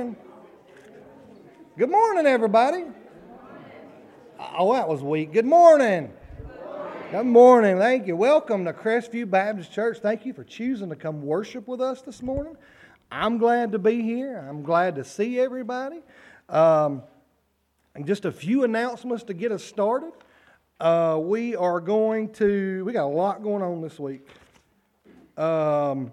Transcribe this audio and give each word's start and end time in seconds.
Good 0.00 1.90
morning, 1.90 2.24
everybody. 2.24 2.84
Oh, 4.58 4.72
that 4.72 4.88
was 4.88 5.02
weak. 5.02 5.30
Good 5.34 5.44
morning. 5.44 6.10
Good 7.10 7.26
morning. 7.26 7.76
Thank 7.76 8.06
you. 8.06 8.16
Welcome 8.16 8.64
to 8.64 8.72
Crestview 8.72 9.28
Baptist 9.28 9.72
Church. 9.72 9.98
Thank 9.98 10.24
you 10.24 10.32
for 10.32 10.42
choosing 10.42 10.88
to 10.88 10.96
come 10.96 11.20
worship 11.20 11.68
with 11.68 11.82
us 11.82 12.00
this 12.00 12.22
morning. 12.22 12.56
I'm 13.12 13.36
glad 13.36 13.72
to 13.72 13.78
be 13.78 14.00
here. 14.00 14.38
I'm 14.48 14.62
glad 14.62 14.94
to 14.94 15.04
see 15.04 15.38
everybody. 15.38 16.00
Um, 16.48 17.02
and 17.94 18.06
just 18.06 18.24
a 18.24 18.32
few 18.32 18.64
announcements 18.64 19.24
to 19.24 19.34
get 19.34 19.52
us 19.52 19.62
started. 19.62 20.12
Uh, 20.78 21.18
we 21.20 21.56
are 21.56 21.78
going 21.78 22.32
to, 22.34 22.86
we 22.86 22.94
got 22.94 23.04
a 23.04 23.06
lot 23.06 23.42
going 23.42 23.62
on 23.62 23.82
this 23.82 23.98
week. 23.98 24.26
Um, 25.36 26.12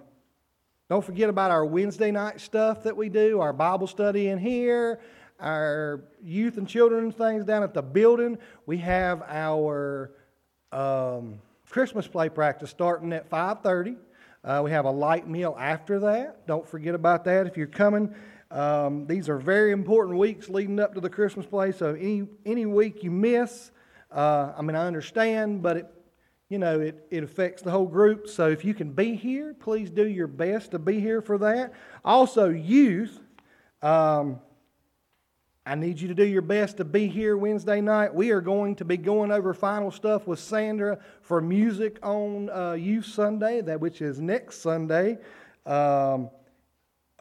don't 0.89 1.03
forget 1.03 1.29
about 1.29 1.51
our 1.51 1.65
Wednesday 1.65 2.11
night 2.11 2.39
stuff 2.39 2.83
that 2.83 2.95
we 2.95 3.09
do, 3.09 3.41
our 3.41 3.51
Bible 3.51 3.87
study 3.87 4.29
in 4.29 4.37
here, 4.37 5.01
our 5.37 6.01
youth 6.23 6.57
and 6.57 6.65
children's 6.65 7.13
things 7.13 7.43
down 7.43 7.61
at 7.61 7.73
the 7.73 7.81
building. 7.81 8.37
We 8.65 8.77
have 8.77 9.21
our 9.27 10.11
um, 10.71 11.39
Christmas 11.69 12.07
play 12.07 12.29
practice 12.29 12.69
starting 12.69 13.11
at 13.11 13.29
5:30. 13.29 13.97
Uh, 14.45 14.61
we 14.63 14.71
have 14.71 14.85
a 14.85 14.91
light 14.91 15.27
meal 15.27 15.57
after 15.59 15.99
that. 15.99 16.47
Don't 16.47 16.65
forget 16.65 16.95
about 16.95 17.25
that 17.25 17.47
if 17.47 17.57
you're 17.57 17.67
coming. 17.67 18.15
Um, 18.49 19.05
these 19.07 19.27
are 19.27 19.37
very 19.37 19.73
important 19.73 20.17
weeks 20.17 20.47
leading 20.47 20.79
up 20.79 20.93
to 20.93 21.01
the 21.01 21.09
Christmas 21.09 21.45
play. 21.45 21.73
So 21.73 21.95
any 21.95 22.29
any 22.45 22.65
week 22.65 23.03
you 23.03 23.11
miss, 23.11 23.71
uh, 24.09 24.53
I 24.57 24.61
mean 24.61 24.77
I 24.77 24.87
understand, 24.87 25.61
but 25.61 25.75
it 25.75 25.96
you 26.49 26.57
know, 26.57 26.79
it, 26.79 27.05
it 27.11 27.23
affects 27.23 27.61
the 27.61 27.71
whole 27.71 27.87
group. 27.87 28.27
So 28.27 28.49
if 28.49 28.63
you 28.63 28.73
can 28.73 28.91
be 28.91 29.15
here, 29.15 29.53
please 29.53 29.89
do 29.89 30.07
your 30.07 30.27
best 30.27 30.71
to 30.71 30.79
be 30.79 30.99
here 30.99 31.21
for 31.21 31.37
that. 31.39 31.73
Also, 32.05 32.49
youth, 32.49 33.19
um, 33.81 34.39
I 35.65 35.75
need 35.75 35.99
you 35.99 36.07
to 36.07 36.13
do 36.13 36.23
your 36.23 36.41
best 36.41 36.77
to 36.77 36.85
be 36.85 37.07
here 37.07 37.35
Wednesday 37.35 37.81
night. 37.81 38.15
We 38.15 38.31
are 38.31 38.39
going 38.39 38.75
to 38.75 38.85
be 38.85 38.95
going 38.95 39.33
over 39.33 39.53
final 39.53 39.91
stuff 39.91 40.25
with 40.25 40.39
Sandra 40.39 40.99
for 41.21 41.41
music 41.41 41.99
on 42.01 42.49
uh, 42.49 42.71
Youth 42.73 43.05
Sunday, 43.05 43.59
that 43.59 43.81
which 43.81 44.01
is 44.01 44.21
next 44.21 44.61
Sunday. 44.61 45.17
Um, 45.65 46.29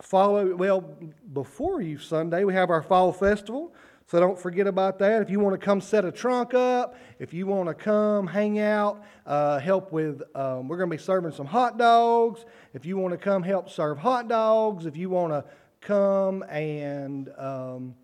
follow 0.01 0.55
well 0.55 0.85
before 1.33 1.81
Youth 1.81 2.05
Sunday, 2.05 2.45
we 2.45 2.55
have 2.55 2.71
our 2.71 2.83
fall 2.83 3.13
festival. 3.13 3.75
So 4.09 4.21
don't 4.21 4.39
forget 4.39 4.69
about 4.69 5.01
that. 5.01 5.21
If 5.21 5.31
you 5.31 5.41
want 5.41 5.61
to 5.61 5.65
come 5.65 5.81
set 5.81 6.05
a 6.05 6.13
trunk 6.13 6.55
up, 6.55 6.95
if 7.19 7.35
you 7.35 7.49
want 7.49 7.69
to 7.69 7.75
come 7.75 8.29
hang 8.29 8.61
out, 8.61 9.03
uh, 9.27 9.59
help 9.59 9.91
with, 9.91 10.23
um, 10.37 10.69
we're 10.69 10.77
going 10.77 10.89
to 10.89 10.97
be 10.97 11.03
serving 11.03 11.33
some 11.33 11.47
hot 11.47 11.77
dogs. 11.77 12.45
If 12.73 12.87
you 12.87 12.97
want 12.99 13.13
to 13.15 13.19
come 13.19 13.43
help 13.43 13.69
serve 13.69 13.99
hot 13.99 14.29
dogs, 14.29 14.87
if 14.87 14.97
you 14.97 15.11
want 15.11 15.33
to 15.33 15.45
come 15.81 16.45
and 16.45 17.31
um, 17.37 17.97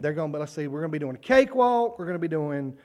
they're 0.00 0.12
going 0.12 0.32
to, 0.32 0.38
let's 0.38 0.52
see, 0.52 0.66
we're 0.66 0.80
going 0.80 0.92
to 0.92 0.98
be 0.98 0.98
doing 0.98 1.16
a 1.16 1.18
cakewalk, 1.18 1.98
we're 1.98 2.04
going 2.04 2.16
to 2.16 2.18
be 2.18 2.28
doing 2.28 2.76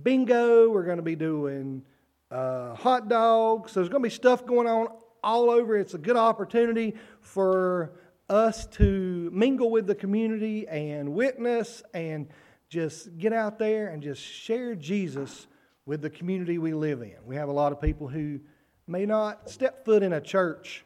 bingo, 0.00 0.70
we're 0.70 0.84
going 0.84 0.98
to 0.98 1.02
be 1.02 1.16
doing 1.16 1.82
uh, 2.30 2.74
hot 2.76 3.08
dogs. 3.08 3.72
So 3.72 3.80
there's 3.80 3.88
going 3.88 4.02
to 4.02 4.08
be 4.08 4.14
stuff 4.14 4.46
going 4.46 4.68
on 4.68 4.86
all 5.24 5.50
over. 5.50 5.76
It's 5.76 5.94
a 5.94 5.98
good 5.98 6.16
opportunity 6.16 6.94
for 7.20 7.94
us 8.28 8.66
to 8.66 9.30
mingle 9.32 9.70
with 9.70 9.86
the 9.86 9.94
community 9.94 10.66
and 10.68 11.12
witness 11.12 11.82
and 11.92 12.28
just 12.68 13.16
get 13.18 13.32
out 13.32 13.58
there 13.58 13.88
and 13.88 14.02
just 14.02 14.22
share 14.22 14.74
Jesus 14.74 15.46
with 15.86 16.00
the 16.00 16.10
community 16.10 16.58
we 16.58 16.72
live 16.72 17.02
in. 17.02 17.16
We 17.26 17.36
have 17.36 17.48
a 17.48 17.52
lot 17.52 17.72
of 17.72 17.80
people 17.80 18.08
who 18.08 18.40
may 18.86 19.06
not 19.06 19.50
step 19.50 19.84
foot 19.84 20.02
in 20.02 20.14
a 20.14 20.20
church 20.20 20.84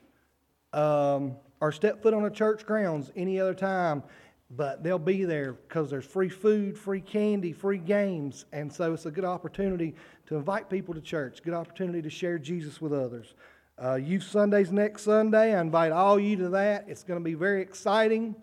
um, 0.72 1.36
or 1.60 1.72
step 1.72 2.02
foot 2.02 2.14
on 2.14 2.24
a 2.24 2.30
church 2.30 2.66
grounds 2.66 3.10
any 3.16 3.40
other 3.40 3.54
time, 3.54 4.02
but 4.50 4.82
they'll 4.82 4.98
be 4.98 5.24
there 5.24 5.52
because 5.52 5.90
there's 5.90 6.04
free 6.04 6.28
food, 6.28 6.76
free 6.76 7.00
candy, 7.00 7.52
free 7.52 7.78
games. 7.78 8.44
And 8.52 8.72
so 8.72 8.92
it's 8.92 9.06
a 9.06 9.10
good 9.10 9.24
opportunity 9.24 9.94
to 10.26 10.36
invite 10.36 10.68
people 10.68 10.94
to 10.94 11.00
church, 11.00 11.42
good 11.42 11.54
opportunity 11.54 12.02
to 12.02 12.10
share 12.10 12.38
Jesus 12.38 12.80
with 12.80 12.92
others. 12.92 13.34
Uh, 13.80 13.94
Youth 13.94 14.24
Sundays 14.24 14.72
next 14.72 15.02
Sunday. 15.02 15.54
I 15.54 15.60
invite 15.60 15.92
all 15.92 16.18
you 16.18 16.34
to 16.38 16.48
that. 16.50 16.86
It's 16.88 17.04
going 17.04 17.20
to 17.20 17.24
be 17.24 17.34
very 17.34 17.62
exciting, 17.62 18.34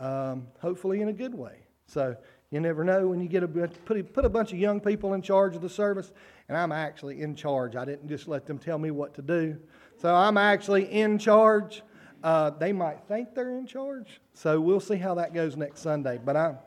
um, 0.00 0.48
hopefully 0.58 1.00
in 1.00 1.06
a 1.08 1.12
good 1.12 1.32
way. 1.32 1.58
So 1.86 2.16
you 2.50 2.58
never 2.58 2.82
know 2.82 3.06
when 3.06 3.20
you 3.20 3.28
get 3.28 3.44
a 3.44 3.48
put 3.48 3.98
a, 3.98 4.02
put 4.02 4.24
a 4.24 4.28
bunch 4.28 4.52
of 4.52 4.58
young 4.58 4.80
people 4.80 5.14
in 5.14 5.22
charge 5.22 5.54
of 5.54 5.62
the 5.62 5.68
service, 5.68 6.10
and 6.48 6.58
I'm 6.58 6.72
actually 6.72 7.20
in 7.20 7.36
charge. 7.36 7.76
I 7.76 7.84
didn't 7.84 8.08
just 8.08 8.26
let 8.26 8.44
them 8.44 8.58
tell 8.58 8.78
me 8.78 8.90
what 8.90 9.14
to 9.14 9.22
do. 9.22 9.56
So 10.00 10.12
I'm 10.12 10.36
actually 10.36 10.90
in 10.90 11.18
charge. 11.18 11.82
Uh, 12.24 12.50
they 12.50 12.72
might 12.72 12.98
think 13.06 13.36
they're 13.36 13.56
in 13.56 13.66
charge, 13.66 14.20
so 14.34 14.60
we'll 14.60 14.80
see 14.80 14.96
how 14.96 15.14
that 15.14 15.34
goes 15.34 15.56
next 15.56 15.82
Sunday. 15.82 16.18
But 16.24 16.36
I'm. 16.36 16.58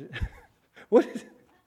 what? 0.88 1.06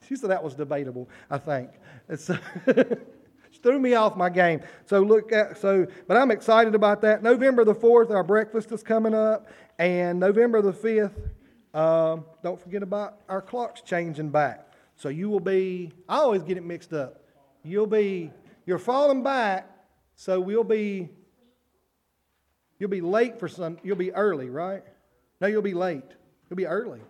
She 0.10 0.18
said 0.18 0.30
that 0.30 0.44
was 0.44 0.56
debatable. 0.56 1.08
I 1.30 1.38
think. 1.38 1.70
threw 3.58 3.80
me 3.80 3.94
off 3.94 4.16
my 4.16 4.30
game. 4.30 4.62
So 4.86 5.02
look 5.02 5.32
at 5.32 5.58
so, 5.58 5.88
but 6.08 6.18
I'm 6.18 6.32
excited 6.32 6.76
about 6.76 7.02
that. 7.02 7.24
November 7.24 7.66
the 7.66 7.76
fourth, 7.76 8.12
our 8.12 8.24
breakfast 8.24 8.72
is 8.72 8.84
coming 8.84 9.14
up, 9.14 9.48
and 9.80 10.20
November 10.20 10.62
the 10.62 10.74
fifth. 10.74 11.18
Uh, 11.74 12.18
don't 12.44 12.60
forget 12.60 12.84
about 12.84 13.20
our 13.30 13.42
clocks 13.42 13.82
changing 13.82 14.30
back. 14.30 14.72
So 14.96 15.10
you 15.10 15.30
will 15.30 15.40
be. 15.40 15.92
I 16.10 16.18
always 16.18 16.44
get 16.44 16.58
it 16.58 16.66
mixed 16.66 16.94
up. 16.94 17.22
You'll 17.64 17.88
be. 17.88 18.32
You're 18.66 18.80
falling 18.80 19.24
back, 19.24 19.70
so 20.16 20.40
we'll 20.40 20.64
be. 20.64 21.10
You'll 22.80 22.90
be 22.90 23.02
late 23.02 23.40
for 23.40 23.48
some. 23.48 23.78
You'll 23.84 23.96
be 23.96 24.12
early, 24.14 24.50
right? 24.50 24.84
No, 25.40 25.48
you'll 25.48 25.62
be 25.62 25.74
late. 25.74 26.04
You'll 26.50 26.58
be 26.58 26.66
early. 26.66 27.02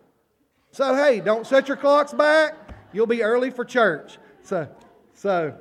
So 0.70 0.94
hey, 0.94 1.20
don't 1.20 1.46
set 1.46 1.68
your 1.68 1.76
clocks 1.76 2.12
back. 2.12 2.54
You'll 2.92 3.06
be 3.06 3.22
early 3.22 3.50
for 3.50 3.64
church. 3.64 4.18
So, 4.42 4.68
so 5.14 5.54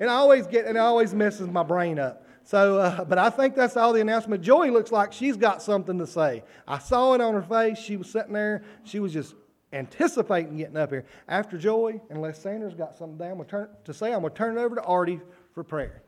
and 0.00 0.10
I 0.10 0.14
always 0.14 0.46
get, 0.46 0.66
and 0.66 0.76
it 0.76 0.80
always 0.80 1.14
messes 1.14 1.48
my 1.48 1.62
brain 1.62 1.98
up. 1.98 2.24
So, 2.44 2.78
uh, 2.78 3.04
but 3.04 3.18
I 3.18 3.28
think 3.28 3.54
that's 3.54 3.76
all 3.76 3.92
the 3.92 4.00
announcement. 4.00 4.42
Joey 4.42 4.70
looks 4.70 4.90
like 4.90 5.12
she's 5.12 5.36
got 5.36 5.60
something 5.60 5.98
to 5.98 6.06
say. 6.06 6.42
I 6.66 6.78
saw 6.78 7.12
it 7.12 7.20
on 7.20 7.34
her 7.34 7.42
face. 7.42 7.78
She 7.78 7.96
was 7.98 8.10
sitting 8.10 8.32
there. 8.32 8.62
She 8.84 9.00
was 9.00 9.12
just 9.12 9.34
anticipating 9.72 10.56
getting 10.56 10.76
up 10.76 10.90
here. 10.90 11.04
After 11.28 11.58
Joey, 11.58 12.00
unless 12.08 12.40
Sandra's 12.40 12.74
got 12.74 12.96
something 12.96 13.18
down 13.18 13.44
turn, 13.44 13.68
to 13.84 13.92
say, 13.92 14.14
I'm 14.14 14.20
going 14.20 14.32
to 14.32 14.38
turn 14.38 14.56
it 14.56 14.60
over 14.60 14.76
to 14.76 14.82
Artie 14.82 15.20
for 15.52 15.62
prayer. 15.62 16.02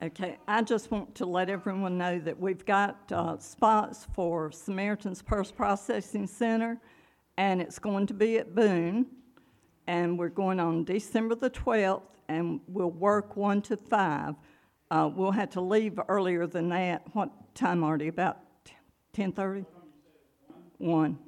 Okay, 0.00 0.38
I 0.46 0.62
just 0.62 0.90
want 0.92 1.14
to 1.16 1.26
let 1.26 1.50
everyone 1.50 1.98
know 1.98 2.20
that 2.20 2.38
we've 2.38 2.64
got 2.64 3.10
uh, 3.10 3.36
spots 3.38 4.06
for 4.12 4.52
Samaritan's 4.52 5.22
Purse 5.22 5.50
Processing 5.50 6.26
Center, 6.26 6.80
and 7.36 7.60
it's 7.60 7.80
going 7.80 8.06
to 8.06 8.14
be 8.14 8.38
at 8.38 8.54
Boone 8.54 9.06
and 9.88 10.18
we're 10.18 10.28
going 10.28 10.60
on 10.60 10.84
December 10.84 11.34
the 11.34 11.48
12th, 11.48 12.02
and 12.28 12.60
we'll 12.68 12.90
work 12.90 13.36
1 13.36 13.62
to 13.62 13.76
5. 13.76 14.34
Uh, 14.90 15.10
we'll 15.12 15.32
have 15.32 15.48
to 15.50 15.62
leave 15.62 15.98
earlier 16.08 16.46
than 16.46 16.68
that. 16.68 17.02
What 17.14 17.30
time 17.54 17.82
they? 17.98 18.08
About 18.08 18.38
10.30? 19.16 19.64
1. 20.76 21.18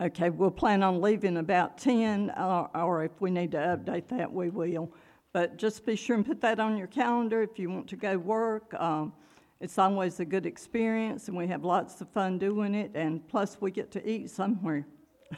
Okay, 0.00 0.30
we'll 0.30 0.50
plan 0.50 0.82
on 0.82 1.02
leaving 1.02 1.36
about 1.36 1.76
10, 1.76 2.30
uh, 2.30 2.66
or 2.74 3.04
if 3.04 3.12
we 3.20 3.30
need 3.30 3.52
to 3.52 3.58
update 3.58 4.08
that, 4.08 4.32
we 4.32 4.48
will. 4.48 4.90
But 5.34 5.58
just 5.58 5.84
be 5.84 5.96
sure 5.96 6.16
and 6.16 6.24
put 6.24 6.40
that 6.40 6.58
on 6.58 6.78
your 6.78 6.86
calendar 6.86 7.42
if 7.42 7.58
you 7.58 7.68
want 7.68 7.88
to 7.88 7.96
go 7.96 8.16
work. 8.16 8.72
Um, 8.74 9.12
it's 9.60 9.78
always 9.78 10.20
a 10.20 10.24
good 10.24 10.46
experience, 10.46 11.28
and 11.28 11.36
we 11.36 11.46
have 11.46 11.64
lots 11.64 12.00
of 12.00 12.08
fun 12.10 12.38
doing 12.38 12.74
it, 12.74 12.90
and 12.94 13.26
plus, 13.28 13.58
we 13.60 13.70
get 13.70 13.90
to 13.92 14.08
eat 14.08 14.30
somewhere. 14.30 14.86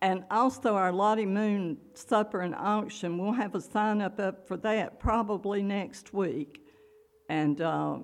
and 0.00 0.24
also, 0.30 0.74
our 0.74 0.92
Lottie 0.92 1.26
Moon 1.26 1.78
supper 1.94 2.40
and 2.42 2.54
auction, 2.54 3.18
we'll 3.18 3.32
have 3.32 3.54
a 3.54 3.60
sign 3.60 4.00
up, 4.00 4.20
up 4.20 4.46
for 4.46 4.56
that 4.58 5.00
probably 5.00 5.62
next 5.62 6.12
week. 6.12 6.62
And 7.28 7.60
uh, 7.60 7.98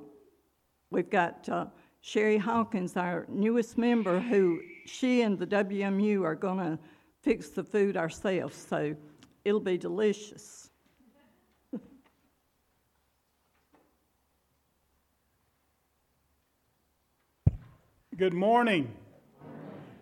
we've 0.90 1.10
got 1.10 1.48
uh, 1.48 1.66
Sherry 2.00 2.38
Hawkins, 2.38 2.96
our 2.96 3.26
newest 3.28 3.78
member, 3.78 4.18
who 4.18 4.60
she 4.86 5.22
and 5.22 5.38
the 5.38 5.46
WMU 5.46 6.24
are 6.24 6.34
going 6.34 6.58
to 6.58 6.78
fix 7.22 7.50
the 7.50 7.62
food 7.62 7.96
ourselves, 7.96 8.56
so 8.56 8.96
it'll 9.44 9.60
be 9.60 9.78
delicious. 9.78 10.61
Good 18.18 18.34
morning. 18.34 18.92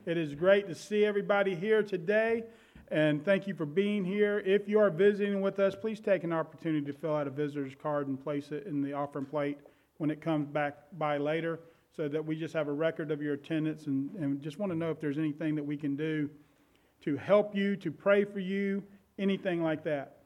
It 0.04 0.18
is 0.18 0.34
great 0.34 0.66
to 0.66 0.74
see 0.74 1.04
everybody 1.04 1.54
here 1.54 1.84
today, 1.84 2.42
and 2.88 3.24
thank 3.24 3.46
you 3.46 3.54
for 3.54 3.64
being 3.64 4.04
here. 4.04 4.40
If 4.40 4.68
you 4.68 4.80
are 4.80 4.90
visiting 4.90 5.40
with 5.40 5.60
us, 5.60 5.76
please 5.76 6.00
take 6.00 6.24
an 6.24 6.32
opportunity 6.32 6.84
to 6.86 6.92
fill 6.92 7.14
out 7.14 7.28
a 7.28 7.30
visitor's 7.30 7.76
card 7.80 8.08
and 8.08 8.20
place 8.20 8.50
it 8.50 8.66
in 8.66 8.82
the 8.82 8.94
offering 8.94 9.26
plate 9.26 9.58
when 9.98 10.10
it 10.10 10.20
comes 10.20 10.48
back 10.48 10.76
by 10.98 11.18
later 11.18 11.60
so 11.96 12.08
that 12.08 12.26
we 12.26 12.34
just 12.34 12.52
have 12.52 12.66
a 12.66 12.72
record 12.72 13.12
of 13.12 13.22
your 13.22 13.34
attendance 13.34 13.86
and, 13.86 14.10
and 14.16 14.42
just 14.42 14.58
want 14.58 14.72
to 14.72 14.76
know 14.76 14.90
if 14.90 15.00
there's 15.00 15.18
anything 15.18 15.54
that 15.54 15.64
we 15.64 15.76
can 15.76 15.94
do 15.94 16.28
to 17.04 17.16
help 17.16 17.54
you, 17.54 17.76
to 17.76 17.92
pray 17.92 18.24
for 18.24 18.40
you, 18.40 18.82
anything 19.20 19.62
like 19.62 19.84
that. 19.84 20.16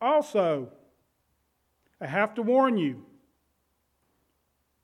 Also, 0.00 0.72
I 2.00 2.06
have 2.06 2.34
to 2.36 2.42
warn 2.42 2.78
you 2.78 3.04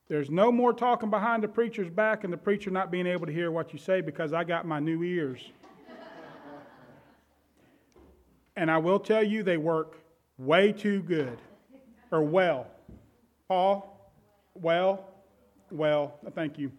there's 0.08 0.30
no 0.30 0.52
more 0.52 0.72
talking 0.72 1.08
behind 1.08 1.42
the 1.42 1.48
preacher's 1.48 1.88
back 1.88 2.24
and 2.24 2.32
the 2.32 2.36
preacher 2.36 2.70
not 2.70 2.90
being 2.90 3.06
able 3.06 3.26
to 3.26 3.32
hear 3.32 3.50
what 3.50 3.72
you 3.72 3.78
say 3.78 4.00
because 4.00 4.32
I 4.32 4.44
got 4.44 4.66
my 4.66 4.78
new 4.78 5.02
ears. 5.02 5.40
and 8.56 8.70
I 8.70 8.78
will 8.78 8.98
tell 8.98 9.22
you, 9.22 9.42
they 9.42 9.56
work 9.56 9.96
way 10.36 10.72
too 10.72 11.02
good 11.02 11.38
or 12.10 12.22
well. 12.22 12.66
Paul, 13.48 14.12
well, 14.54 15.08
well, 15.70 16.18
thank 16.34 16.58
you. 16.58 16.70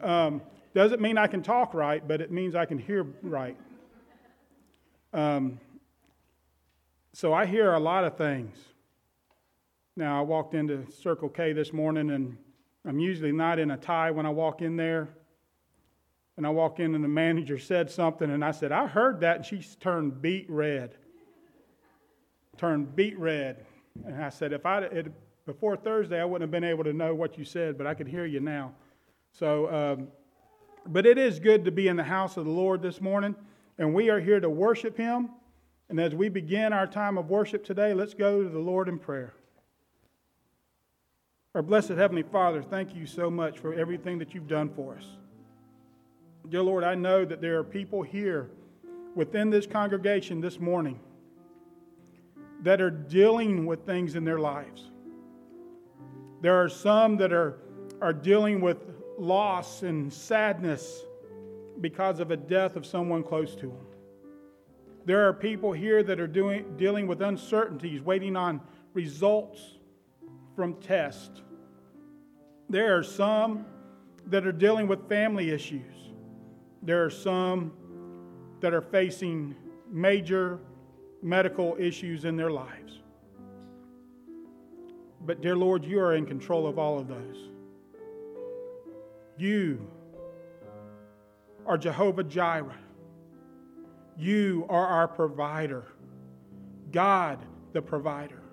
Um, 0.00 0.42
doesn't 0.74 1.00
mean 1.00 1.16
I 1.16 1.28
can 1.28 1.42
talk 1.42 1.74
right, 1.74 2.06
but 2.06 2.20
it 2.20 2.32
means 2.32 2.56
I 2.56 2.64
can 2.64 2.78
hear 2.78 3.04
right. 3.22 3.56
Um, 5.12 5.60
so 7.12 7.32
I 7.32 7.46
hear 7.46 7.74
a 7.74 7.78
lot 7.78 8.02
of 8.04 8.18
things. 8.18 8.56
Now, 9.96 10.18
I 10.18 10.22
walked 10.22 10.54
into 10.54 10.90
Circle 10.90 11.28
K 11.28 11.52
this 11.52 11.72
morning, 11.72 12.10
and 12.10 12.36
I'm 12.86 12.98
usually 12.98 13.32
not 13.32 13.58
in 13.58 13.70
a 13.70 13.76
tie 13.76 14.10
when 14.10 14.26
I 14.26 14.30
walk 14.30 14.62
in 14.62 14.76
there. 14.76 15.08
And 16.36 16.46
I 16.46 16.50
walk 16.50 16.80
in, 16.80 16.94
and 16.94 17.04
the 17.04 17.08
manager 17.08 17.58
said 17.58 17.90
something, 17.90 18.28
and 18.28 18.44
I 18.44 18.50
said, 18.50 18.72
I 18.72 18.88
heard 18.88 19.20
that, 19.20 19.36
and 19.36 19.46
she 19.46 19.62
turned 19.78 20.20
beet 20.20 20.46
red. 20.50 20.96
Turned 22.56 22.96
beet 22.96 23.16
red. 23.18 23.64
And 24.04 24.20
I 24.20 24.30
said, 24.30 24.52
if 24.52 24.66
I 24.66 24.80
it, 24.80 25.12
before 25.46 25.76
Thursday, 25.76 26.20
I 26.20 26.24
wouldn't 26.24 26.42
have 26.42 26.50
been 26.50 26.68
able 26.68 26.82
to 26.84 26.92
know 26.92 27.14
what 27.14 27.38
you 27.38 27.44
said, 27.44 27.78
but 27.78 27.86
I 27.86 27.94
could 27.94 28.08
hear 28.08 28.26
you 28.26 28.40
now. 28.40 28.72
So, 29.30 29.72
um, 29.72 30.08
but 30.86 31.06
it 31.06 31.18
is 31.18 31.38
good 31.38 31.64
to 31.66 31.70
be 31.70 31.86
in 31.86 31.96
the 31.96 32.04
house 32.04 32.36
of 32.36 32.44
the 32.44 32.50
Lord 32.50 32.82
this 32.82 33.00
morning, 33.00 33.36
and 33.78 33.94
we 33.94 34.10
are 34.10 34.20
here 34.20 34.40
to 34.40 34.50
worship 34.50 34.96
Him. 34.96 35.30
And 35.88 36.00
as 36.00 36.14
we 36.14 36.28
begin 36.28 36.72
our 36.72 36.86
time 36.86 37.16
of 37.16 37.30
worship 37.30 37.64
today, 37.64 37.94
let's 37.94 38.14
go 38.14 38.42
to 38.42 38.48
the 38.48 38.58
Lord 38.58 38.88
in 38.88 38.98
prayer. 38.98 39.34
Our 41.54 41.62
blessed 41.62 41.90
Heavenly 41.90 42.24
Father, 42.24 42.62
thank 42.62 42.96
you 42.96 43.06
so 43.06 43.30
much 43.30 43.60
for 43.60 43.74
everything 43.74 44.18
that 44.18 44.34
you've 44.34 44.48
done 44.48 44.68
for 44.68 44.96
us. 44.96 45.06
Dear 46.48 46.62
Lord, 46.62 46.82
I 46.82 46.96
know 46.96 47.24
that 47.24 47.40
there 47.40 47.56
are 47.60 47.62
people 47.62 48.02
here 48.02 48.50
within 49.14 49.50
this 49.50 49.64
congregation 49.64 50.40
this 50.40 50.58
morning 50.58 50.98
that 52.64 52.80
are 52.80 52.90
dealing 52.90 53.66
with 53.66 53.86
things 53.86 54.16
in 54.16 54.24
their 54.24 54.40
lives. 54.40 54.90
There 56.40 56.60
are 56.60 56.68
some 56.68 57.16
that 57.18 57.32
are, 57.32 57.60
are 58.02 58.12
dealing 58.12 58.60
with 58.60 58.78
loss 59.16 59.84
and 59.84 60.12
sadness 60.12 61.04
because 61.80 62.18
of 62.18 62.32
a 62.32 62.36
death 62.36 62.74
of 62.74 62.84
someone 62.84 63.22
close 63.22 63.54
to 63.54 63.68
them. 63.68 63.86
There 65.04 65.28
are 65.28 65.32
people 65.32 65.72
here 65.72 66.02
that 66.02 66.18
are 66.18 66.26
doing, 66.26 66.76
dealing 66.76 67.06
with 67.06 67.22
uncertainties, 67.22 68.00
waiting 68.00 68.34
on 68.34 68.60
results 68.92 69.78
from 70.56 70.74
tests. 70.74 71.42
There 72.68 72.96
are 72.96 73.02
some 73.02 73.66
that 74.26 74.46
are 74.46 74.52
dealing 74.52 74.88
with 74.88 75.08
family 75.08 75.50
issues. 75.50 75.94
There 76.82 77.04
are 77.04 77.10
some 77.10 77.72
that 78.60 78.72
are 78.72 78.82
facing 78.82 79.54
major 79.90 80.58
medical 81.22 81.76
issues 81.78 82.24
in 82.24 82.36
their 82.36 82.50
lives. 82.50 83.00
But, 85.24 85.40
dear 85.40 85.56
Lord, 85.56 85.84
you 85.84 86.00
are 86.00 86.14
in 86.14 86.26
control 86.26 86.66
of 86.66 86.78
all 86.78 86.98
of 86.98 87.08
those. 87.08 87.48
You 89.38 89.86
are 91.66 91.78
Jehovah 91.78 92.24
Jireh. 92.24 92.78
You 94.16 94.66
are 94.68 94.86
our 94.86 95.08
provider, 95.08 95.84
God 96.92 97.44
the 97.72 97.82
provider. 97.82 98.43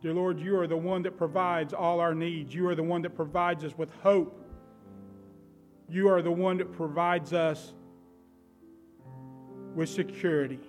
Dear 0.00 0.14
Lord, 0.14 0.40
you 0.40 0.58
are 0.58 0.66
the 0.66 0.76
one 0.76 1.02
that 1.02 1.18
provides 1.18 1.74
all 1.74 2.00
our 2.00 2.14
needs. 2.14 2.54
You 2.54 2.66
are 2.68 2.74
the 2.74 2.82
one 2.82 3.02
that 3.02 3.14
provides 3.14 3.64
us 3.64 3.76
with 3.76 3.90
hope. 4.02 4.36
You 5.88 6.08
are 6.08 6.22
the 6.22 6.30
one 6.30 6.56
that 6.58 6.72
provides 6.72 7.34
us 7.34 7.74
with 9.74 9.90
security. 9.90 10.60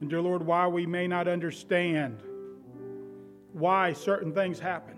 And 0.00 0.08
dear 0.08 0.22
Lord, 0.22 0.42
while 0.42 0.72
we 0.72 0.86
may 0.86 1.06
not 1.06 1.28
understand 1.28 2.22
why 3.52 3.92
certain 3.92 4.32
things 4.32 4.58
happen, 4.58 4.96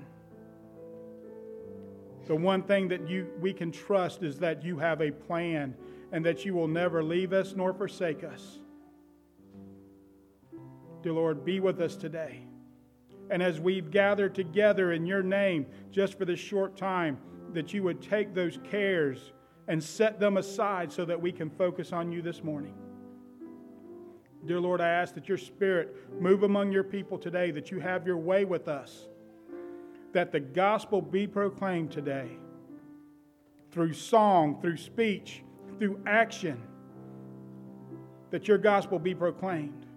the 2.26 2.36
one 2.36 2.62
thing 2.62 2.88
that 2.88 3.08
you, 3.08 3.26
we 3.40 3.52
can 3.52 3.72
trust 3.72 4.22
is 4.22 4.38
that 4.38 4.62
you 4.62 4.78
have 4.78 5.00
a 5.00 5.10
plan 5.10 5.74
and 6.12 6.24
that 6.24 6.44
you 6.44 6.54
will 6.54 6.68
never 6.68 7.02
leave 7.02 7.32
us 7.32 7.54
nor 7.56 7.72
forsake 7.72 8.22
us. 8.22 8.58
Dear 11.02 11.12
Lord, 11.12 11.44
be 11.44 11.60
with 11.60 11.80
us 11.80 11.96
today. 11.96 12.40
And 13.30 13.42
as 13.42 13.60
we've 13.60 13.90
gathered 13.90 14.34
together 14.34 14.92
in 14.92 15.06
your 15.06 15.22
name 15.22 15.66
just 15.90 16.18
for 16.18 16.24
this 16.24 16.40
short 16.40 16.76
time, 16.76 17.18
that 17.52 17.72
you 17.72 17.82
would 17.82 18.02
take 18.02 18.34
those 18.34 18.58
cares 18.68 19.32
and 19.68 19.82
set 19.82 20.18
them 20.18 20.38
aside 20.38 20.90
so 20.90 21.04
that 21.04 21.20
we 21.20 21.30
can 21.30 21.50
focus 21.50 21.92
on 21.92 22.10
you 22.10 22.22
this 22.22 22.42
morning. 22.42 22.74
Dear 24.46 24.60
Lord, 24.60 24.80
I 24.80 24.88
ask 24.88 25.14
that 25.14 25.28
your 25.28 25.38
spirit 25.38 25.94
move 26.20 26.42
among 26.42 26.72
your 26.72 26.84
people 26.84 27.18
today, 27.18 27.50
that 27.50 27.70
you 27.70 27.80
have 27.80 28.06
your 28.06 28.16
way 28.16 28.44
with 28.44 28.66
us, 28.66 29.08
that 30.12 30.32
the 30.32 30.40
gospel 30.40 31.02
be 31.02 31.26
proclaimed 31.26 31.90
today 31.90 32.30
through 33.70 33.92
song, 33.92 34.60
through 34.60 34.78
speech, 34.78 35.42
through 35.78 36.00
action, 36.06 36.60
that 38.30 38.48
your 38.48 38.58
gospel 38.58 38.98
be 38.98 39.14
proclaimed 39.14 39.87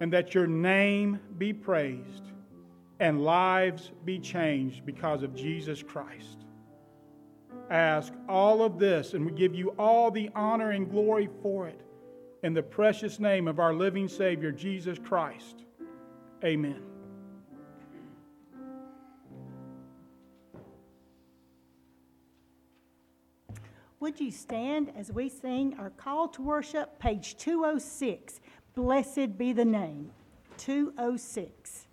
and 0.00 0.12
that 0.12 0.34
your 0.34 0.46
name 0.46 1.18
be 1.38 1.52
praised 1.52 2.24
and 3.00 3.24
lives 3.24 3.92
be 4.04 4.18
changed 4.18 4.84
because 4.86 5.22
of 5.22 5.34
Jesus 5.34 5.82
Christ. 5.82 6.44
Ask 7.70 8.12
all 8.28 8.62
of 8.62 8.78
this, 8.78 9.14
and 9.14 9.24
we 9.24 9.32
give 9.32 9.54
you 9.54 9.70
all 9.78 10.10
the 10.10 10.30
honor 10.34 10.72
and 10.72 10.90
glory 10.90 11.28
for 11.42 11.66
it. 11.66 11.80
In 12.42 12.52
the 12.52 12.62
precious 12.62 13.18
name 13.18 13.48
of 13.48 13.58
our 13.58 13.72
living 13.72 14.06
Savior, 14.06 14.52
Jesus 14.52 14.98
Christ. 14.98 15.64
Amen. 16.44 16.82
Would 24.00 24.20
you 24.20 24.30
stand 24.30 24.92
as 24.94 25.10
we 25.10 25.30
sing 25.30 25.76
our 25.78 25.88
call 25.88 26.28
to 26.28 26.42
worship, 26.42 26.98
page 26.98 27.38
206? 27.38 28.40
Blessed 28.74 29.38
be 29.38 29.52
the 29.52 29.64
name. 29.64 30.10
206. 30.56 31.83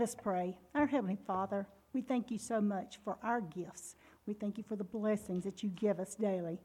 Let 0.00 0.08
us 0.08 0.14
pray. 0.14 0.56
Our 0.74 0.86
Heavenly 0.86 1.18
Father, 1.26 1.68
we 1.92 2.00
thank 2.00 2.30
you 2.30 2.38
so 2.38 2.58
much 2.58 2.98
for 3.04 3.18
our 3.22 3.42
gifts. 3.42 3.96
We 4.26 4.32
thank 4.32 4.56
you 4.56 4.64
for 4.66 4.74
the 4.74 4.82
blessings 4.82 5.44
that 5.44 5.62
you 5.62 5.68
give 5.68 6.00
us 6.00 6.14
daily. 6.14 6.58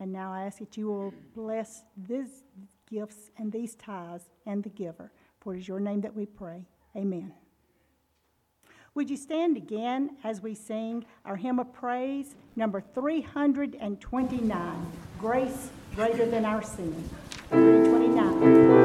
And 0.00 0.12
now 0.12 0.32
I 0.32 0.46
ask 0.46 0.58
that 0.58 0.76
you 0.76 0.88
will 0.88 1.14
bless 1.32 1.84
these 1.96 2.42
gifts 2.90 3.30
and 3.38 3.52
these 3.52 3.76
tithes 3.76 4.24
and 4.44 4.64
the 4.64 4.70
giver. 4.70 5.12
For 5.38 5.54
it 5.54 5.60
is 5.60 5.68
your 5.68 5.78
name 5.78 6.00
that 6.00 6.16
we 6.16 6.26
pray. 6.26 6.64
Amen. 6.96 7.32
Would 8.96 9.08
you 9.08 9.16
stand 9.16 9.56
again 9.56 10.16
as 10.24 10.42
we 10.42 10.56
sing 10.56 11.04
our 11.24 11.36
hymn 11.36 11.60
of 11.60 11.72
praise, 11.72 12.34
number 12.56 12.80
329 12.80 14.92
Grace 15.20 15.70
Greater 15.94 16.26
Than 16.26 16.44
Our 16.44 16.64
Sin? 16.64 17.08
329. 17.50 18.79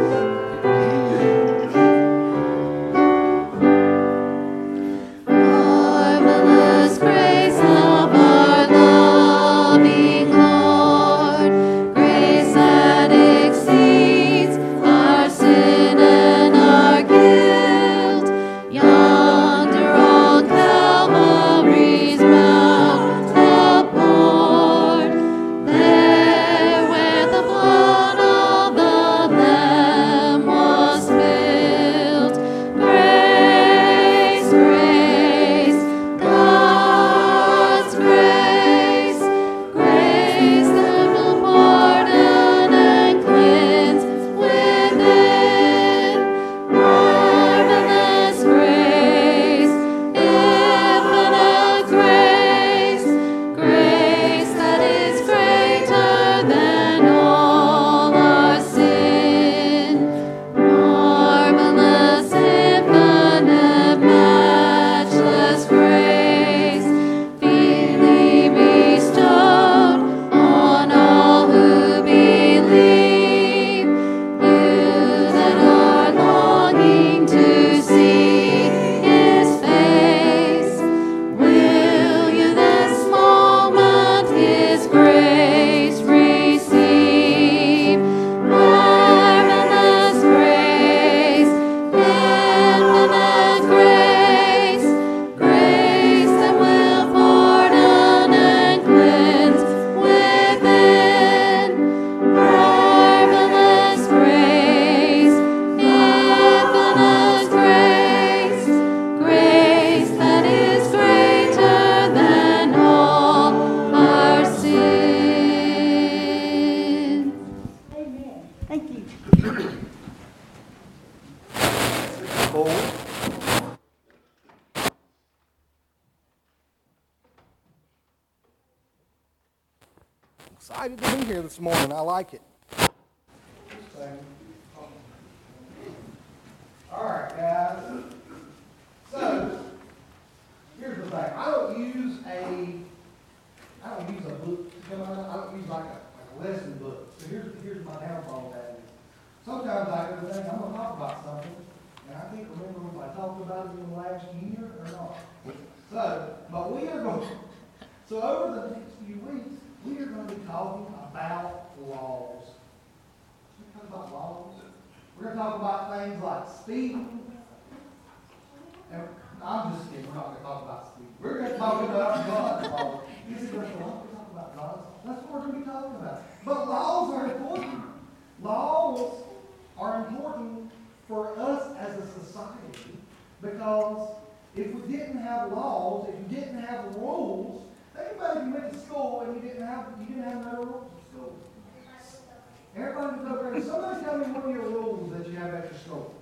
Everybody 192.97 193.29
over 193.29 193.51
there. 193.51 193.61
Somebody 193.61 194.03
tell 194.05 194.17
me 194.17 194.25
one 194.31 194.43
of 194.43 194.55
your 194.55 194.69
rules 194.69 195.11
that 195.11 195.27
you 195.27 195.35
have 195.35 195.53
at 195.53 195.65
your 195.65 195.79
school. 195.79 196.15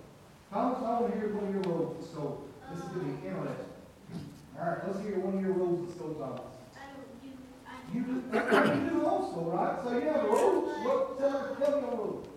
Thomas, 0.52 0.80
I 0.80 1.02
want 1.02 1.14
to 1.14 1.20
hear 1.20 1.30
one 1.30 1.48
of 1.48 1.54
your 1.54 1.64
rules 1.70 2.04
at 2.04 2.10
school. 2.10 2.48
This 2.70 2.80
is 2.80 2.86
going 2.90 3.06
to 3.06 3.22
be 3.22 3.28
interesting. 3.28 3.70
All 4.58 4.66
right, 4.66 4.88
let's 4.88 5.00
hear 5.06 5.20
one 5.20 5.38
of 5.38 5.42
your 5.42 5.54
rules 5.54 5.90
at 5.90 5.96
school, 5.96 6.14
Thomas. 6.18 6.50
You 7.94 8.02
do, 8.02 8.14
you 8.34 8.90
do 8.90 9.06
school, 9.30 9.54
right? 9.54 9.78
So 9.84 9.94
you 9.94 10.10
have 10.10 10.24
rules. 10.26 10.66
What, 10.82 11.20
tell, 11.20 11.56
tell 11.62 11.82
me 11.82 11.88
your 11.88 11.98
rules. 11.98 12.28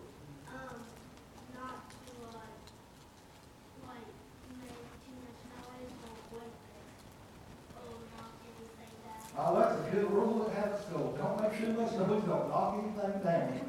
Oh, 9.39 9.61
that's 9.61 9.77
a 9.77 9.91
good 9.93 10.11
rule 10.11 10.51
at 10.57 10.81
school. 10.81 11.17
Don't 11.17 11.41
make 11.41 11.59
too 11.61 11.73
much 11.73 11.93
noise, 11.93 12.25
don't 12.25 12.49
knock 12.49 12.81
anything 12.81 13.23
down. 13.23 13.66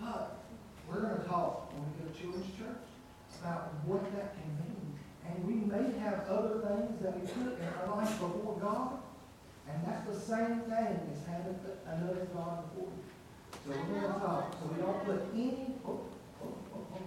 But 0.00 0.44
we're 0.88 1.00
going 1.00 1.16
to 1.16 1.24
talk 1.24 1.72
when 1.72 1.84
we 1.86 2.04
go 2.04 2.12
to 2.12 2.18
children's 2.18 2.46
church 2.58 2.84
about 3.40 3.72
what 3.84 4.04
that 4.16 4.34
can 4.34 4.48
mean. 4.64 4.98
And 5.26 5.44
we 5.46 5.54
may 5.64 5.98
have 6.00 6.26
other 6.28 6.60
things 6.60 7.00
that 7.02 7.18
we 7.18 7.26
put 7.26 7.58
in 7.58 7.68
our 7.80 7.96
life 7.96 8.18
before 8.20 8.58
God. 8.60 8.98
And 9.68 9.82
that's 9.86 10.06
the 10.06 10.20
same 10.20 10.60
thing 10.68 11.00
as 11.12 11.26
having 11.26 11.58
another 11.86 12.28
God 12.34 12.68
before 12.68 12.92
you. 12.92 13.04
So 13.64 13.70
we're 13.70 14.00
going 14.00 14.12
to 14.12 14.20
talk. 14.20 14.52
So 14.52 14.70
we 14.74 14.82
don't 14.82 15.04
put 15.04 15.20
any. 15.34 15.74
Oh, 15.86 16.00
oh, 16.42 16.54
oh, 16.74 16.86
oh. 16.94 16.98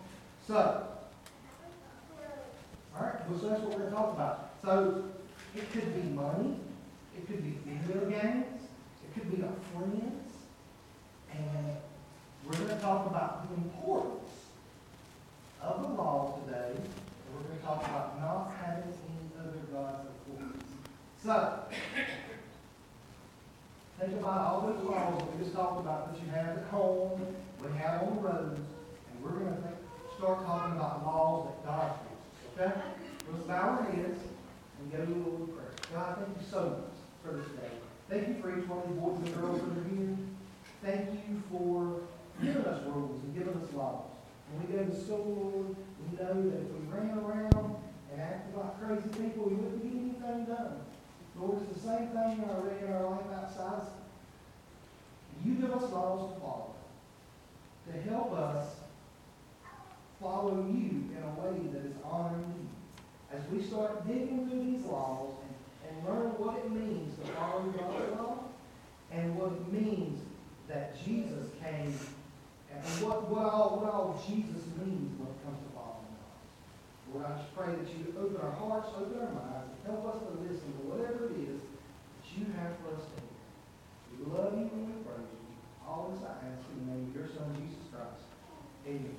So, 0.48 0.88
all 2.96 3.04
right, 3.04 3.30
well, 3.30 3.40
so 3.40 3.50
that's 3.50 3.62
what 3.62 3.72
we're 3.72 3.78
going 3.80 3.90
to 3.90 3.96
talk 3.96 4.14
about. 4.16 4.54
So 4.64 5.04
it 5.56 5.72
could 5.72 5.94
be 5.96 6.10
money, 6.10 6.56
it 7.16 7.28
could 7.28 7.44
be 7.44 7.58
video 7.66 8.10
games, 8.10 8.64
it 9.04 9.14
could 9.14 9.36
be 9.36 9.44
our 9.44 9.54
friends, 9.74 10.34
and 11.32 11.78
we're 12.48 12.60
going 12.60 12.70
to 12.70 12.82
talk 12.82 13.08
about 13.08 13.50
the 13.50 13.56
importance 13.56 14.32
of 15.62 15.82
the 15.82 15.88
law 15.90 16.40
today, 16.46 16.72
and 16.72 17.36
we're 17.36 17.44
going 17.44 17.60
to 17.60 17.66
talk 17.66 17.84
about 17.84 18.22
not 18.22 18.54
having 18.64 18.84
any 18.88 19.28
other 19.38 19.60
gods 19.74 20.08
before 20.26 20.46
us. 20.48 20.56
So, 21.22 21.60
think 24.00 24.14
about 24.22 24.40
all 24.40 24.62
those 24.62 24.82
laws 24.86 25.24
we 25.34 25.44
just 25.44 25.54
talked 25.56 25.82
about 25.82 26.14
that 26.14 26.24
you 26.24 26.30
have 26.32 26.58
at 26.60 26.64
home, 26.68 27.36
we 27.62 27.68
have 27.80 28.04
on 28.04 28.16
the 28.16 28.22
roads, 28.22 28.60
and 28.60 29.24
we're 29.24 29.32
going 29.32 29.54
to 29.54 29.62
think, 29.62 29.76
start 30.18 30.46
talking 30.46 30.78
about 30.78 31.06
laws 31.06 31.50
that 31.50 31.66
God 31.66 31.92
gives. 32.56 32.72
Okay? 32.72 32.82
Let's 33.30 33.44
bow 33.46 33.54
our 33.56 33.84
heads 33.92 34.22
and 34.80 34.92
go 34.92 35.00
to 35.00 35.06
the 35.06 35.20
Lord 35.20 35.54
prayer. 35.54 35.72
God, 35.94 36.18
thank 36.20 36.30
you 36.40 36.48
so 36.50 36.62
much 36.62 36.96
for 37.22 37.38
this 37.38 37.48
day. 37.60 37.72
Thank 38.10 38.30
you 38.30 38.42
for 38.42 38.58
each 38.58 38.66
one 38.70 38.80
of 38.80 38.88
these 38.88 38.98
boys 38.98 39.18
and 39.18 39.36
girls 39.36 39.60
that 39.60 39.80
are 39.80 39.90
here. 39.94 40.18
Thank 40.82 41.12
you 41.28 41.44
for 41.52 42.08
giving 42.42 42.66
us 42.66 42.84
rules 42.86 43.24
and 43.24 43.38
giving 43.38 43.54
us 43.62 43.74
laws. 43.74 44.06
When 44.52 44.66
we 44.66 44.78
go 44.78 44.86
to 44.86 45.02
school, 45.02 45.76
we 46.00 46.18
know 46.18 46.50
that 46.50 46.62
if 46.62 46.72
we 46.72 46.88
ran 46.90 47.18
around 47.18 47.76
and 48.12 48.22
acted 48.22 48.56
like 48.56 48.80
crazy 48.80 49.10
people, 49.10 49.50
we 49.50 49.56
wouldn't 49.56 49.84
get 49.84 49.92
anything 49.92 50.46
done. 50.46 50.80
Lord, 51.40 51.60
it's 51.62 51.82
the 51.82 51.88
same 51.88 52.08
thing 52.08 52.44
in 52.44 52.94
our 52.94 53.10
life 53.10 53.26
outside. 53.36 53.88
You 55.46 55.54
give 55.56 55.72
us 55.72 55.92
laws 55.92 56.34
to 56.34 56.40
follow 56.40 56.78
to 57.92 58.10
help 58.10 58.34
us 58.34 58.76
follow 60.22 60.66
you 60.70 61.10
in 61.16 61.24
a 61.24 61.42
way 61.42 61.60
that 61.72 61.86
is 61.86 61.96
honoring 62.04 62.54
you. 62.58 63.38
As 63.38 63.42
we 63.52 63.62
start 63.62 64.08
digging 64.08 64.48
through 64.50 64.60
these 64.60 64.86
laws 64.86 65.30
and, 65.44 65.98
and 65.98 66.08
learn 66.08 66.30
what 66.38 66.58
it 66.58 66.72
means 66.72 67.18
to 67.20 67.32
follow 67.34 67.62
God's 67.62 68.20
law 68.20 68.40
and 69.12 69.38
what 69.38 69.52
it 69.52 69.72
means 69.72 70.22
that 70.68 70.96
Jesus 71.06 71.48
came 71.64 71.98
and 72.78 72.94
what, 73.02 73.26
what, 73.30 73.46
all, 73.50 73.82
what 73.82 73.90
all 73.90 74.14
Jesus 74.22 74.62
means 74.78 75.18
when 75.18 75.30
it 75.34 75.40
comes 75.42 75.58
to 75.66 75.70
following 75.74 76.14
God. 76.14 76.38
Lord, 77.10 77.24
I 77.26 77.32
just 77.42 77.50
pray 77.58 77.74
that 77.74 77.88
you 77.90 78.14
open 78.14 78.38
our 78.38 78.54
hearts, 78.54 78.94
open 78.94 79.18
our 79.18 79.34
minds, 79.34 79.74
and 79.74 79.82
help 79.90 80.06
us 80.14 80.22
to 80.22 80.32
listen 80.46 80.70
to 80.78 80.84
whatever 80.86 81.34
it 81.34 81.38
is 81.50 81.60
that 81.62 82.28
you 82.38 82.46
have 82.54 82.78
for 82.86 82.94
us 82.94 83.06
to 83.10 83.18
hear. 83.18 83.42
We 84.14 84.30
love 84.30 84.54
you 84.54 84.70
and 84.70 84.94
we 84.94 85.02
praise 85.02 85.26
you. 85.26 85.58
All 85.82 86.14
this 86.14 86.22
I 86.22 86.38
ask 86.46 86.62
in 86.70 86.86
the 86.86 86.94
name 86.94 87.10
of 87.10 87.16
your 87.18 87.30
Son, 87.34 87.50
Jesus 87.58 87.90
Christ. 87.90 88.30
Amen. 88.86 89.18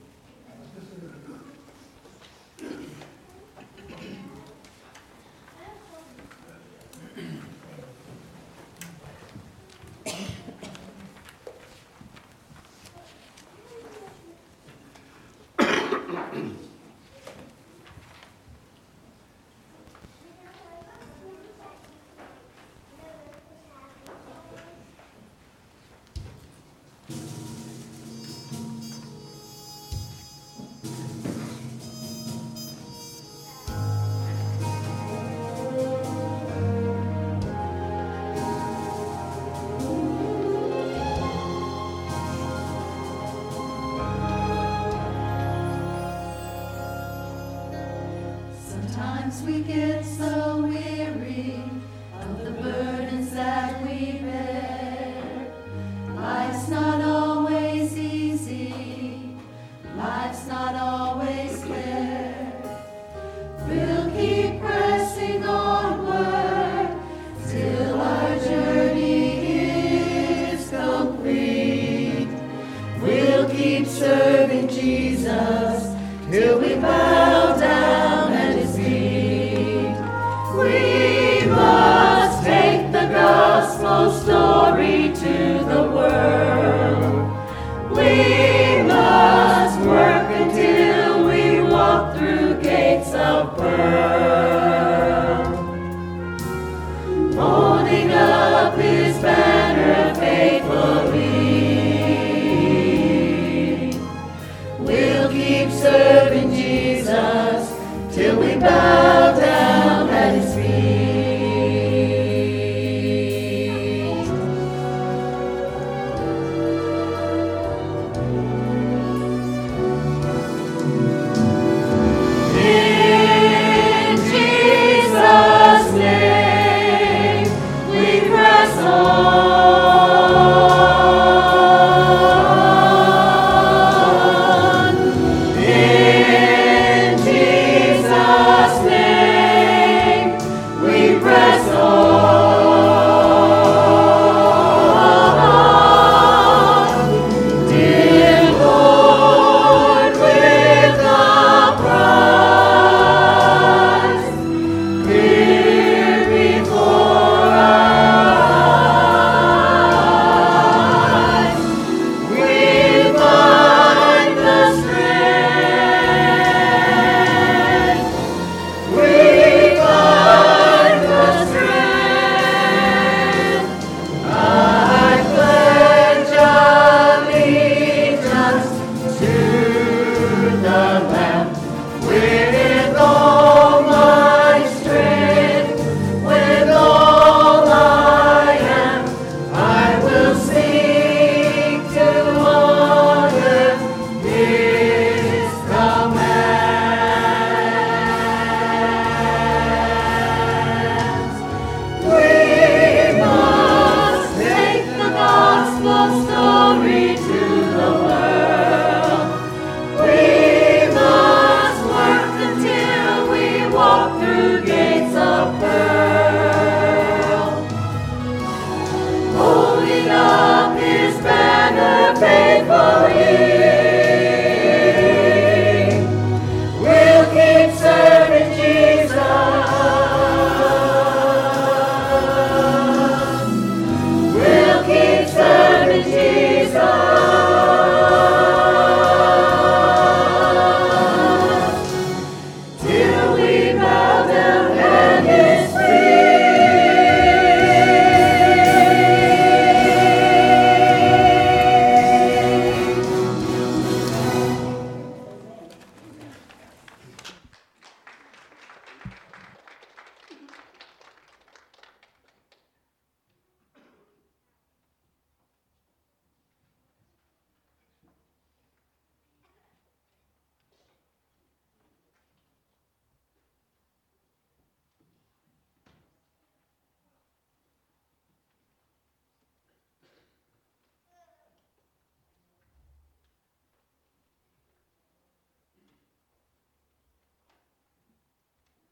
We 49.49 49.61
get 49.61 49.88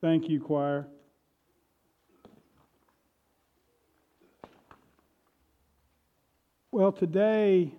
Thank 0.07 0.29
you, 0.29 0.41
choir. 0.41 0.87
Well, 6.71 6.93
today 6.93 7.75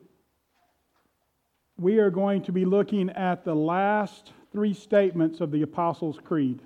we 1.77 1.99
are 1.99 2.09
going 2.09 2.41
to 2.41 2.51
be 2.51 2.65
looking 2.65 3.09
at 3.11 3.45
the 3.45 3.55
last 3.55 4.33
three 4.51 4.73
statements 4.73 5.39
of 5.39 5.51
the 5.51 5.61
Apostles' 5.61 6.19
Creed. 6.21 6.61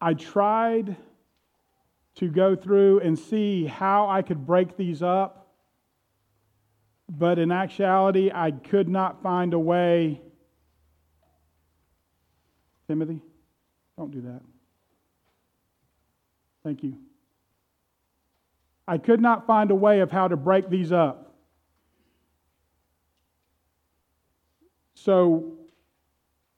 I 0.00 0.14
tried 0.14 0.96
to 2.14 2.28
go 2.28 2.56
through 2.56 3.00
and 3.00 3.18
see 3.18 3.66
how 3.66 4.08
I 4.08 4.22
could 4.22 4.46
break 4.46 4.78
these 4.78 5.02
up, 5.02 5.52
but 7.10 7.38
in 7.38 7.52
actuality, 7.52 8.30
I 8.32 8.52
could 8.52 8.88
not 8.88 9.22
find 9.22 9.52
a 9.52 9.58
way. 9.58 10.22
Timothy, 12.90 13.20
don't 13.96 14.10
do 14.10 14.20
that. 14.22 14.40
Thank 16.64 16.82
you. 16.82 16.96
I 18.88 18.98
could 18.98 19.20
not 19.20 19.46
find 19.46 19.70
a 19.70 19.76
way 19.76 20.00
of 20.00 20.10
how 20.10 20.26
to 20.26 20.36
break 20.36 20.68
these 20.68 20.90
up. 20.90 21.36
So 24.94 25.52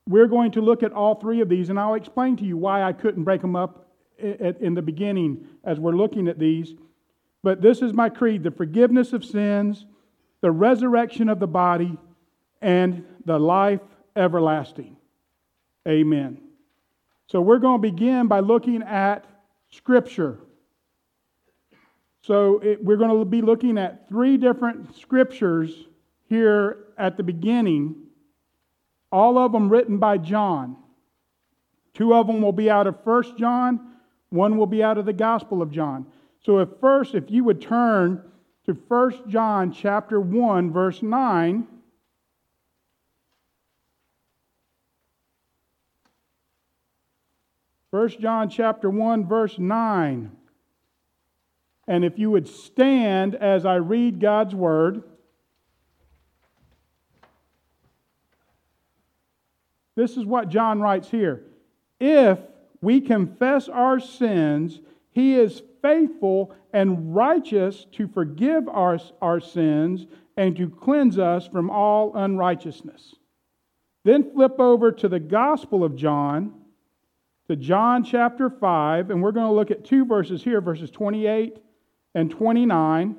we're 0.08 0.26
going 0.26 0.52
to 0.52 0.62
look 0.62 0.82
at 0.82 0.94
all 0.94 1.16
three 1.16 1.42
of 1.42 1.50
these, 1.50 1.68
and 1.68 1.78
I'll 1.78 1.96
explain 1.96 2.38
to 2.38 2.44
you 2.44 2.56
why 2.56 2.82
I 2.82 2.94
couldn't 2.94 3.24
break 3.24 3.42
them 3.42 3.54
up 3.54 3.90
in 4.18 4.72
the 4.72 4.80
beginning 4.80 5.46
as 5.64 5.78
we're 5.78 5.92
looking 5.92 6.28
at 6.28 6.38
these. 6.38 6.72
But 7.42 7.60
this 7.60 7.82
is 7.82 7.92
my 7.92 8.08
creed 8.08 8.42
the 8.42 8.50
forgiveness 8.50 9.12
of 9.12 9.22
sins, 9.22 9.84
the 10.40 10.50
resurrection 10.50 11.28
of 11.28 11.40
the 11.40 11.46
body, 11.46 11.98
and 12.62 13.04
the 13.26 13.38
life 13.38 13.82
everlasting. 14.16 14.96
Amen. 15.86 16.38
So 17.26 17.40
we're 17.40 17.58
going 17.58 17.80
to 17.80 17.90
begin 17.90 18.28
by 18.28 18.40
looking 18.40 18.82
at 18.82 19.24
Scripture. 19.70 20.38
So 22.22 22.60
it, 22.60 22.84
we're 22.84 22.96
going 22.96 23.18
to 23.18 23.24
be 23.24 23.42
looking 23.42 23.78
at 23.78 24.08
three 24.08 24.36
different 24.36 24.96
scriptures 24.96 25.86
here 26.28 26.86
at 26.96 27.16
the 27.16 27.22
beginning, 27.22 27.96
all 29.10 29.38
of 29.38 29.52
them 29.52 29.68
written 29.68 29.98
by 29.98 30.18
John. 30.18 30.76
Two 31.94 32.14
of 32.14 32.26
them 32.26 32.40
will 32.40 32.52
be 32.52 32.70
out 32.70 32.86
of 32.86 33.02
First 33.02 33.36
John, 33.36 33.96
one 34.30 34.56
will 34.56 34.66
be 34.66 34.82
out 34.82 34.98
of 34.98 35.04
the 35.04 35.12
Gospel 35.12 35.60
of 35.60 35.70
John. 35.70 36.06
So 36.44 36.58
if 36.58 36.68
first, 36.80 37.14
if 37.14 37.30
you 37.30 37.44
would 37.44 37.60
turn 37.60 38.22
to 38.66 38.74
First 38.88 39.26
John 39.26 39.72
chapter 39.72 40.20
1, 40.20 40.72
verse 40.72 41.02
9, 41.02 41.66
1 47.92 48.08
John 48.20 48.48
chapter 48.48 48.88
1 48.88 49.28
verse 49.28 49.58
9. 49.58 50.32
And 51.86 52.04
if 52.06 52.18
you 52.18 52.30
would 52.30 52.48
stand 52.48 53.34
as 53.34 53.66
I 53.66 53.74
read 53.74 54.18
God's 54.18 54.54
word, 54.54 55.02
this 59.94 60.16
is 60.16 60.24
what 60.24 60.48
John 60.48 60.80
writes 60.80 61.10
here. 61.10 61.44
If 62.00 62.38
we 62.80 63.02
confess 63.02 63.68
our 63.68 64.00
sins, 64.00 64.80
he 65.10 65.34
is 65.34 65.62
faithful 65.82 66.54
and 66.72 67.14
righteous 67.14 67.84
to 67.92 68.08
forgive 68.08 68.68
our, 68.68 68.98
our 69.20 69.38
sins 69.38 70.06
and 70.38 70.56
to 70.56 70.70
cleanse 70.70 71.18
us 71.18 71.46
from 71.46 71.68
all 71.68 72.16
unrighteousness. 72.16 73.16
Then 74.02 74.32
flip 74.32 74.58
over 74.58 74.92
to 74.92 75.08
the 75.10 75.20
Gospel 75.20 75.84
of 75.84 75.94
John, 75.94 76.54
to 77.52 77.56
John 77.56 78.02
chapter 78.02 78.48
5, 78.48 79.10
and 79.10 79.22
we're 79.22 79.30
going 79.30 79.46
to 79.46 79.52
look 79.52 79.70
at 79.70 79.84
two 79.84 80.06
verses 80.06 80.42
here, 80.42 80.62
verses 80.62 80.90
28 80.90 81.58
and 82.14 82.30
29. 82.30 83.14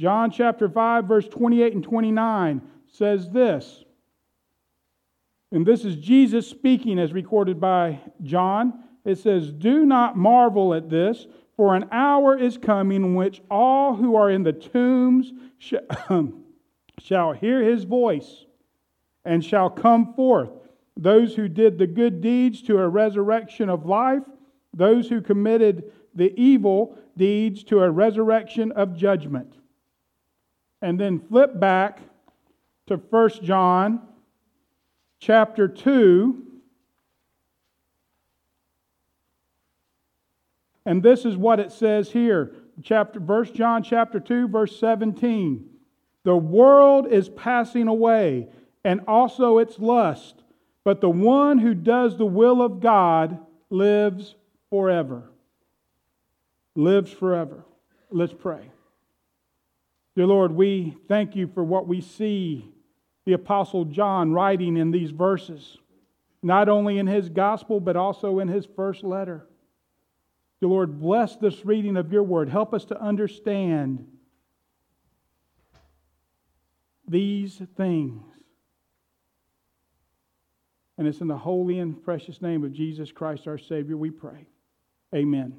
John 0.00 0.32
chapter 0.32 0.68
5, 0.68 1.04
verse 1.04 1.28
28 1.28 1.74
and 1.74 1.84
29 1.84 2.60
says 2.90 3.30
this. 3.30 3.84
And 5.52 5.64
this 5.64 5.84
is 5.84 5.94
Jesus 5.94 6.48
speaking 6.48 6.98
as 6.98 7.12
recorded 7.12 7.60
by 7.60 8.00
John. 8.24 8.82
It 9.04 9.18
says, 9.18 9.52
Do 9.52 9.86
not 9.86 10.16
marvel 10.16 10.74
at 10.74 10.90
this, 10.90 11.28
for 11.56 11.76
an 11.76 11.88
hour 11.92 12.36
is 12.36 12.58
coming 12.58 13.04
in 13.04 13.14
which 13.14 13.40
all 13.48 13.94
who 13.94 14.16
are 14.16 14.28
in 14.28 14.42
the 14.42 14.52
tombs 14.52 15.32
shall 16.98 17.32
hear 17.32 17.62
his 17.62 17.84
voice 17.84 18.44
and 19.24 19.44
shall 19.44 19.70
come 19.70 20.14
forth. 20.14 20.50
Those 20.96 21.34
who 21.34 21.48
did 21.48 21.78
the 21.78 21.86
good 21.86 22.20
deeds 22.20 22.62
to 22.62 22.78
a 22.78 22.88
resurrection 22.88 23.68
of 23.68 23.84
life, 23.84 24.22
those 24.72 25.08
who 25.08 25.20
committed 25.20 25.92
the 26.14 26.32
evil 26.40 26.96
deeds 27.16 27.64
to 27.64 27.80
a 27.80 27.90
resurrection 27.90 28.72
of 28.72 28.96
judgment. 28.96 29.54
And 30.80 30.98
then 30.98 31.18
flip 31.18 31.58
back 31.58 32.00
to 32.86 32.96
1 32.96 33.30
John 33.42 34.02
chapter 35.18 35.66
2. 35.66 36.42
And 40.86 41.02
this 41.02 41.24
is 41.24 41.36
what 41.36 41.60
it 41.60 41.72
says 41.72 42.10
here. 42.10 42.54
Chapter 42.82 43.20
verse 43.20 43.50
John 43.50 43.82
chapter 43.82 44.20
2 44.20 44.48
verse 44.48 44.78
17. 44.78 45.64
The 46.24 46.36
world 46.36 47.06
is 47.10 47.28
passing 47.28 47.88
away 47.88 48.48
and 48.84 49.00
also 49.08 49.58
its 49.58 49.78
lust, 49.78 50.43
but 50.84 51.00
the 51.00 51.10
one 51.10 51.58
who 51.58 51.74
does 51.74 52.16
the 52.16 52.26
will 52.26 52.60
of 52.60 52.80
God 52.80 53.38
lives 53.70 54.34
forever. 54.68 55.30
Lives 56.76 57.10
forever. 57.10 57.64
Let's 58.10 58.34
pray. 58.34 58.70
Dear 60.14 60.26
Lord, 60.26 60.52
we 60.52 60.96
thank 61.08 61.34
you 61.34 61.48
for 61.48 61.64
what 61.64 61.88
we 61.88 62.00
see 62.00 62.70
the 63.24 63.32
Apostle 63.32 63.86
John 63.86 64.32
writing 64.32 64.76
in 64.76 64.90
these 64.90 65.10
verses, 65.10 65.78
not 66.42 66.68
only 66.68 66.98
in 66.98 67.06
his 67.06 67.30
gospel, 67.30 67.80
but 67.80 67.96
also 67.96 68.38
in 68.38 68.48
his 68.48 68.66
first 68.76 69.02
letter. 69.02 69.46
Dear 70.60 70.68
Lord, 70.68 71.00
bless 71.00 71.36
this 71.36 71.64
reading 71.64 71.96
of 71.96 72.12
your 72.12 72.22
word. 72.22 72.50
Help 72.50 72.74
us 72.74 72.84
to 72.86 73.00
understand 73.00 74.06
these 77.08 77.60
things. 77.76 78.33
And 80.96 81.08
it's 81.08 81.20
in 81.20 81.28
the 81.28 81.36
holy 81.36 81.80
and 81.80 82.02
precious 82.02 82.40
name 82.40 82.64
of 82.64 82.72
Jesus 82.72 83.10
Christ, 83.10 83.48
our 83.48 83.58
Savior, 83.58 83.96
we 83.96 84.10
pray. 84.10 84.46
Amen. 85.14 85.54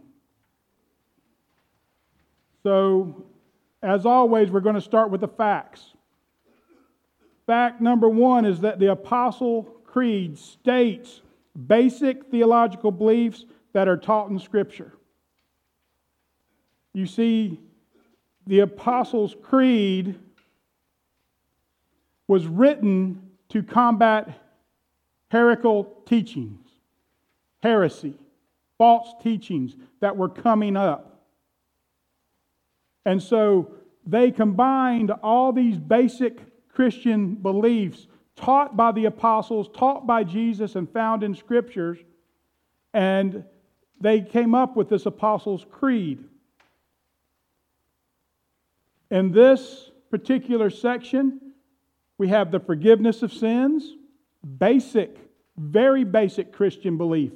So, 2.64 3.26
as 3.84 4.06
always, 4.06 4.50
we're 4.50 4.62
going 4.62 4.76
to 4.76 4.82
start 4.82 5.12
with 5.12 5.22
the 5.22 5.28
facts. 5.28 5.94
Fact 7.46 7.82
number 7.82 8.10
one 8.10 8.46
is 8.46 8.62
that 8.62 8.80
the 8.80 8.92
Apostle 8.92 9.64
Creed 9.86 10.38
states 10.38 11.22
basic 11.68 12.32
theological 12.32 12.92
beliefs 12.92 13.46
that 13.74 13.88
are 13.88 13.98
taught 13.98 14.30
in 14.30 14.40
Scripture. 14.40 14.94
You 16.94 17.06
see, 17.06 17.60
the 18.48 18.62
Apostles' 18.62 19.36
Creed 19.42 20.18
was 22.28 22.48
written 22.48 23.32
to 23.50 23.62
combat 23.62 24.45
heretical 25.36 25.84
teachings, 26.06 26.66
heresy, 27.62 28.18
false 28.78 29.14
teachings 29.22 29.76
that 30.00 30.16
were 30.16 30.30
coming 30.30 30.78
up. 30.78 31.26
And 33.06 33.22
so 33.22 33.74
they 34.06 34.32
combined 34.32 35.12
all 35.12 35.52
these 35.52 35.78
basic 35.78 36.40
Christian 36.70 37.36
beliefs 37.36 38.08
taught 38.38 38.78
by 38.78 38.94
the 38.94 39.06
apostles, 39.06 39.68
taught 39.76 40.08
by 40.08 40.24
Jesus, 40.24 40.76
and 40.76 40.90
found 40.90 41.22
in 41.22 41.36
scriptures, 41.36 41.98
and 42.94 43.44
they 44.00 44.22
came 44.22 44.56
up 44.56 44.78
with 44.78 44.88
this 44.88 45.06
Apostles' 45.06 45.66
Creed. 45.70 46.24
In 49.12 49.34
this 49.34 49.92
particular 50.10 50.70
section, 50.70 51.42
we 52.18 52.30
have 52.30 52.52
the 52.52 52.60
forgiveness 52.62 53.22
of 53.22 53.34
sins, 53.34 53.96
basic, 54.58 55.25
very 55.58 56.04
basic 56.04 56.52
Christian 56.52 56.98
belief, 56.98 57.32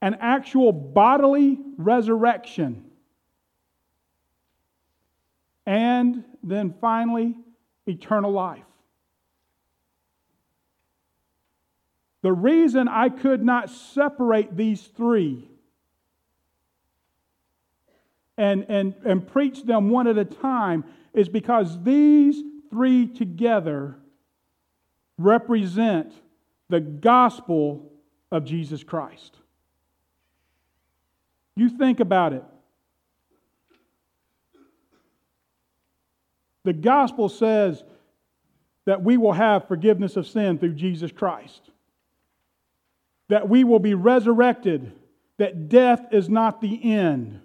an 0.00 0.16
actual 0.20 0.72
bodily 0.72 1.58
resurrection, 1.76 2.84
and 5.66 6.24
then 6.42 6.74
finally, 6.80 7.36
eternal 7.86 8.32
life. 8.32 8.64
The 12.22 12.32
reason 12.32 12.86
I 12.86 13.08
could 13.08 13.42
not 13.42 13.68
separate 13.68 14.56
these 14.56 14.80
three 14.80 15.48
and, 18.38 18.64
and, 18.68 18.94
and 19.04 19.26
preach 19.26 19.64
them 19.64 19.90
one 19.90 20.06
at 20.06 20.16
a 20.16 20.24
time 20.24 20.84
is 21.12 21.28
because 21.28 21.82
these 21.82 22.40
three 22.70 23.06
together 23.06 23.96
represent 25.24 26.12
the 26.68 26.80
gospel 26.80 27.92
of 28.30 28.44
Jesus 28.44 28.82
Christ. 28.82 29.36
You 31.54 31.68
think 31.68 32.00
about 32.00 32.32
it. 32.32 32.44
The 36.64 36.72
gospel 36.72 37.28
says 37.28 37.82
that 38.84 39.02
we 39.02 39.16
will 39.16 39.32
have 39.32 39.68
forgiveness 39.68 40.16
of 40.16 40.26
sin 40.26 40.58
through 40.58 40.74
Jesus 40.74 41.12
Christ, 41.12 41.70
that 43.28 43.48
we 43.48 43.64
will 43.64 43.78
be 43.78 43.94
resurrected, 43.94 44.92
that 45.38 45.68
death 45.68 46.06
is 46.12 46.28
not 46.28 46.60
the 46.60 46.92
end, 46.94 47.40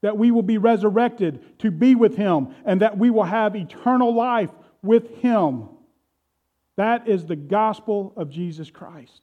that 0.00 0.16
we 0.16 0.30
will 0.30 0.42
be 0.42 0.58
resurrected 0.58 1.58
to 1.60 1.70
be 1.70 1.94
with 1.94 2.16
Him, 2.16 2.54
and 2.64 2.80
that 2.80 2.98
we 2.98 3.10
will 3.10 3.24
have 3.24 3.54
eternal 3.54 4.14
life 4.14 4.50
with 4.82 5.16
Him. 5.18 5.68
That 6.76 7.08
is 7.08 7.26
the 7.26 7.36
gospel 7.36 8.12
of 8.16 8.30
Jesus 8.30 8.70
Christ. 8.70 9.20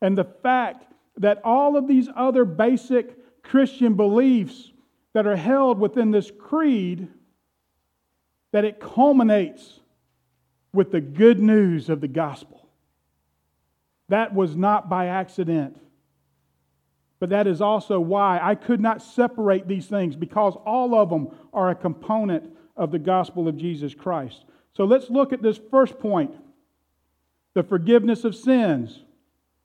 And 0.00 0.16
the 0.16 0.24
fact 0.24 0.84
that 1.16 1.40
all 1.44 1.76
of 1.76 1.88
these 1.88 2.08
other 2.14 2.44
basic 2.44 3.42
Christian 3.42 3.94
beliefs 3.94 4.72
that 5.14 5.26
are 5.26 5.36
held 5.36 5.78
within 5.78 6.10
this 6.10 6.30
creed 6.30 7.08
that 8.52 8.64
it 8.64 8.80
culminates 8.80 9.80
with 10.72 10.90
the 10.90 11.00
good 11.00 11.40
news 11.40 11.88
of 11.88 12.00
the 12.00 12.08
gospel. 12.08 12.68
That 14.08 14.34
was 14.34 14.56
not 14.56 14.88
by 14.88 15.06
accident. 15.06 15.78
But 17.20 17.30
that 17.30 17.46
is 17.46 17.60
also 17.60 17.98
why 17.98 18.38
I 18.40 18.54
could 18.54 18.80
not 18.80 19.02
separate 19.02 19.66
these 19.66 19.86
things 19.86 20.14
because 20.14 20.54
all 20.64 20.94
of 20.94 21.10
them 21.10 21.28
are 21.52 21.70
a 21.70 21.74
component 21.74 22.56
of 22.76 22.92
the 22.92 22.98
gospel 22.98 23.48
of 23.48 23.56
Jesus 23.56 23.92
Christ. 23.94 24.44
So 24.74 24.84
let's 24.84 25.10
look 25.10 25.32
at 25.32 25.42
this 25.42 25.60
first 25.70 25.98
point 25.98 26.32
the 27.54 27.62
forgiveness 27.62 28.24
of 28.24 28.36
sins. 28.36 29.02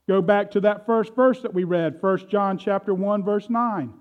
Go 0.07 0.21
back 0.21 0.51
to 0.51 0.61
that 0.61 0.85
first 0.85 1.15
verse 1.15 1.41
that 1.41 1.53
we 1.53 1.63
read, 1.63 2.01
1 2.01 2.29
John 2.29 2.57
chapter 2.57 2.93
1 2.93 3.23
verse 3.23 3.49
9. 3.49 3.93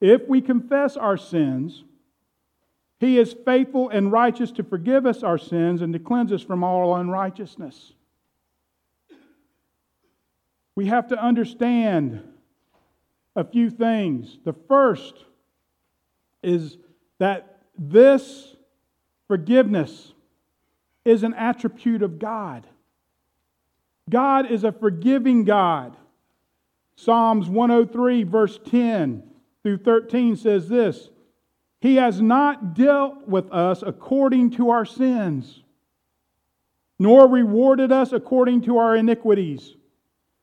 If 0.00 0.28
we 0.28 0.40
confess 0.40 0.96
our 0.96 1.16
sins, 1.16 1.84
he 2.98 3.18
is 3.18 3.34
faithful 3.44 3.88
and 3.88 4.12
righteous 4.12 4.52
to 4.52 4.62
forgive 4.62 5.06
us 5.06 5.22
our 5.22 5.38
sins 5.38 5.80
and 5.80 5.92
to 5.94 5.98
cleanse 5.98 6.32
us 6.32 6.42
from 6.42 6.62
all 6.62 6.94
unrighteousness. 6.96 7.94
We 10.76 10.86
have 10.86 11.08
to 11.08 11.22
understand 11.22 12.22
a 13.34 13.44
few 13.44 13.70
things. 13.70 14.38
The 14.44 14.54
first 14.68 15.14
is 16.42 16.76
that 17.18 17.62
this 17.78 18.54
forgiveness 19.28 20.12
is 21.04 21.22
an 21.22 21.34
attribute 21.34 22.02
of 22.02 22.18
God. 22.18 22.66
God 24.08 24.50
is 24.50 24.64
a 24.64 24.72
forgiving 24.72 25.44
God. 25.44 25.96
Psalms 26.96 27.48
103, 27.48 28.24
verse 28.24 28.58
10 28.66 29.22
through 29.62 29.78
13 29.78 30.36
says 30.36 30.68
this 30.68 31.08
He 31.80 31.96
has 31.96 32.20
not 32.20 32.74
dealt 32.74 33.26
with 33.26 33.50
us 33.52 33.82
according 33.86 34.50
to 34.52 34.70
our 34.70 34.84
sins, 34.84 35.62
nor 36.98 37.28
rewarded 37.28 37.92
us 37.92 38.12
according 38.12 38.62
to 38.62 38.78
our 38.78 38.96
iniquities. 38.96 39.76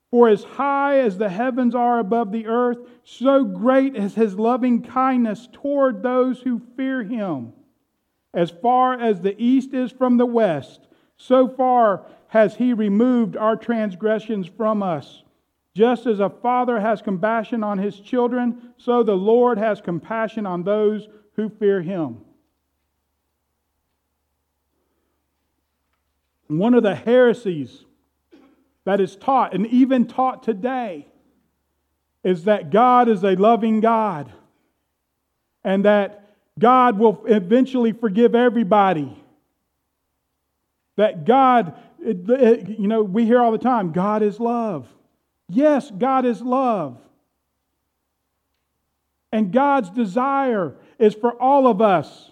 For 0.09 0.29
as 0.29 0.43
high 0.43 0.99
as 1.01 1.17
the 1.17 1.29
heavens 1.29 1.75
are 1.75 1.99
above 1.99 2.31
the 2.31 2.47
earth, 2.47 2.77
so 3.03 3.43
great 3.43 3.95
is 3.95 4.15
his 4.15 4.39
loving 4.39 4.81
kindness 4.81 5.49
toward 5.51 6.01
those 6.01 6.39
who 6.39 6.61
fear 6.77 7.03
him. 7.03 7.51
As 8.37 8.51
far 8.51 8.93
as 8.93 9.21
the 9.21 9.35
east 9.41 9.73
is 9.73 9.91
from 9.91 10.17
the 10.17 10.25
west, 10.27 10.87
so 11.17 11.47
far 11.47 12.05
has 12.27 12.57
he 12.57 12.71
removed 12.71 13.35
our 13.35 13.55
transgressions 13.55 14.45
from 14.45 14.83
us. 14.83 15.23
Just 15.73 16.05
as 16.05 16.19
a 16.19 16.29
father 16.29 16.79
has 16.79 17.01
compassion 17.01 17.63
on 17.63 17.79
his 17.79 17.99
children, 17.99 18.73
so 18.77 19.01
the 19.01 19.17
Lord 19.17 19.57
has 19.57 19.81
compassion 19.81 20.45
on 20.45 20.61
those 20.61 21.07
who 21.33 21.49
fear 21.49 21.81
him. 21.81 22.17
One 26.45 26.75
of 26.75 26.83
the 26.83 26.93
heresies 26.93 27.85
that 28.85 29.01
is 29.01 29.15
taught, 29.15 29.55
and 29.55 29.65
even 29.65 30.05
taught 30.05 30.43
today, 30.43 31.07
is 32.23 32.43
that 32.43 32.69
God 32.69 33.09
is 33.09 33.23
a 33.23 33.35
loving 33.35 33.79
God 33.79 34.31
and 35.63 35.85
that 35.85 36.26
God 36.59 36.97
will 36.97 37.23
eventually 37.27 37.91
forgive 37.91 38.35
everybody. 38.35 39.15
That 40.95 41.25
God, 41.25 41.77
you 41.99 42.87
know, 42.87 43.03
we 43.03 43.25
hear 43.25 43.39
all 43.39 43.51
the 43.51 43.57
time 43.57 43.91
God 43.91 44.23
is 44.23 44.39
love. 44.39 44.87
Yes, 45.49 45.91
God 45.91 46.25
is 46.25 46.41
love. 46.41 46.99
And 49.31 49.51
God's 49.51 49.89
desire 49.89 50.73
is 50.97 51.13
for 51.13 51.31
all 51.33 51.67
of 51.67 51.81
us 51.81 52.31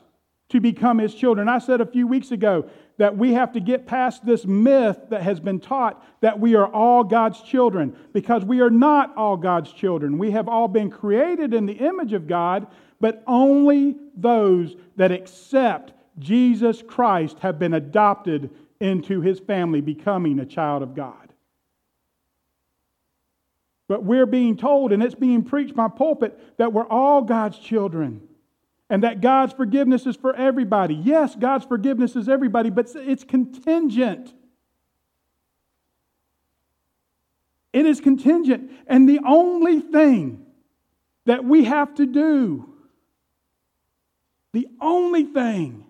to 0.50 0.60
become 0.60 0.98
His 0.98 1.14
children. 1.14 1.48
I 1.50 1.60
said 1.60 1.82
a 1.82 1.86
few 1.86 2.08
weeks 2.08 2.32
ago 2.32 2.70
that 2.98 3.18
we 3.18 3.34
have 3.34 3.52
to 3.54 3.60
get 3.60 3.86
past 3.86 4.26
this 4.26 4.46
myth 4.46 4.98
that 5.10 5.22
has 5.22 5.40
been 5.40 5.60
taught 5.60 6.04
that 6.22 6.40
we 6.40 6.56
are 6.56 6.68
all 6.68 7.04
God's 7.04 7.42
children 7.42 7.96
because 8.14 8.46
we 8.46 8.62
are 8.62 8.70
not 8.70 9.16
all 9.18 9.36
God's 9.36 9.72
children. 9.72 10.18
We 10.18 10.32
have 10.32 10.48
all 10.48 10.68
been 10.68 10.90
created 10.90 11.54
in 11.54 11.66
the 11.66 11.74
image 11.74 12.14
of 12.14 12.28
God, 12.28 12.68
but 13.00 13.24
only 13.28 13.96
those 14.16 14.76
that 14.96 15.12
accept 15.12 15.94
Jesus 16.20 16.82
Christ 16.82 17.40
have 17.40 17.60
been 17.60 17.74
adopted 17.74 18.50
into 18.80 19.22
his 19.22 19.40
family, 19.40 19.82
becoming 19.82 20.40
a 20.40 20.46
child 20.46 20.84
of 20.84 20.96
God. 20.96 21.34
But 23.88 24.04
we're 24.04 24.26
being 24.26 24.58
told, 24.58 24.92
and 24.92 25.04
it's 25.04 25.16
being 25.16 25.44
preached 25.44 25.76
by 25.76 25.88
pulpit, 25.90 26.58
that 26.58 26.74
we're 26.74 26.88
all 26.88 27.22
God's 27.22 27.60
children 27.60 28.22
and 28.90 29.04
that 29.04 29.22
God's 29.22 29.54
forgiveness 29.54 30.06
is 30.06 30.16
for 30.16 30.36
everybody. 30.36 30.94
Yes, 30.94 31.36
God's 31.36 31.66
forgiveness 31.66 32.16
is 32.16 32.30
everybody, 32.30 32.70
but 32.70 32.92
it's 32.96 33.24
contingent. 33.24 34.34
It 37.74 37.86
is 37.86 38.00
contingent. 38.00 38.72
And 38.88 39.10
the 39.10 39.20
only 39.26 39.82
thing 39.82 40.46
that 41.26 41.44
we 41.44 41.66
have 41.66 41.96
to 41.96 42.06
do, 42.06 42.75
the 44.56 44.70
only 44.80 45.26
thing 45.26 45.84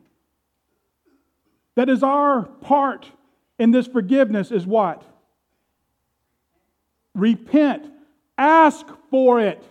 that 1.75 1.87
is 1.87 2.01
our 2.01 2.41
part 2.41 3.05
in 3.59 3.69
this 3.69 3.85
forgiveness 3.85 4.51
is 4.51 4.65
what? 4.65 5.03
Repent. 7.13 7.85
Ask 8.39 8.87
for 9.11 9.39
it. 9.39 9.63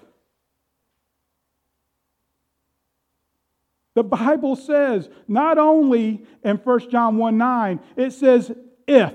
The 3.95 4.05
Bible 4.05 4.55
says, 4.55 5.09
not 5.27 5.59
only 5.59 6.25
in 6.45 6.59
1 6.59 6.91
John 6.91 7.17
1 7.17 7.37
9, 7.37 7.81
it 7.97 8.13
says, 8.13 8.53
if. 8.87 9.13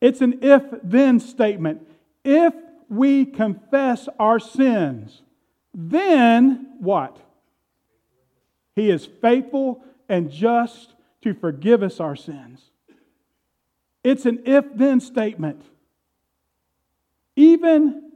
It's 0.00 0.20
an 0.20 0.38
if 0.42 0.62
then 0.84 1.18
statement. 1.18 1.88
If 2.24 2.54
we 2.92 3.24
confess 3.24 4.08
our 4.18 4.38
sins, 4.38 5.22
then 5.72 6.76
what? 6.78 7.16
He 8.76 8.90
is 8.90 9.06
faithful 9.06 9.82
and 10.08 10.30
just 10.30 10.94
to 11.22 11.32
forgive 11.32 11.82
us 11.82 12.00
our 12.00 12.14
sins. 12.14 12.70
It's 14.04 14.26
an 14.26 14.42
if 14.44 14.66
then 14.74 15.00
statement. 15.00 15.62
Even 17.34 18.12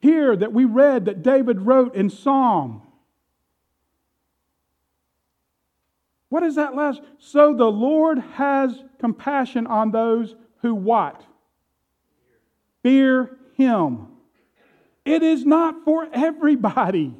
here 0.00 0.36
that 0.36 0.52
we 0.52 0.64
read 0.64 1.06
that 1.06 1.22
David 1.22 1.62
wrote 1.62 1.96
in 1.96 2.08
Psalm. 2.08 2.82
What 6.28 6.42
is 6.42 6.54
that 6.54 6.76
last? 6.76 7.00
So 7.18 7.54
the 7.54 7.64
Lord 7.64 8.18
has 8.34 8.82
compassion 9.00 9.66
on 9.66 9.90
those 9.90 10.36
who 10.62 10.74
what? 10.74 11.24
Fear 12.82 13.38
him. 13.56 14.08
It 15.04 15.22
is 15.22 15.44
not 15.44 15.84
for 15.84 16.08
everybody, 16.12 17.14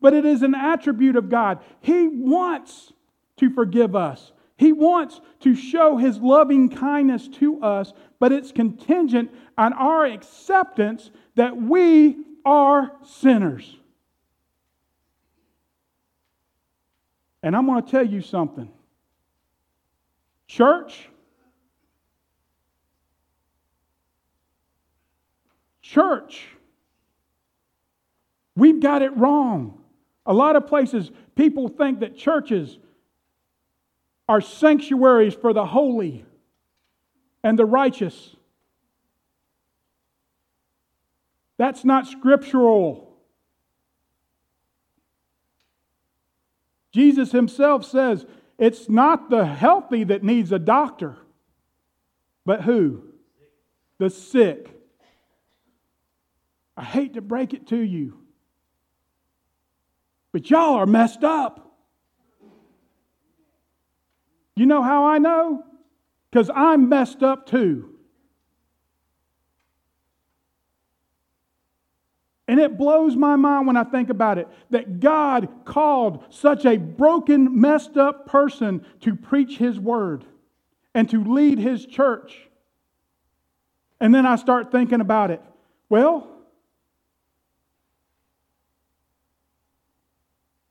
but 0.00 0.14
it 0.14 0.24
is 0.24 0.42
an 0.42 0.54
attribute 0.54 1.16
of 1.16 1.28
God. 1.28 1.60
He 1.80 2.08
wants 2.08 2.92
to 3.38 3.50
forgive 3.50 3.96
us. 3.96 4.32
He 4.56 4.72
wants 4.72 5.20
to 5.40 5.54
show 5.54 5.96
his 5.96 6.18
loving 6.18 6.68
kindness 6.68 7.28
to 7.34 7.62
us, 7.62 7.92
but 8.18 8.32
it's 8.32 8.50
contingent 8.50 9.30
on 9.56 9.72
our 9.72 10.04
acceptance 10.04 11.10
that 11.36 11.56
we 11.56 12.16
are 12.44 12.92
sinners. 13.04 13.76
And 17.42 17.54
I'm 17.54 17.66
going 17.66 17.82
to 17.82 17.90
tell 17.90 18.06
you 18.06 18.20
something. 18.20 18.68
Church, 20.48 21.08
church, 25.88 26.46
we've 28.54 28.80
got 28.80 29.00
it 29.00 29.16
wrong. 29.16 29.80
A 30.26 30.34
lot 30.34 30.54
of 30.54 30.66
places, 30.66 31.10
people 31.34 31.68
think 31.68 32.00
that 32.00 32.16
churches 32.16 32.78
are 34.28 34.42
sanctuaries 34.42 35.32
for 35.32 35.54
the 35.54 35.64
holy 35.64 36.26
and 37.42 37.58
the 37.58 37.64
righteous. 37.64 38.36
That's 41.56 41.84
not 41.84 42.06
scriptural. 42.06 43.16
Jesus 46.92 47.32
himself 47.32 47.86
says 47.86 48.26
it's 48.58 48.90
not 48.90 49.30
the 49.30 49.46
healthy 49.46 50.04
that 50.04 50.22
needs 50.22 50.52
a 50.52 50.58
doctor, 50.58 51.16
but 52.44 52.62
who? 52.62 53.04
The 53.98 54.10
sick. 54.10 54.77
I 56.78 56.84
hate 56.84 57.14
to 57.14 57.20
break 57.20 57.54
it 57.54 57.66
to 57.68 57.76
you, 57.76 58.16
but 60.30 60.48
y'all 60.48 60.76
are 60.76 60.86
messed 60.86 61.24
up. 61.24 61.74
You 64.54 64.64
know 64.64 64.80
how 64.80 65.06
I 65.06 65.18
know? 65.18 65.64
Because 66.30 66.50
I'm 66.54 66.88
messed 66.88 67.24
up 67.24 67.46
too. 67.46 67.96
And 72.46 72.60
it 72.60 72.78
blows 72.78 73.16
my 73.16 73.34
mind 73.34 73.66
when 73.66 73.76
I 73.76 73.82
think 73.82 74.08
about 74.08 74.38
it 74.38 74.46
that 74.70 75.00
God 75.00 75.48
called 75.64 76.24
such 76.30 76.64
a 76.64 76.76
broken, 76.76 77.60
messed 77.60 77.96
up 77.96 78.26
person 78.26 78.86
to 79.00 79.16
preach 79.16 79.58
His 79.58 79.80
word 79.80 80.24
and 80.94 81.10
to 81.10 81.24
lead 81.24 81.58
His 81.58 81.84
church. 81.84 82.48
And 84.00 84.14
then 84.14 84.26
I 84.26 84.36
start 84.36 84.70
thinking 84.70 85.00
about 85.00 85.32
it. 85.32 85.42
Well, 85.88 86.37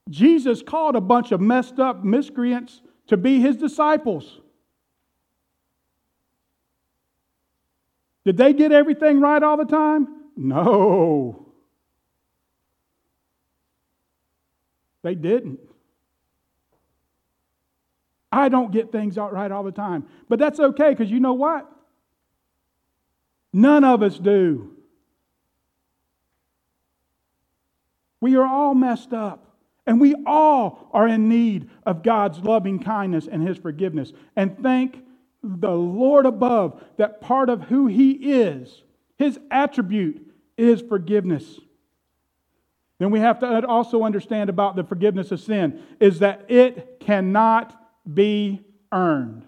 Jesus 0.09 0.61
called 0.61 0.95
a 0.95 1.01
bunch 1.01 1.31
of 1.31 1.41
messed 1.41 1.79
up 1.79 2.03
miscreants 2.03 2.81
to 3.07 3.17
be 3.17 3.39
His 3.39 3.57
disciples. 3.57 4.39
Did 8.25 8.37
they 8.37 8.53
get 8.53 8.71
everything 8.71 9.21
right 9.21 9.41
all 9.41 9.57
the 9.57 9.65
time? 9.65 10.07
No. 10.35 11.47
They 15.01 15.15
didn't. 15.15 15.59
I 18.31 18.49
don't 18.49 18.71
get 18.71 18.91
things 18.91 19.17
out 19.17 19.31
right 19.31 19.51
all 19.51 19.63
the 19.63 19.71
time. 19.71 20.05
But 20.27 20.39
that's 20.39 20.59
okay 20.59 20.89
because 20.89 21.09
you 21.09 21.21
know 21.21 21.33
what? 21.33 21.71
None 23.53 23.83
of 23.83 24.03
us 24.03 24.19
do. 24.19 24.75
We 28.19 28.35
are 28.35 28.45
all 28.45 28.75
messed 28.75 29.13
up. 29.13 29.56
And 29.87 30.01
we 30.01 30.13
all 30.25 30.89
are 30.91 31.07
in 31.07 31.29
need 31.29 31.69
of 31.85 32.03
God's 32.03 32.39
loving 32.39 32.79
kindness 32.79 33.27
and 33.31 33.47
His 33.47 33.57
forgiveness. 33.57 34.11
And 34.35 34.61
thank 34.61 35.01
the 35.41 35.71
Lord 35.71 36.25
above 36.25 36.83
that 36.97 37.21
part 37.21 37.49
of 37.49 37.63
who 37.63 37.87
He 37.87 38.11
is, 38.11 38.83
His 39.17 39.39
attribute, 39.49 40.27
is 40.57 40.81
forgiveness. 40.81 41.59
Then 42.99 43.11
we 43.11 43.19
have 43.19 43.39
to 43.39 43.65
also 43.65 44.03
understand 44.03 44.49
about 44.49 44.75
the 44.75 44.83
forgiveness 44.83 45.31
of 45.31 45.39
sin 45.39 45.81
is 45.99 46.19
that 46.19 46.45
it 46.49 46.99
cannot 46.99 47.79
be 48.11 48.61
earned. 48.91 49.45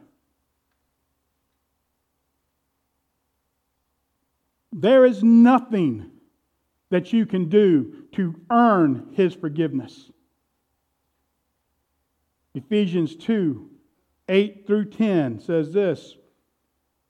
There 4.71 5.03
is 5.03 5.23
nothing 5.23 6.11
that 6.91 7.11
you 7.11 7.25
can 7.25 7.49
do 7.49 8.05
to 8.13 8.35
earn 8.51 9.09
his 9.13 9.33
forgiveness. 9.33 10.11
Ephesians 12.53 13.15
2 13.15 13.69
8 14.27 14.67
through 14.67 14.85
10 14.85 15.39
says 15.39 15.71
this 15.71 16.15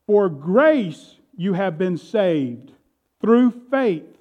For 0.05 0.29
grace 0.29 1.15
you 1.35 1.53
have 1.53 1.77
been 1.77 1.97
saved 1.97 2.71
through 3.21 3.51
faith, 3.69 4.17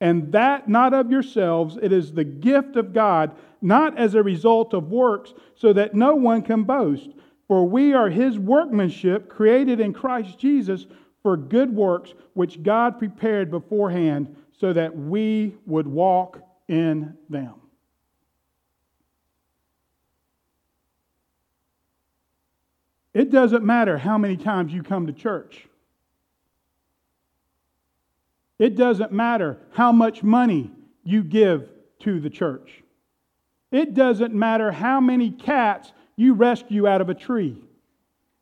and 0.00 0.32
that 0.32 0.68
not 0.68 0.94
of 0.94 1.10
yourselves, 1.10 1.78
it 1.82 1.92
is 1.92 2.12
the 2.12 2.24
gift 2.24 2.76
of 2.76 2.92
God, 2.92 3.36
not 3.60 3.98
as 3.98 4.14
a 4.14 4.22
result 4.22 4.72
of 4.72 4.90
works, 4.90 5.34
so 5.54 5.72
that 5.72 5.94
no 5.94 6.14
one 6.14 6.42
can 6.42 6.64
boast. 6.64 7.10
For 7.48 7.66
we 7.66 7.92
are 7.92 8.08
his 8.08 8.38
workmanship, 8.38 9.28
created 9.28 9.80
in 9.80 9.92
Christ 9.92 10.38
Jesus 10.38 10.86
for 11.22 11.36
good 11.36 11.74
works, 11.74 12.14
which 12.34 12.62
God 12.62 12.98
prepared 12.98 13.50
beforehand 13.50 14.36
so 14.52 14.72
that 14.72 14.96
we 14.96 15.56
would 15.66 15.86
walk 15.86 16.40
in 16.68 17.16
them. 17.28 17.54
It 23.12 23.30
doesn't 23.30 23.64
matter 23.64 23.98
how 23.98 24.18
many 24.18 24.36
times 24.36 24.72
you 24.72 24.82
come 24.82 25.06
to 25.06 25.12
church. 25.12 25.66
It 28.58 28.76
doesn't 28.76 29.10
matter 29.10 29.58
how 29.72 29.90
much 29.90 30.22
money 30.22 30.70
you 31.02 31.24
give 31.24 31.68
to 32.00 32.20
the 32.20 32.30
church. 32.30 32.82
It 33.72 33.94
doesn't 33.94 34.34
matter 34.34 34.70
how 34.70 35.00
many 35.00 35.30
cats 35.30 35.92
you 36.16 36.34
rescue 36.34 36.86
out 36.86 37.00
of 37.00 37.08
a 37.08 37.14
tree. 37.14 37.56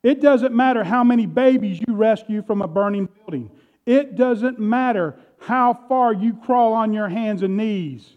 It 0.02 0.20
doesn't 0.20 0.54
matter 0.54 0.84
how 0.84 1.04
many 1.04 1.26
babies 1.26 1.80
you 1.86 1.94
rescue 1.94 2.42
from 2.42 2.62
a 2.62 2.68
burning 2.68 3.06
building. 3.06 3.50
It 3.86 4.16
doesn't 4.16 4.58
matter 4.58 5.16
how 5.38 5.78
far 5.88 6.12
you 6.12 6.34
crawl 6.34 6.72
on 6.72 6.92
your 6.92 7.08
hands 7.08 7.42
and 7.42 7.56
knees. 7.56 8.16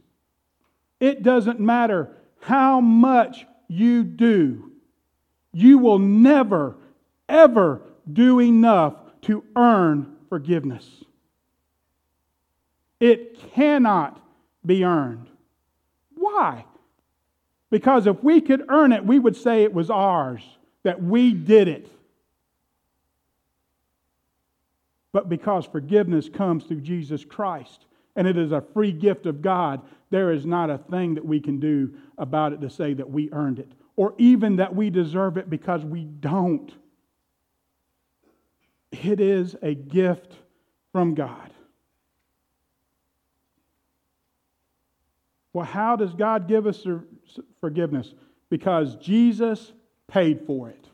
It 1.00 1.24
doesn't 1.24 1.60
matter 1.60 2.10
how 2.40 2.82
much 2.82 3.46
you 3.68 4.04
do. 4.04 4.71
You 5.54 5.78
will 5.78 6.00
never, 6.00 6.76
ever 7.28 7.82
do 8.12 8.40
enough 8.40 8.96
to 9.22 9.44
earn 9.56 10.16
forgiveness. 10.30 11.04
It 13.00 13.40
cannot 13.54 14.22
be 14.66 14.84
earned. 14.84 15.28
Why? 16.16 16.66
Because 17.70 18.08
if 18.08 18.24
we 18.24 18.42
could 18.42 18.66
earn 18.70 18.92
it, 18.92 19.06
we 19.06 19.20
would 19.20 19.36
say 19.36 19.64
it 19.64 19.74
was 19.74 19.90
ours, 19.90 20.42
that 20.84 21.02
we 21.02 21.34
did 21.34 21.68
it. 21.68 21.90
But 25.14 25.30
because 25.30 25.66
forgiveness 25.66 26.30
comes 26.30 26.64
through 26.64 26.82
Jesus 26.82 27.26
Christ 27.26 27.86
and 28.16 28.28
it 28.28 28.38
is 28.38 28.52
a 28.52 28.64
free 28.74 28.92
gift 28.92 29.26
of 29.26 29.42
God, 29.42 29.82
there 30.10 30.32
is 30.32 30.46
not 30.46 30.70
a 30.70 30.78
thing 30.78 31.16
that 31.16 31.26
we 31.26 31.40
can 31.40 31.60
do 31.60 31.94
about 32.18 32.54
it 32.54 32.62
to 32.62 32.70
say 32.70 32.94
that 32.94 33.10
we 33.10 33.30
earned 33.32 33.60
it 33.60 33.72
or 34.02 34.16
even 34.18 34.56
that 34.56 34.76
we 34.76 34.90
deserve 34.90 35.38
it 35.38 35.48
because 35.48 35.86
we 35.86 36.04
don't. 36.04 36.74
It 38.92 39.20
is 39.20 39.56
a 39.62 39.76
gift 39.76 40.34
from 40.92 41.14
God. 41.14 41.54
Well, 45.54 45.68
how 45.68 45.98
does 45.98 46.16
God 46.16 46.48
give 46.48 46.66
us 46.66 46.84
forgiveness? 47.60 48.16
Because 48.50 48.96
Jesus 48.96 49.72
paid 50.08 50.48
for 50.48 50.70
it. 50.70 50.90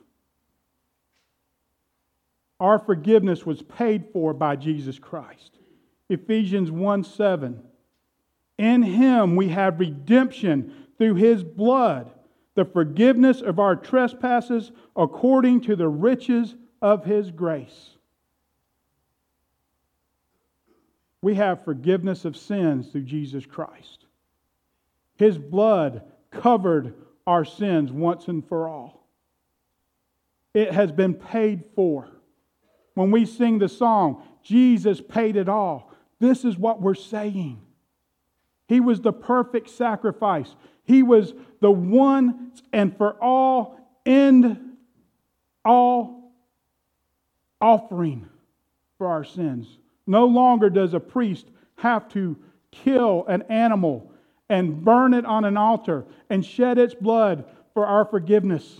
Our 2.60 2.78
forgiveness 2.78 3.46
was 3.46 3.62
paid 3.62 4.08
for 4.12 4.34
by 4.34 4.58
Jesus 4.58 5.00
Christ. 5.00 5.60
Ephesians 6.10 6.72
1 6.72 7.06
7. 7.06 7.64
In 8.58 8.84
him 8.84 9.38
we 9.38 9.48
have 9.48 9.80
redemption 9.80 10.88
through 10.98 11.16
his 11.16 11.42
blood, 11.42 12.12
the 12.58 12.66
forgiveness 12.66 13.42
of 13.42 13.60
our 13.60 13.76
trespasses 13.76 14.72
according 14.96 15.62
to 15.62 15.76
the 15.76 15.88
riches 15.88 16.56
of 16.82 17.06
his 17.06 17.30
grace. 17.30 17.92
We 21.22 21.36
have 21.36 21.64
forgiveness 21.64 22.26
of 22.26 22.36
sins 22.36 22.88
through 22.88 23.04
Jesus 23.04 23.46
Christ. 23.46 24.06
His 25.18 25.38
blood 25.38 26.02
covered 26.32 26.96
our 27.28 27.46
sins 27.46 27.92
once 27.92 28.28
and 28.28 28.44
for 28.48 28.68
all. 28.68 29.08
It 30.56 30.72
has 30.72 30.92
been 30.92 31.14
paid 31.14 31.64
for. 31.76 32.10
When 32.96 33.12
we 33.12 33.28
sing 33.28 33.60
the 33.60 33.70
song, 33.70 34.24
Jesus 34.42 35.00
paid 35.00 35.36
it 35.36 35.48
all, 35.48 35.92
this 36.20 36.44
is 36.44 36.58
what 36.58 36.82
we're 36.82 36.96
saying. 36.96 37.62
He 38.68 38.80
was 38.80 39.02
the 39.02 39.14
perfect 39.14 39.70
sacrifice. 39.70 40.56
He 40.88 41.04
was 41.04 41.34
the 41.60 41.70
one 41.70 42.54
and 42.72 42.96
for 42.98 43.22
all 43.22 43.78
end 44.06 44.58
all 45.66 46.32
offering 47.60 48.28
for 48.98 49.08
our 49.08 49.26
sins. 49.26 49.68
No 50.08 50.26
longer 50.26 50.70
does 50.70 50.94
a 50.94 51.00
priest 51.00 51.46
have 51.76 52.08
to 52.10 52.38
kill 52.72 53.26
an 53.28 53.42
animal 53.44 54.12
and 54.50 54.84
burn 54.84 55.14
it 55.14 55.26
on 55.26 55.44
an 55.44 55.58
altar 55.58 56.06
and 56.30 56.46
shed 56.46 56.78
its 56.78 56.96
blood 56.96 57.44
for 57.74 57.86
our 57.86 58.06
forgiveness. 58.06 58.80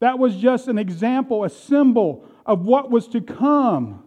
That 0.00 0.18
was 0.18 0.36
just 0.36 0.68
an 0.68 0.78
example, 0.78 1.44
a 1.44 1.50
symbol 1.50 2.26
of 2.44 2.60
what 2.66 2.90
was 2.90 3.08
to 3.08 3.22
come. 3.22 4.04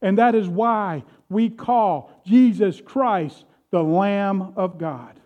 And 0.00 0.18
that 0.18 0.36
is 0.36 0.48
why 0.48 1.02
we 1.28 1.50
call 1.50 2.22
Jesus 2.24 2.80
Christ 2.80 3.44
the 3.72 3.82
Lamb 3.82 4.52
of 4.56 4.78
God. 4.78 5.18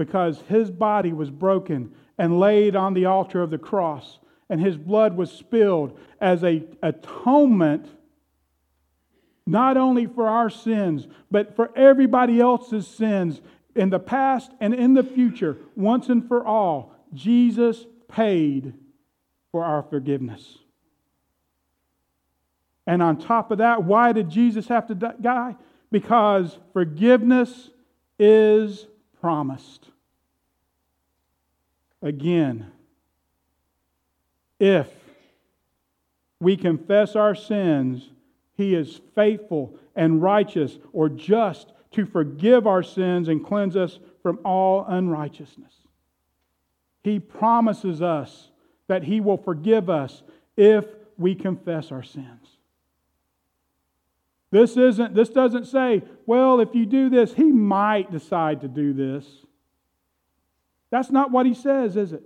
Because 0.00 0.40
his 0.48 0.70
body 0.70 1.12
was 1.12 1.28
broken 1.30 1.92
and 2.16 2.40
laid 2.40 2.74
on 2.74 2.94
the 2.94 3.04
altar 3.04 3.42
of 3.42 3.50
the 3.50 3.58
cross, 3.58 4.18
and 4.48 4.58
his 4.58 4.78
blood 4.78 5.14
was 5.14 5.30
spilled 5.30 5.98
as 6.22 6.42
a 6.42 6.62
atonement 6.82 7.86
not 9.46 9.76
only 9.76 10.06
for 10.06 10.26
our 10.26 10.48
sins, 10.48 11.06
but 11.30 11.54
for 11.54 11.70
everybody 11.76 12.40
else's 12.40 12.86
sins 12.86 13.42
in 13.76 13.90
the 13.90 13.98
past 13.98 14.50
and 14.58 14.72
in 14.72 14.94
the 14.94 15.02
future, 15.02 15.58
once 15.76 16.08
and 16.08 16.26
for 16.26 16.46
all. 16.46 16.94
Jesus 17.12 17.84
paid 18.08 18.72
for 19.52 19.62
our 19.62 19.82
forgiveness. 19.82 20.56
And 22.86 23.02
on 23.02 23.18
top 23.18 23.50
of 23.50 23.58
that, 23.58 23.84
why 23.84 24.12
did 24.12 24.30
Jesus 24.30 24.66
have 24.68 24.86
to 24.86 24.94
die? 24.94 25.56
Because 25.90 26.56
forgiveness 26.72 27.68
is 28.18 28.86
promised. 29.20 29.86
Again, 32.02 32.70
if 34.58 34.88
we 36.40 36.56
confess 36.56 37.16
our 37.16 37.34
sins, 37.34 38.08
he 38.56 38.74
is 38.74 39.00
faithful 39.14 39.74
and 39.94 40.22
righteous 40.22 40.78
or 40.92 41.08
just 41.08 41.72
to 41.92 42.06
forgive 42.06 42.66
our 42.66 42.82
sins 42.82 43.28
and 43.28 43.44
cleanse 43.44 43.76
us 43.76 43.98
from 44.22 44.38
all 44.44 44.84
unrighteousness. 44.86 45.74
He 47.02 47.18
promises 47.18 48.02
us 48.02 48.50
that 48.86 49.04
He 49.04 49.20
will 49.20 49.38
forgive 49.38 49.88
us 49.88 50.22
if 50.56 50.84
we 51.16 51.34
confess 51.34 51.92
our 51.92 52.02
sins. 52.02 52.49
This 54.50 54.76
isn't 54.76 55.14
this 55.14 55.28
doesn't 55.28 55.66
say, 55.66 56.02
well, 56.26 56.60
if 56.60 56.74
you 56.74 56.86
do 56.86 57.08
this, 57.08 57.32
he 57.32 57.44
might 57.44 58.10
decide 58.10 58.62
to 58.62 58.68
do 58.68 58.92
this. 58.92 59.24
That's 60.90 61.10
not 61.10 61.30
what 61.30 61.46
he 61.46 61.54
says, 61.54 61.96
is 61.96 62.12
it? 62.12 62.22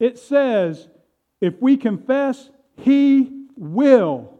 It 0.00 0.18
says, 0.18 0.88
if 1.40 1.54
we 1.60 1.76
confess 1.76 2.50
he 2.76 3.46
will 3.56 4.32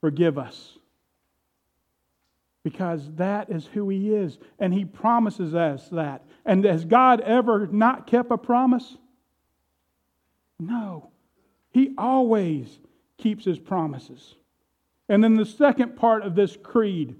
forgive 0.00 0.36
us. 0.36 0.76
Because 2.62 3.10
that 3.14 3.50
is 3.50 3.66
who 3.66 3.88
He 3.88 4.14
is. 4.14 4.38
And 4.58 4.72
He 4.72 4.84
promises 4.84 5.54
us 5.54 5.88
that. 5.88 6.22
And 6.44 6.64
has 6.64 6.84
God 6.84 7.20
ever 7.22 7.66
not 7.66 8.06
kept 8.06 8.30
a 8.30 8.36
promise? 8.36 8.98
No. 10.58 11.10
He 11.74 11.92
always 11.98 12.78
keeps 13.18 13.44
His 13.44 13.58
promises. 13.58 14.36
And 15.08 15.22
then 15.22 15.34
the 15.34 15.44
second 15.44 15.96
part 15.96 16.22
of 16.22 16.34
this 16.34 16.56
creed, 16.56 17.16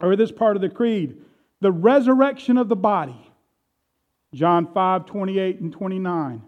or 0.00 0.16
this 0.16 0.32
part 0.32 0.56
of 0.56 0.60
the 0.60 0.68
creed, 0.68 1.16
the 1.60 1.72
resurrection 1.72 2.58
of 2.58 2.68
the 2.68 2.76
body. 2.76 3.30
John 4.34 4.66
5 4.72 5.06
28 5.06 5.60
and 5.60 5.72
29. 5.72 6.42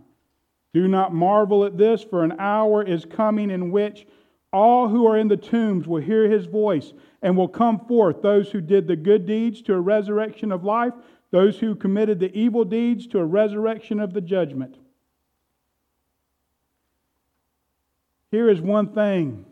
Do 0.75 0.89
not 0.89 1.14
marvel 1.14 1.64
at 1.64 1.79
this, 1.79 2.03
for 2.03 2.25
an 2.25 2.35
hour 2.39 2.83
is 2.83 3.05
coming 3.05 3.51
in 3.51 3.70
which 3.70 4.07
all 4.53 4.89
who 4.89 5.07
are 5.07 5.16
in 5.16 5.29
the 5.29 5.37
tombs 5.37 5.87
will 5.87 6.01
hear 6.01 6.29
his 6.29 6.47
voice 6.47 6.93
and 7.23 7.37
will 7.37 7.49
come 7.49 7.79
forth, 7.87 8.20
those 8.20 8.51
who 8.51 8.61
did 8.61 8.87
the 8.87 8.97
good 8.97 9.27
deeds 9.27 9.62
to 9.62 9.75
a 9.75 9.81
resurrection 9.81 10.53
of 10.53 10.64
life, 10.64 10.93
those 11.31 11.59
who 11.59 11.75
committed 11.75 12.20
the 12.20 12.35
evil 12.37 12.64
deeds 12.64 13.07
to 13.07 13.18
a 13.18 13.25
resurrection 13.25 14.01
of 14.01 14.12
the 14.12 14.20
judgment. 14.20 14.77
Here 18.33 18.49
is 18.49 18.62
one 18.62 18.95
thing 18.95 19.45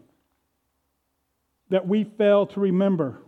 that 1.69 1.87
we 1.87 2.03
fail 2.03 2.47
to 2.47 2.61
remember 2.61 3.21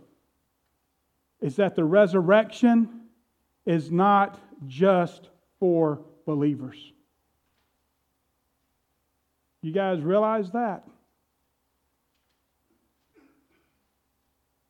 is 1.41 1.57
that 1.57 1.75
the 1.75 1.83
resurrection 1.83 3.01
is 3.63 3.91
not 3.91 4.39
just 4.65 5.29
for 5.59 6.01
believers. 6.25 6.91
You 9.61 9.71
guys 9.71 10.01
realize 10.01 10.49
that? 10.51 10.87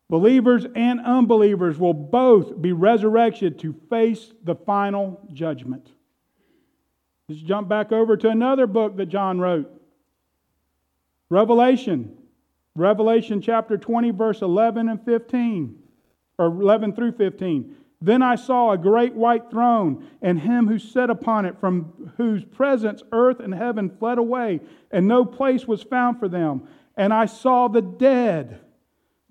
Believers 0.09 0.67
and 0.75 0.99
unbelievers 0.99 1.79
will 1.79 1.93
both 1.93 2.61
be 2.61 2.73
resurrected 2.73 3.57
to 3.59 3.73
face 3.89 4.33
the 4.43 4.53
final 4.53 5.25
judgment. 5.31 5.89
Let's 7.29 7.41
jump 7.41 7.69
back 7.69 7.93
over 7.93 8.17
to 8.17 8.27
another 8.27 8.67
book 8.67 8.97
that 8.97 9.05
John 9.05 9.39
wrote 9.39 9.79
Revelation. 11.33 12.15
Revelation 12.75 13.41
chapter 13.41 13.75
20, 13.75 14.11
verse 14.11 14.41
11 14.41 14.87
and 14.87 15.03
15, 15.03 15.75
or 16.37 16.45
11 16.45 16.93
through 16.93 17.13
15. 17.13 17.75
Then 17.99 18.21
I 18.21 18.35
saw 18.35 18.71
a 18.71 18.77
great 18.77 19.15
white 19.15 19.49
throne, 19.49 20.07
and 20.21 20.39
him 20.39 20.67
who 20.67 20.77
sat 20.77 21.09
upon 21.09 21.45
it, 21.45 21.59
from 21.59 22.13
whose 22.17 22.45
presence 22.45 23.01
earth 23.11 23.39
and 23.39 23.53
heaven 23.53 23.89
fled 23.97 24.19
away, 24.19 24.59
and 24.91 25.07
no 25.07 25.25
place 25.25 25.67
was 25.67 25.81
found 25.81 26.19
for 26.19 26.27
them. 26.27 26.67
And 26.97 27.11
I 27.11 27.25
saw 27.25 27.67
the 27.67 27.81
dead, 27.81 28.59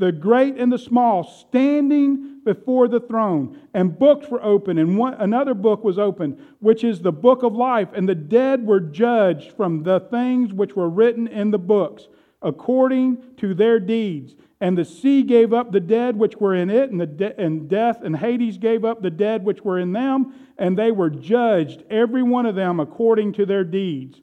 the 0.02 0.10
great 0.10 0.56
and 0.56 0.72
the 0.72 0.78
small, 0.78 1.22
standing 1.22 2.40
before 2.44 2.88
the 2.88 2.98
throne, 2.98 3.56
and 3.72 3.96
books 3.96 4.28
were 4.28 4.42
opened, 4.42 4.80
and 4.80 4.98
one, 4.98 5.14
another 5.14 5.54
book 5.54 5.84
was 5.84 5.96
opened, 5.96 6.44
which 6.58 6.82
is 6.82 7.00
the 7.00 7.12
book 7.12 7.44
of 7.44 7.54
life, 7.54 7.88
and 7.94 8.08
the 8.08 8.14
dead 8.16 8.66
were 8.66 8.80
judged 8.80 9.52
from 9.52 9.84
the 9.84 10.00
things 10.00 10.52
which 10.52 10.74
were 10.74 10.90
written 10.90 11.28
in 11.28 11.52
the 11.52 11.58
books, 11.58 12.08
according 12.42 13.16
to 13.36 13.54
their 13.54 13.78
deeds. 13.78 14.34
And 14.60 14.76
the 14.76 14.84
sea 14.84 15.22
gave 15.22 15.52
up 15.52 15.70
the 15.70 15.78
dead 15.78 16.16
which 16.16 16.36
were 16.36 16.56
in 16.56 16.68
it, 16.68 16.90
and, 16.90 17.00
the 17.00 17.06
de- 17.06 17.40
and 17.40 17.68
death 17.68 18.02
and 18.02 18.16
Hades 18.16 18.58
gave 18.58 18.84
up 18.84 19.02
the 19.02 19.10
dead 19.10 19.44
which 19.44 19.62
were 19.62 19.78
in 19.78 19.92
them, 19.92 20.34
and 20.58 20.76
they 20.76 20.90
were 20.90 21.10
judged, 21.10 21.84
every 21.88 22.24
one 22.24 22.46
of 22.46 22.56
them, 22.56 22.80
according 22.80 23.34
to 23.34 23.46
their 23.46 23.62
deeds. 23.62 24.20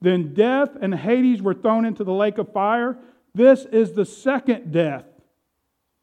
Then 0.00 0.34
death 0.34 0.70
and 0.82 0.92
Hades 0.92 1.40
were 1.40 1.54
thrown 1.54 1.84
into 1.84 2.02
the 2.02 2.12
lake 2.12 2.38
of 2.38 2.52
fire. 2.52 2.98
This 3.34 3.64
is 3.64 3.92
the 3.92 4.04
second 4.04 4.72
death, 4.72 5.04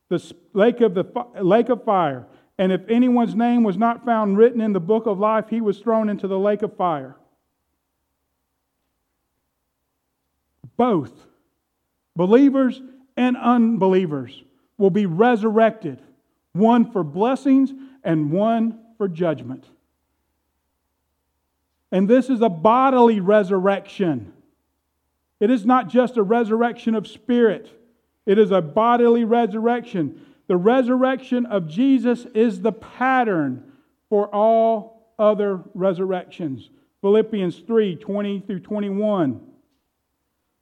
the 0.09 0.33
lake 0.53 0.81
of, 0.81 0.93
the 0.93 1.25
lake 1.41 1.69
of 1.69 1.83
fire. 1.85 2.27
And 2.57 2.71
if 2.71 2.81
anyone's 2.89 3.35
name 3.35 3.63
was 3.63 3.77
not 3.77 4.05
found 4.05 4.37
written 4.37 4.59
in 4.61 4.73
the 4.73 4.79
book 4.79 5.05
of 5.05 5.17
life, 5.17 5.45
he 5.49 5.61
was 5.61 5.79
thrown 5.79 6.09
into 6.09 6.27
the 6.27 6.37
lake 6.37 6.61
of 6.61 6.75
fire. 6.75 7.15
Both 10.75 11.13
believers 12.15 12.81
and 13.15 13.37
unbelievers 13.37 14.43
will 14.77 14.89
be 14.89 15.05
resurrected, 15.05 16.01
one 16.53 16.91
for 16.91 17.03
blessings 17.03 17.71
and 18.03 18.31
one 18.31 18.79
for 18.97 19.07
judgment. 19.07 19.65
And 21.91 22.09
this 22.09 22.29
is 22.29 22.41
a 22.41 22.49
bodily 22.49 23.19
resurrection. 23.19 24.33
It 25.41 25.49
is 25.49 25.65
not 25.65 25.89
just 25.89 26.17
a 26.17 26.23
resurrection 26.23 26.93
of 26.93 27.07
spirit, 27.07 27.69
it 28.25 28.37
is 28.37 28.51
a 28.51 28.61
bodily 28.61 29.25
resurrection. 29.25 30.21
The 30.47 30.57
resurrection 30.57 31.45
of 31.45 31.67
Jesus 31.67 32.25
is 32.35 32.61
the 32.61 32.73
pattern 32.73 33.71
for 34.09 34.27
all 34.27 35.13
other 35.17 35.61
resurrections. 35.73 36.69
Philippians 37.01 37.59
3 37.59 37.95
20 37.95 38.41
through 38.41 38.59
21. 38.59 39.41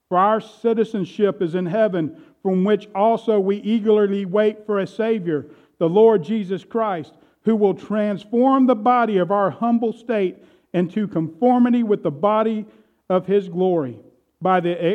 For 0.07 0.17
our 0.17 0.39
citizenship 0.39 1.41
is 1.41 1.55
in 1.55 1.65
heaven 1.65 2.23
from 2.41 2.63
which 2.63 2.87
also 2.95 3.39
we 3.39 3.57
eagerly 3.57 4.25
wait 4.25 4.65
for 4.65 4.79
a 4.79 4.87
Savior, 4.87 5.47
the 5.77 5.89
Lord 5.89 6.23
Jesus 6.23 6.63
Christ, 6.63 7.13
who 7.43 7.55
will 7.55 7.73
transform 7.73 8.65
the 8.65 8.75
body 8.75 9.17
of 9.17 9.31
our 9.31 9.49
humble 9.49 9.91
state 9.91 10.37
into 10.73 11.07
conformity 11.07 11.83
with 11.83 12.03
the 12.03 12.11
body 12.11 12.65
of 13.09 13.25
His 13.25 13.49
glory 13.49 13.99
by 14.41 14.59
the 14.59 14.91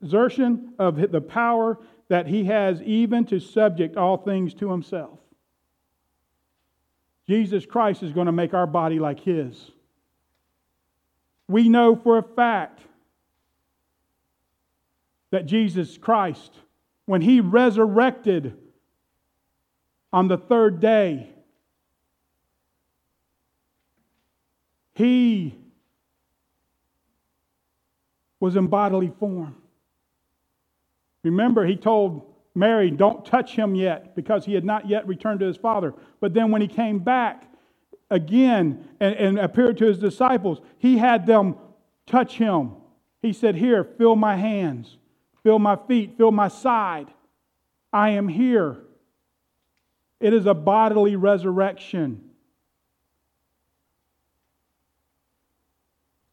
exertion 0.00 0.74
of 0.78 1.10
the 1.10 1.20
power 1.20 1.78
that 2.08 2.26
He 2.26 2.44
has 2.44 2.82
even 2.82 3.24
to 3.26 3.40
subject 3.40 3.96
all 3.96 4.16
things 4.16 4.54
to 4.54 4.70
Himself. 4.70 5.18
Jesus 7.26 7.64
Christ 7.64 8.02
is 8.02 8.12
going 8.12 8.26
to 8.26 8.32
make 8.32 8.54
our 8.54 8.66
body 8.66 8.98
like 8.98 9.20
His. 9.20 9.70
We 11.48 11.68
know 11.68 11.96
for 11.96 12.18
a 12.18 12.22
fact 12.22 12.80
that 15.30 15.46
Jesus 15.46 15.98
Christ 15.98 16.52
when 17.06 17.20
he 17.20 17.40
resurrected 17.40 18.56
on 20.12 20.28
the 20.28 20.38
third 20.38 20.80
day, 20.80 21.28
he 24.94 25.58
was 28.40 28.56
in 28.56 28.66
bodily 28.66 29.12
form. 29.18 29.56
Remember, 31.22 31.64
he 31.64 31.76
told 31.76 32.34
Mary, 32.54 32.90
Don't 32.90 33.24
touch 33.24 33.56
him 33.56 33.74
yet, 33.74 34.14
because 34.14 34.44
he 34.44 34.54
had 34.54 34.64
not 34.64 34.88
yet 34.88 35.06
returned 35.06 35.40
to 35.40 35.46
his 35.46 35.56
father. 35.56 35.94
But 36.20 36.34
then 36.34 36.50
when 36.50 36.60
he 36.60 36.68
came 36.68 36.98
back 36.98 37.50
again 38.10 38.88
and, 39.00 39.14
and 39.14 39.38
appeared 39.38 39.78
to 39.78 39.86
his 39.86 39.98
disciples, 39.98 40.60
he 40.78 40.98
had 40.98 41.26
them 41.26 41.56
touch 42.06 42.36
him. 42.36 42.72
He 43.22 43.32
said, 43.32 43.56
Here, 43.56 43.84
feel 43.84 44.16
my 44.16 44.36
hands. 44.36 44.98
Feel 45.42 45.58
my 45.58 45.76
feet, 45.76 46.16
feel 46.16 46.30
my 46.30 46.48
side. 46.48 47.08
I 47.92 48.10
am 48.10 48.28
here. 48.28 48.78
It 50.20 50.32
is 50.32 50.46
a 50.46 50.54
bodily 50.54 51.16
resurrection. 51.16 52.30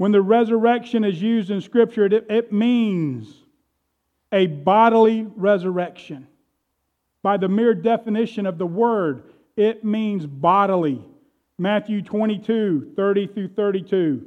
When 0.02 0.12
the 0.12 0.22
resurrection 0.24 1.04
is 1.04 1.22
used 1.22 1.52
in 1.52 1.62
Scripture, 1.62 2.08
it, 2.08 2.26
it 2.28 2.52
means 2.52 3.32
a 4.32 4.48
bodily 4.48 5.28
resurrection. 5.36 6.28
By 7.22 7.38
the 7.38 7.48
mere 7.48 7.76
definition 7.76 8.48
of 8.48 8.58
the 8.58 8.66
word, 8.66 9.26
it 9.56 9.84
means 9.84 10.26
bodily. 10.26 11.06
Matthew 11.60 12.02
22, 12.02 12.94
30 12.96 13.28
through 13.28 13.50
32. 13.50 14.26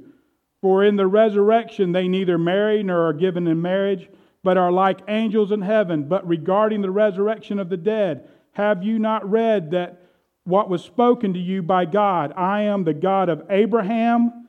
For 0.60 0.84
in 0.84 0.94
the 0.94 1.08
resurrection 1.08 1.90
they 1.90 2.06
neither 2.06 2.38
marry 2.38 2.84
nor 2.84 3.08
are 3.08 3.12
given 3.12 3.48
in 3.48 3.60
marriage 3.60 4.08
but 4.44 4.56
are 4.56 4.70
like 4.70 5.00
angels 5.08 5.50
in 5.50 5.60
heaven. 5.60 6.04
But 6.04 6.24
regarding 6.24 6.82
the 6.82 6.90
resurrection 6.92 7.58
of 7.58 7.68
the 7.68 7.76
dead, 7.76 8.28
have 8.52 8.84
you 8.84 9.00
not 9.00 9.28
read 9.28 9.72
that 9.72 10.02
what 10.44 10.70
was 10.70 10.84
spoken 10.84 11.32
to 11.32 11.40
you 11.40 11.62
by 11.62 11.84
God? 11.84 12.32
I 12.36 12.60
am 12.60 12.84
the 12.84 12.94
God 12.94 13.28
of 13.28 13.42
Abraham 13.50 14.43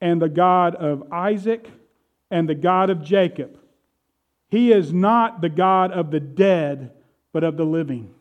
and 0.00 0.20
the 0.20 0.28
God 0.28 0.74
of 0.74 1.12
Isaac 1.12 1.70
and 2.30 2.48
the 2.48 2.54
God 2.54 2.90
of 2.90 3.02
Jacob. 3.02 3.58
He 4.48 4.72
is 4.72 4.92
not 4.92 5.40
the 5.40 5.48
God 5.48 5.92
of 5.92 6.10
the 6.10 6.20
dead, 6.20 6.92
but 7.32 7.44
of 7.44 7.56
the 7.56 7.64
living. 7.64 8.14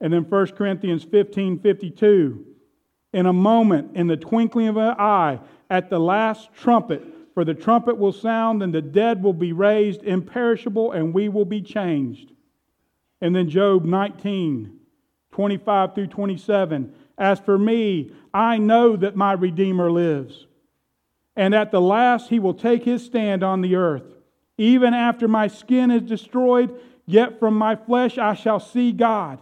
And 0.00 0.12
then 0.12 0.28
1 0.28 0.46
Corinthians 0.48 1.04
15 1.04 1.60
52. 1.60 2.46
In 3.12 3.26
a 3.26 3.32
moment, 3.32 3.96
in 3.96 4.08
the 4.08 4.16
twinkling 4.16 4.68
of 4.68 4.76
an 4.76 4.96
eye, 4.98 5.38
at 5.70 5.88
the 5.88 6.00
last 6.00 6.52
trumpet, 6.52 7.02
for 7.32 7.44
the 7.44 7.54
trumpet 7.54 7.96
will 7.96 8.12
sound, 8.12 8.62
and 8.62 8.74
the 8.74 8.82
dead 8.82 9.22
will 9.22 9.32
be 9.32 9.52
raised 9.52 10.02
imperishable, 10.02 10.92
and 10.92 11.14
we 11.14 11.28
will 11.28 11.44
be 11.44 11.62
changed. 11.62 12.32
And 13.20 13.34
then 13.34 13.48
Job 13.48 13.84
19, 13.84 14.78
25 15.32 15.94
through 15.94 16.06
27. 16.08 16.94
As 17.16 17.38
for 17.40 17.58
me, 17.58 18.12
I 18.32 18.58
know 18.58 18.96
that 18.96 19.16
my 19.16 19.32
Redeemer 19.32 19.90
lives. 19.90 20.46
And 21.36 21.54
at 21.54 21.70
the 21.70 21.80
last 21.80 22.28
he 22.28 22.38
will 22.38 22.54
take 22.54 22.84
his 22.84 23.04
stand 23.04 23.42
on 23.42 23.60
the 23.60 23.76
earth. 23.76 24.04
Even 24.56 24.94
after 24.94 25.26
my 25.26 25.48
skin 25.48 25.90
is 25.90 26.02
destroyed, 26.02 26.78
yet 27.06 27.38
from 27.38 27.54
my 27.56 27.76
flesh 27.76 28.18
I 28.18 28.34
shall 28.34 28.60
see 28.60 28.92
God, 28.92 29.38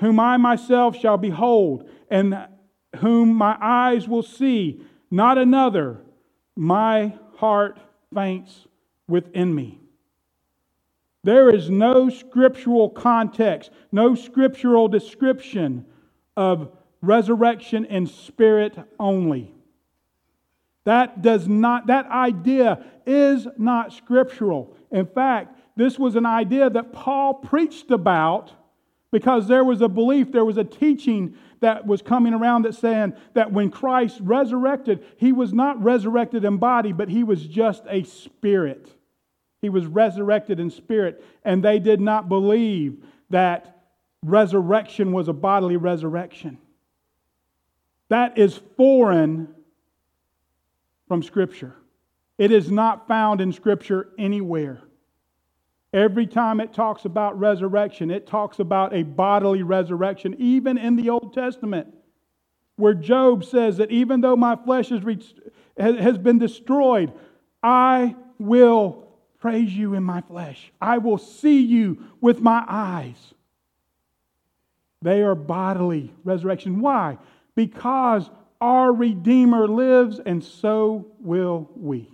whom 0.00 0.20
I 0.20 0.36
myself 0.36 0.96
shall 0.96 1.18
behold, 1.18 1.88
and 2.08 2.46
whom 2.96 3.34
my 3.34 3.56
eyes 3.60 4.08
will 4.08 4.22
see, 4.22 4.80
not 5.10 5.38
another. 5.38 6.00
My 6.56 7.14
heart 7.36 7.78
faints 8.14 8.66
within 9.08 9.52
me. 9.52 9.80
There 11.24 11.52
is 11.52 11.70
no 11.70 12.10
scriptural 12.10 12.90
context, 12.90 13.70
no 13.90 14.14
scriptural 14.14 14.88
description 14.88 15.86
of 16.36 16.70
resurrection 17.06 17.84
in 17.84 18.06
spirit 18.06 18.76
only. 18.98 19.54
That 20.84 21.22
does 21.22 21.48
not, 21.48 21.86
that 21.86 22.06
idea 22.06 22.84
is 23.06 23.46
not 23.56 23.92
scriptural. 23.92 24.76
In 24.90 25.06
fact, 25.06 25.58
this 25.76 25.98
was 25.98 26.14
an 26.14 26.26
idea 26.26 26.70
that 26.70 26.92
Paul 26.92 27.34
preached 27.34 27.90
about 27.90 28.52
because 29.10 29.46
there 29.46 29.64
was 29.64 29.80
a 29.80 29.88
belief, 29.88 30.32
there 30.32 30.44
was 30.44 30.56
a 30.56 30.64
teaching 30.64 31.36
that 31.60 31.86
was 31.86 32.02
coming 32.02 32.34
around 32.34 32.62
that 32.62 32.74
saying 32.74 33.14
that 33.34 33.52
when 33.52 33.70
Christ 33.70 34.18
resurrected, 34.20 35.04
he 35.16 35.32
was 35.32 35.52
not 35.52 35.82
resurrected 35.82 36.44
in 36.44 36.58
body, 36.58 36.92
but 36.92 37.08
he 37.08 37.24
was 37.24 37.46
just 37.46 37.84
a 37.88 38.02
spirit. 38.02 38.90
He 39.62 39.68
was 39.70 39.86
resurrected 39.86 40.60
in 40.60 40.68
spirit, 40.68 41.24
and 41.44 41.64
they 41.64 41.78
did 41.78 42.00
not 42.00 42.28
believe 42.28 43.04
that 43.30 43.84
resurrection 44.22 45.12
was 45.12 45.28
a 45.28 45.32
bodily 45.32 45.76
resurrection. 45.76 46.58
That 48.08 48.38
is 48.38 48.60
foreign 48.76 49.48
from 51.08 51.22
Scripture. 51.22 51.74
It 52.38 52.50
is 52.50 52.70
not 52.70 53.08
found 53.08 53.40
in 53.40 53.52
Scripture 53.52 54.08
anywhere. 54.18 54.82
Every 55.92 56.26
time 56.26 56.60
it 56.60 56.72
talks 56.72 57.04
about 57.04 57.38
resurrection, 57.38 58.10
it 58.10 58.26
talks 58.26 58.58
about 58.58 58.94
a 58.94 59.04
bodily 59.04 59.62
resurrection, 59.62 60.34
even 60.38 60.76
in 60.76 60.96
the 60.96 61.10
Old 61.10 61.32
Testament, 61.32 61.94
where 62.76 62.94
Job 62.94 63.44
says 63.44 63.76
that 63.76 63.92
even 63.92 64.20
though 64.20 64.34
my 64.34 64.56
flesh 64.56 64.88
has 64.88 66.18
been 66.18 66.38
destroyed, 66.38 67.12
I 67.62 68.16
will 68.40 69.06
praise 69.38 69.72
you 69.72 69.94
in 69.94 70.02
my 70.02 70.20
flesh. 70.22 70.72
I 70.80 70.98
will 70.98 71.18
see 71.18 71.60
you 71.60 72.02
with 72.20 72.40
my 72.40 72.64
eyes. 72.66 73.34
They 75.00 75.22
are 75.22 75.36
bodily 75.36 76.12
resurrection. 76.24 76.80
Why? 76.80 77.18
Because 77.54 78.30
our 78.60 78.92
Redeemer 78.92 79.68
lives, 79.68 80.20
and 80.24 80.42
so 80.42 81.06
will 81.20 81.70
we. 81.76 82.10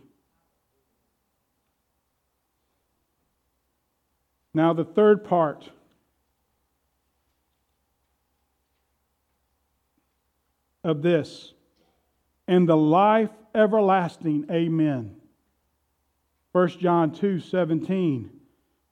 Now, 4.52 4.72
the 4.72 4.84
third 4.84 5.24
part 5.24 5.70
of 10.82 11.02
this, 11.02 11.52
and 12.48 12.68
the 12.68 12.76
life 12.76 13.30
everlasting. 13.54 14.46
Amen. 14.50 15.16
1 16.52 16.68
John 16.80 17.12
2 17.12 17.38
17. 17.38 18.30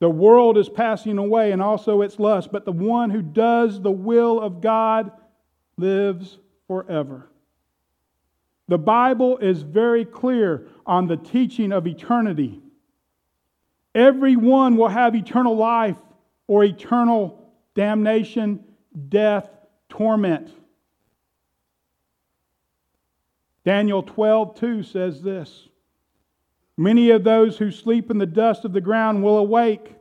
The 0.01 0.09
world 0.09 0.57
is 0.57 0.69
passing 0.69 1.19
away 1.19 1.51
and 1.51 1.61
also 1.61 2.03
its 2.03 2.21
lust, 2.21 2.53
but 2.53 2.65
the 2.65 2.73
one 2.73 3.11
who 3.11 3.21
does 3.21 3.81
the 3.81 3.91
will 3.91 4.41
of 4.41 4.61
God 4.61 5.11
lives 5.79 6.39
forever. 6.67 7.31
The 8.69 8.79
Bible 8.79 9.39
is 9.39 9.63
very 9.63 10.05
clear 10.05 10.69
on 10.85 11.07
the 11.07 11.17
teaching 11.17 11.73
of 11.73 11.87
eternity. 11.87 12.61
Everyone 13.95 14.77
will 14.77 14.89
have 14.89 15.15
eternal 15.15 15.57
life 15.57 15.97
or 16.47 16.65
eternal 16.65 17.51
damnation, 17.75 18.65
death, 19.09 19.49
torment. 19.89 20.51
Daniel 23.65 24.03
12, 24.03 24.59
2 24.59 24.83
says 24.83 25.23
this 25.23 25.69
Many 26.77 27.11
of 27.11 27.25
those 27.25 27.59
who 27.59 27.71
sleep 27.71 28.11
in 28.11 28.19
the 28.19 28.27
dust 28.27 28.65
of 28.65 28.73
the 28.73 28.81
ground 28.81 29.23
will 29.23 29.39
awake, 29.39 29.95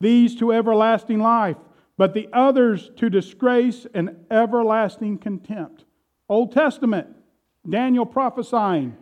these 0.00 0.36
to 0.36 0.52
everlasting 0.52 1.20
life, 1.20 1.56
but 1.96 2.14
the 2.14 2.28
others 2.32 2.90
to 2.96 3.08
disgrace 3.08 3.86
and 3.94 4.16
everlasting 4.30 5.18
contempt. 5.18 5.84
Old 6.28 6.52
Testament, 6.52 7.08
Daniel 7.68 8.06
prophesying 8.06 8.96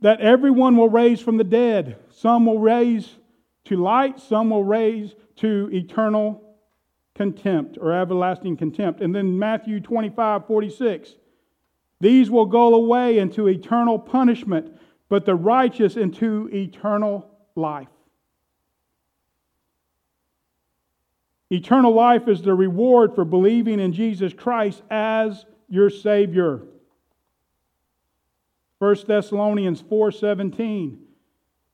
that 0.00 0.20
everyone 0.20 0.76
will 0.76 0.88
raise 0.88 1.20
from 1.20 1.38
the 1.38 1.44
dead. 1.44 1.98
Some 2.10 2.46
will 2.46 2.58
raise 2.58 3.16
to 3.64 3.76
light, 3.76 4.20
some 4.20 4.50
will 4.50 4.64
raise 4.64 5.14
to 5.36 5.70
eternal 5.72 6.42
contempt 7.14 7.78
or 7.80 7.92
everlasting 7.92 8.56
contempt. 8.56 9.00
And 9.00 9.14
then 9.14 9.38
Matthew 9.38 9.80
25, 9.80 10.46
46. 10.46 11.14
These 12.00 12.30
will 12.30 12.46
go 12.46 12.74
away 12.74 13.18
into 13.18 13.48
eternal 13.48 13.98
punishment, 13.98 14.76
but 15.08 15.24
the 15.24 15.34
righteous 15.34 15.96
into 15.96 16.50
eternal 16.52 17.30
life. 17.54 17.88
Eternal 21.50 21.92
life 21.92 22.26
is 22.28 22.42
the 22.42 22.54
reward 22.54 23.14
for 23.14 23.24
believing 23.24 23.80
in 23.80 23.92
Jesus 23.92 24.32
Christ 24.32 24.82
as 24.90 25.44
your 25.68 25.90
Savior. 25.90 26.62
1 28.78 29.06
Thessalonians 29.06 29.82
4:17 29.82 30.98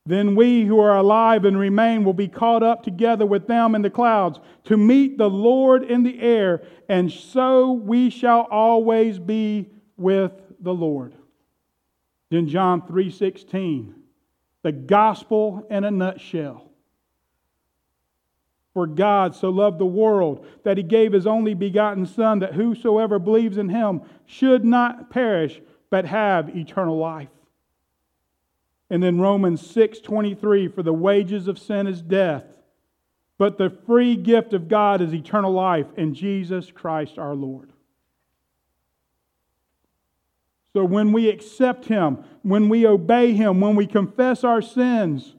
Then 0.07 0.35
we 0.35 0.65
who 0.65 0.81
are 0.81 0.97
alive 0.97 1.45
and 1.45 1.59
remain 1.59 2.05
will 2.05 2.15
be 2.15 2.29
caught 2.29 2.63
up 2.63 2.83
together 2.83 3.27
with 3.27 3.47
them 3.47 3.75
in 3.75 3.83
the 3.83 3.91
clouds 3.91 4.39
to 4.65 4.77
meet 4.77 5.19
the 5.19 5.31
Lord 5.31 5.83
in 5.85 6.03
the 6.03 6.21
air 6.21 6.63
and 6.89 7.11
so 7.11 7.73
we 7.73 8.11
shall 8.11 8.43
always 8.51 9.19
be 9.19 9.71
with 9.97 10.33
the 10.61 10.75
Lord. 10.75 11.15
Then 12.31 12.47
John 12.49 12.83
3:16 12.83 13.95
The 14.63 14.73
gospel 14.73 15.67
in 15.71 15.85
a 15.85 15.91
nutshell. 15.91 16.70
For 18.75 18.87
God 18.87 19.35
so 19.35 19.51
loved 19.51 19.79
the 19.79 19.87
world 19.87 20.47
that 20.63 20.77
he 20.77 20.83
gave 20.83 21.13
his 21.13 21.27
only 21.27 21.55
begotten 21.55 22.07
Son, 22.07 22.39
that 22.39 22.55
whosoever 22.55 23.19
believes 23.19 23.57
in 23.57 23.69
him 23.69 24.03
should 24.27 24.65
not 24.65 25.11
perish, 25.11 25.61
but 25.91 26.05
have 26.05 26.57
eternal 26.57 26.97
life. 26.97 27.29
And 28.89 29.03
then 29.03 29.21
Romans 29.21 29.61
6:23 29.61 30.69
for 30.69 30.83
the 30.83 30.93
wages 30.93 31.49
of 31.49 31.59
sin 31.59 31.87
is 31.87 32.03
death, 32.03 32.45
but 33.39 33.59
the 33.59 33.71
free 33.71 34.17
gift 34.17 34.53
of 34.53 34.69
God 34.69 35.01
is 35.01 35.15
eternal 35.15 35.53
life 35.53 35.87
in 35.97 36.15
Jesus 36.15 36.71
Christ 36.71 37.19
our 37.19 37.35
Lord. 37.35 37.73
So 40.73 40.85
when 40.85 41.13
we 41.13 41.29
accept 41.29 41.87
him, 41.87 42.19
when 42.43 42.69
we 42.69 42.87
obey 42.87 43.33
him, 43.33 43.61
when 43.61 43.75
we 43.75 43.87
confess 43.87 44.45
our 44.45 44.63
sins, 44.63 45.35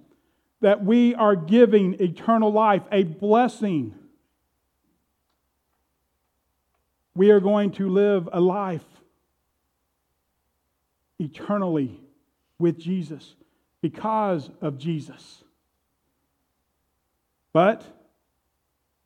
that 0.62 0.86
we 0.86 1.16
are 1.16 1.36
giving 1.36 1.96
eternal 2.00 2.52
life, 2.52 2.84
a 2.92 3.04
blessing. 3.04 3.94
We 7.16 7.32
are 7.32 7.40
going 7.40 7.72
to 7.72 7.90
live 7.90 8.30
a 8.32 8.40
life 8.40 8.86
eternally 11.20 12.00
with 12.60 12.80
Jesus 12.80 13.36
because 13.82 14.50
of 14.62 14.78
Jesus. 14.78 15.44
But 17.54 17.84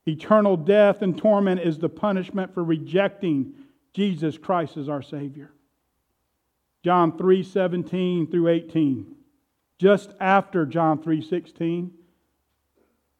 eternal 0.06 0.58
death 0.58 1.02
and 1.02 1.18
torment 1.18 1.62
is 1.62 1.80
the 1.80 1.90
punishment 1.90 2.54
for 2.54 2.64
rejecting 2.64 3.54
Jesus 3.94 4.38
Christ 4.38 4.78
as 4.78 4.90
our 4.90 5.02
Savior. 5.02 5.52
John 6.84 7.18
3 7.18 7.44
17 7.44 8.28
through 8.30 8.50
18. 8.50 9.15
Just 9.78 10.14
after 10.20 10.66
John 10.66 11.00
3:16, 11.00 11.92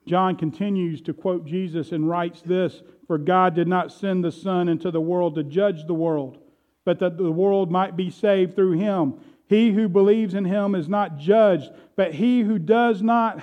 John 0.06 0.36
continues 0.36 1.00
to 1.02 1.12
quote 1.12 1.44
Jesus 1.44 1.92
and 1.92 2.08
writes 2.08 2.42
this 2.42 2.82
For 3.06 3.18
God 3.18 3.54
did 3.54 3.68
not 3.68 3.92
send 3.92 4.24
the 4.24 4.32
Son 4.32 4.68
into 4.68 4.90
the 4.90 5.00
world 5.00 5.34
to 5.34 5.42
judge 5.42 5.86
the 5.86 5.94
world 5.94 6.38
but 6.86 7.00
that 7.00 7.18
the 7.18 7.32
world 7.32 7.70
might 7.70 7.96
be 7.96 8.08
saved 8.08 8.54
through 8.54 8.72
him. 8.72 9.14
He 9.48 9.72
who 9.72 9.88
believes 9.88 10.34
in 10.34 10.46
him 10.46 10.74
is 10.74 10.88
not 10.88 11.18
judged, 11.18 11.70
but 11.96 12.14
he 12.14 12.40
who 12.40 12.58
does 12.58 13.02
not 13.02 13.42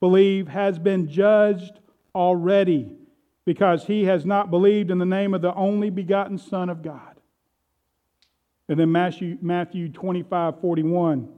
believe 0.00 0.48
has 0.48 0.78
been 0.78 1.08
judged 1.08 1.80
already, 2.14 2.96
because 3.44 3.84
he 3.84 4.04
has 4.04 4.24
not 4.24 4.50
believed 4.50 4.92
in 4.92 4.98
the 4.98 5.04
name 5.04 5.34
of 5.34 5.42
the 5.42 5.54
only 5.54 5.90
begotten 5.90 6.38
Son 6.38 6.70
of 6.70 6.82
God. 6.82 7.16
And 8.68 8.78
then 8.78 8.92
Matthew, 8.92 9.38
Matthew 9.42 9.88
25 9.88 10.60
41. 10.60 11.28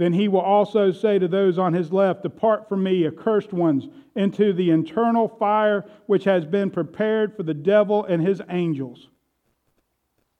Then 0.00 0.14
he 0.14 0.28
will 0.28 0.40
also 0.40 0.92
say 0.92 1.18
to 1.18 1.28
those 1.28 1.58
on 1.58 1.74
his 1.74 1.92
left, 1.92 2.22
Depart 2.22 2.70
from 2.70 2.82
me, 2.82 3.06
accursed 3.06 3.52
ones, 3.52 3.86
into 4.16 4.54
the 4.54 4.70
eternal 4.70 5.28
fire 5.28 5.84
which 6.06 6.24
has 6.24 6.46
been 6.46 6.70
prepared 6.70 7.36
for 7.36 7.42
the 7.42 7.52
devil 7.52 8.06
and 8.06 8.26
his 8.26 8.40
angels. 8.48 9.10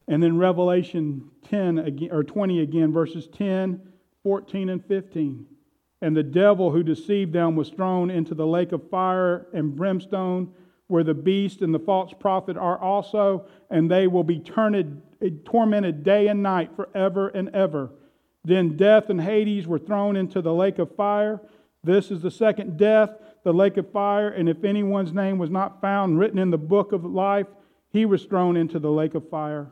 And 0.08 0.22
then 0.22 0.38
Revelation 0.38 1.30
10 1.50 1.78
again, 1.78 2.08
or 2.10 2.24
20 2.24 2.60
again, 2.60 2.90
verses 2.90 3.28
10, 3.36 3.82
14, 4.22 4.70
and 4.70 4.82
15. 4.82 5.44
And 6.00 6.16
the 6.16 6.22
devil 6.22 6.70
who 6.70 6.82
deceived 6.82 7.34
them 7.34 7.54
was 7.54 7.68
thrown 7.68 8.08
into 8.08 8.34
the 8.34 8.46
lake 8.46 8.72
of 8.72 8.88
fire 8.88 9.46
and 9.52 9.76
brimstone, 9.76 10.54
where 10.86 11.04
the 11.04 11.12
beast 11.12 11.60
and 11.60 11.74
the 11.74 11.78
false 11.78 12.14
prophet 12.18 12.56
are 12.56 12.78
also, 12.78 13.44
and 13.68 13.90
they 13.90 14.06
will 14.06 14.24
be 14.24 14.40
turned, 14.40 15.02
tormented 15.44 16.02
day 16.02 16.28
and 16.28 16.42
night 16.42 16.74
forever 16.74 17.28
and 17.28 17.50
ever. 17.50 17.90
Then 18.44 18.76
death 18.76 19.10
and 19.10 19.20
Hades 19.20 19.66
were 19.66 19.78
thrown 19.78 20.16
into 20.16 20.40
the 20.40 20.54
lake 20.54 20.78
of 20.78 20.94
fire. 20.94 21.40
This 21.84 22.10
is 22.10 22.22
the 22.22 22.30
second 22.30 22.76
death, 22.76 23.10
the 23.44 23.52
lake 23.52 23.76
of 23.76 23.90
fire, 23.90 24.28
and 24.28 24.48
if 24.48 24.64
anyone's 24.64 25.12
name 25.12 25.38
was 25.38 25.50
not 25.50 25.80
found 25.80 26.18
written 26.18 26.38
in 26.38 26.50
the 26.50 26.58
book 26.58 26.92
of 26.92 27.04
life, 27.04 27.46
he 27.90 28.06
was 28.06 28.24
thrown 28.24 28.56
into 28.56 28.78
the 28.78 28.90
lake 28.90 29.14
of 29.14 29.28
fire. 29.28 29.70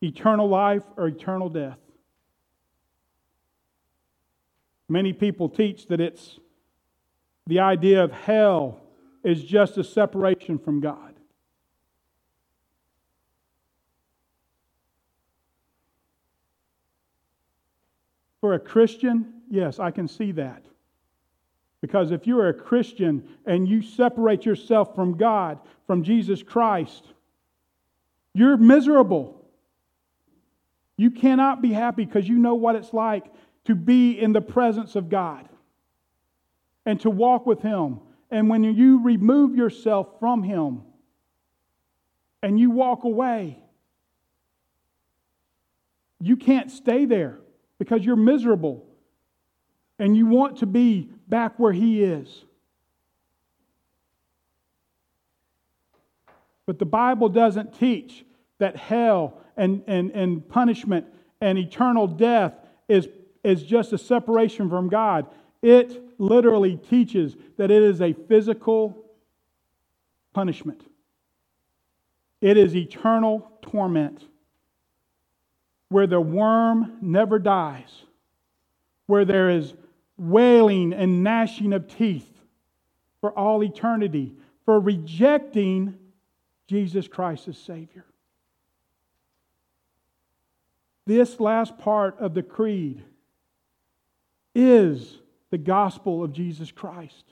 Eternal 0.00 0.48
life 0.48 0.84
or 0.96 1.08
eternal 1.08 1.48
death. 1.48 1.78
Many 4.88 5.12
people 5.12 5.48
teach 5.48 5.86
that 5.88 6.00
it's 6.00 6.38
the 7.46 7.60
idea 7.60 8.04
of 8.04 8.12
hell 8.12 8.80
is 9.24 9.42
just 9.42 9.76
a 9.76 9.84
separation 9.84 10.58
from 10.58 10.80
God. 10.80 11.07
For 18.40 18.54
a 18.54 18.58
Christian, 18.58 19.34
yes, 19.50 19.78
I 19.78 19.90
can 19.90 20.08
see 20.08 20.32
that. 20.32 20.64
Because 21.80 22.10
if 22.10 22.26
you're 22.26 22.48
a 22.48 22.54
Christian 22.54 23.28
and 23.46 23.68
you 23.68 23.82
separate 23.82 24.44
yourself 24.44 24.94
from 24.94 25.16
God, 25.16 25.58
from 25.86 26.02
Jesus 26.02 26.42
Christ, 26.42 27.04
you're 28.34 28.56
miserable. 28.56 29.44
You 30.96 31.10
cannot 31.10 31.62
be 31.62 31.72
happy 31.72 32.04
because 32.04 32.28
you 32.28 32.38
know 32.38 32.54
what 32.54 32.74
it's 32.74 32.92
like 32.92 33.26
to 33.64 33.74
be 33.74 34.18
in 34.18 34.32
the 34.32 34.40
presence 34.40 34.96
of 34.96 35.08
God 35.08 35.48
and 36.84 37.00
to 37.00 37.10
walk 37.10 37.46
with 37.46 37.60
Him. 37.60 38.00
And 38.30 38.48
when 38.48 38.64
you 38.64 39.02
remove 39.02 39.54
yourself 39.54 40.08
from 40.18 40.42
Him 40.42 40.82
and 42.42 42.58
you 42.58 42.70
walk 42.70 43.04
away, 43.04 43.58
you 46.20 46.36
can't 46.36 46.70
stay 46.70 47.04
there 47.04 47.38
because 47.78 48.04
you're 48.04 48.16
miserable 48.16 48.84
and 49.98 50.16
you 50.16 50.26
want 50.26 50.58
to 50.58 50.66
be 50.66 51.08
back 51.28 51.58
where 51.58 51.72
He 51.72 52.02
is. 52.02 52.44
But 56.66 56.78
the 56.78 56.86
Bible 56.86 57.28
doesn't 57.28 57.78
teach 57.78 58.24
that 58.58 58.76
hell 58.76 59.40
and, 59.56 59.82
and, 59.86 60.10
and 60.10 60.46
punishment 60.48 61.06
and 61.40 61.58
eternal 61.58 62.06
death 62.06 62.54
is, 62.88 63.08
is 63.42 63.62
just 63.62 63.92
a 63.92 63.98
separation 63.98 64.68
from 64.68 64.88
God. 64.88 65.26
It 65.62 66.02
literally 66.18 66.76
teaches 66.76 67.36
that 67.56 67.70
it 67.70 67.82
is 67.82 68.00
a 68.00 68.12
physical 68.12 69.04
punishment, 70.32 70.82
it 72.40 72.56
is 72.56 72.76
eternal 72.76 73.50
torment 73.62 74.22
where 75.88 76.06
the 76.06 76.20
worm 76.20 76.98
never 77.00 77.38
dies, 77.38 78.02
where 79.06 79.24
there 79.24 79.50
is 79.50 79.74
wailing 80.16 80.92
and 80.92 81.22
gnashing 81.22 81.72
of 81.72 81.88
teeth 81.88 82.28
for 83.20 83.36
all 83.36 83.62
eternity 83.62 84.34
for 84.64 84.78
rejecting 84.78 85.94
Jesus 86.66 87.08
Christ 87.08 87.48
as 87.48 87.56
Savior. 87.56 88.04
This 91.06 91.40
last 91.40 91.78
part 91.78 92.18
of 92.18 92.34
the 92.34 92.42
creed 92.42 93.02
is 94.54 95.18
the 95.50 95.56
gospel 95.56 96.22
of 96.22 96.32
Jesus 96.32 96.70
Christ. 96.70 97.24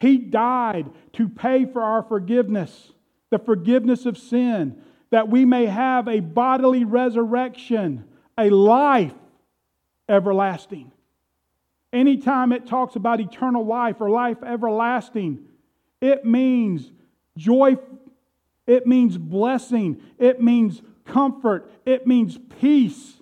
He 0.00 0.18
died 0.18 0.90
to 1.14 1.30
pay 1.30 1.64
for 1.64 1.82
our 1.82 2.02
forgiveness, 2.02 2.92
the 3.30 3.38
forgiveness 3.38 4.04
of 4.04 4.18
sin, 4.18 4.82
that 5.14 5.28
we 5.28 5.44
may 5.44 5.66
have 5.66 6.08
a 6.08 6.18
bodily 6.18 6.84
resurrection, 6.84 8.04
a 8.36 8.50
life 8.50 9.14
everlasting. 10.08 10.90
Anytime 11.92 12.50
it 12.50 12.66
talks 12.66 12.96
about 12.96 13.20
eternal 13.20 13.64
life 13.64 14.00
or 14.00 14.10
life 14.10 14.42
everlasting, 14.42 15.38
it 16.00 16.24
means 16.24 16.90
joy, 17.38 17.76
it 18.66 18.88
means 18.88 19.16
blessing, 19.16 20.02
it 20.18 20.42
means 20.42 20.82
comfort, 21.04 21.70
it 21.86 22.08
means 22.08 22.36
peace, 22.60 23.12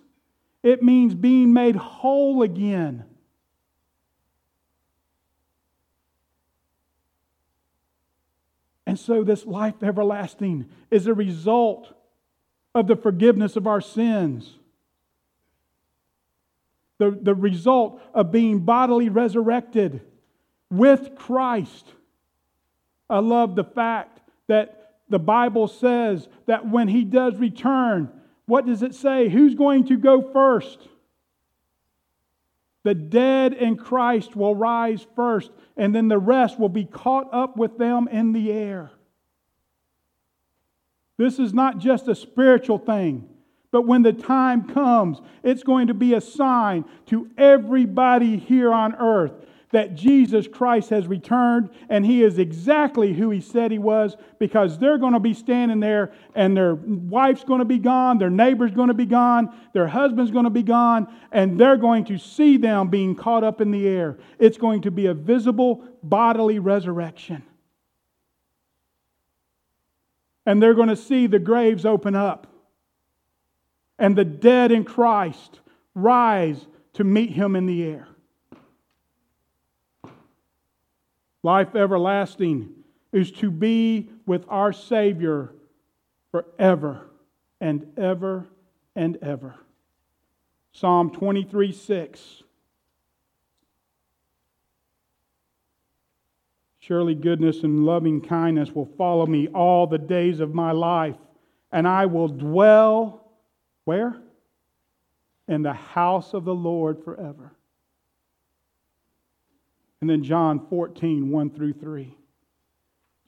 it 0.63 0.83
means 0.83 1.15
being 1.15 1.53
made 1.53 1.77
whole 1.77 2.43
again. 2.43 3.05
And 8.93 8.99
so, 8.99 9.25
this 9.25 9.47
life 9.47 9.83
everlasting 9.83 10.69
is 10.91 11.07
a 11.07 11.15
result 11.15 11.91
of 12.75 12.87
the 12.87 12.95
forgiveness 12.95 13.57
of 13.57 13.67
our 13.67 13.81
sins. 13.81 14.59
The, 16.99 17.19
the 17.19 17.35
result 17.35 18.03
of 18.13 18.31
being 18.31 18.59
bodily 18.59 19.09
resurrected 19.09 20.03
with 20.71 21.17
Christ. 21.17 21.87
I 23.09 23.21
love 23.21 23.57
the 23.57 23.65
fact 23.65 24.21
that 24.49 24.97
the 25.09 25.19
Bible 25.19 25.69
says 25.69 26.29
that 26.45 26.69
when 26.69 26.87
He 26.87 27.05
does 27.05 27.37
return, 27.37 28.11
what 28.45 28.67
does 28.67 28.83
it 28.83 28.95
say? 28.95 29.31
Who's 29.31 29.55
going 29.55 29.87
to 29.87 29.97
go 29.97 30.21
first? 30.35 30.87
The 32.85 32.95
dead 32.95 33.53
in 33.53 33.77
Christ 33.77 34.35
will 34.35 34.55
rise 34.55 35.07
first, 35.15 35.51
and 35.77 35.95
then 35.95 36.09
the 36.09 36.19
rest 36.19 36.59
will 36.59 36.69
be 36.69 36.85
caught 36.85 37.33
up 37.33 37.57
with 37.57 37.79
them 37.79 38.09
in 38.09 38.33
the 38.33 38.51
air. 38.51 38.91
This 41.17 41.39
is 41.39 41.55
not 41.55 41.79
just 41.79 42.09
a 42.09 42.15
spiritual 42.15 42.79
thing, 42.79 43.29
but 43.71 43.87
when 43.87 44.03
the 44.03 44.13
time 44.13 44.69
comes, 44.69 45.21
it's 45.43 45.63
going 45.63 45.87
to 45.87 45.95
be 45.95 46.15
a 46.15 46.21
sign 46.21 46.85
to 47.07 47.31
everybody 47.39 48.37
here 48.37 48.73
on 48.73 48.95
earth 48.97 49.33
that 49.73 49.95
Jesus 49.95 50.47
Christ 50.47 50.91
has 50.91 51.07
returned 51.07 51.71
and 51.89 52.07
he 52.07 52.23
is 52.23 52.39
exactly 52.39 53.13
who 53.13 53.31
he 53.31 53.41
said 53.41 53.73
he 53.73 53.79
was 53.79 54.17
because 54.39 54.79
they're 54.79 54.99
going 54.99 55.15
to 55.15 55.21
be 55.21 55.35
standing 55.35 55.81
there 55.81 56.13
and 56.35 56.57
their 56.57 56.75
wife's 56.75 57.45
going 57.45 57.59
to 57.59 57.65
be 57.65 57.79
gone, 57.79 58.19
their 58.19 58.31
neighbor's 58.31 58.71
going 58.71 58.89
to 58.89 58.95
be 58.95 59.07
gone, 59.07 59.55
their 59.73 59.89
husband's 59.89 60.31
going 60.31 60.45
to 60.45 60.51
be 60.51 60.63
gone, 60.63 61.13
and 61.33 61.59
they're 61.59 61.77
going 61.77 62.05
to 62.05 62.19
see 62.19 62.57
them 62.57 62.89
being 62.89 63.17
caught 63.17 63.43
up 63.43 63.61
in 63.61 63.71
the 63.71 63.89
air. 63.89 64.19
It's 64.39 64.59
going 64.59 64.83
to 64.83 64.91
be 64.91 65.07
a 65.07 65.15
visible 65.15 65.85
bodily 66.03 66.59
resurrection. 66.59 67.43
And 70.45 70.63
they're 70.63 70.75
going 70.75 70.89
to 70.89 70.97
see 70.97 71.27
the 71.27 71.39
graves 71.39 71.87
open 71.87 72.15
up 72.15 72.47
and 73.99 74.17
the 74.17 74.25
dead 74.25 74.73
in 74.73 74.85
Christ 74.85 75.61
rise 75.95 76.67
to 76.95 77.05
meet 77.05 77.31
him 77.31 77.57
in 77.57 77.67
the 77.67 77.85
air. 77.85 78.09
Life 81.43 81.75
everlasting 81.75 82.71
is 83.13 83.31
to 83.33 83.51
be 83.51 84.11
with 84.27 84.45
our 84.49 84.73
Savior 84.73 85.53
forever 86.31 87.11
and 87.61 87.87
ever 87.97 88.49
and 88.95 89.19
ever. 89.23 89.55
Psalm 90.73 91.11
23 91.11 91.73
6. 91.73 92.43
Surely 96.79 97.15
goodness 97.15 97.63
and 97.63 97.85
loving 97.85 98.21
kindness 98.21 98.73
will 98.73 98.91
follow 98.99 99.25
me 99.25 99.47
all 99.49 99.87
the 99.87 99.99
days 99.99 100.41
of 100.41 100.53
my 100.53 100.73
life, 100.73 101.17
and 101.71 101.87
I 101.87 102.07
will 102.07 102.27
dwell 102.27 103.31
where? 103.85 104.21
In 105.47 105.63
the 105.63 105.73
house 105.73 106.35
of 106.35 106.45
the 106.45 106.55
Lord 106.55 107.05
forever. 107.05 107.53
And 110.03 110.11
then 110.11 110.25
John 110.25 110.67
14, 110.69 111.31
1 111.31 111.51
through 111.51 111.75
3. 111.75 112.13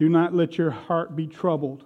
Do 0.00 0.08
not 0.08 0.34
let 0.34 0.58
your 0.58 0.72
heart 0.72 1.14
be 1.14 1.28
troubled. 1.28 1.84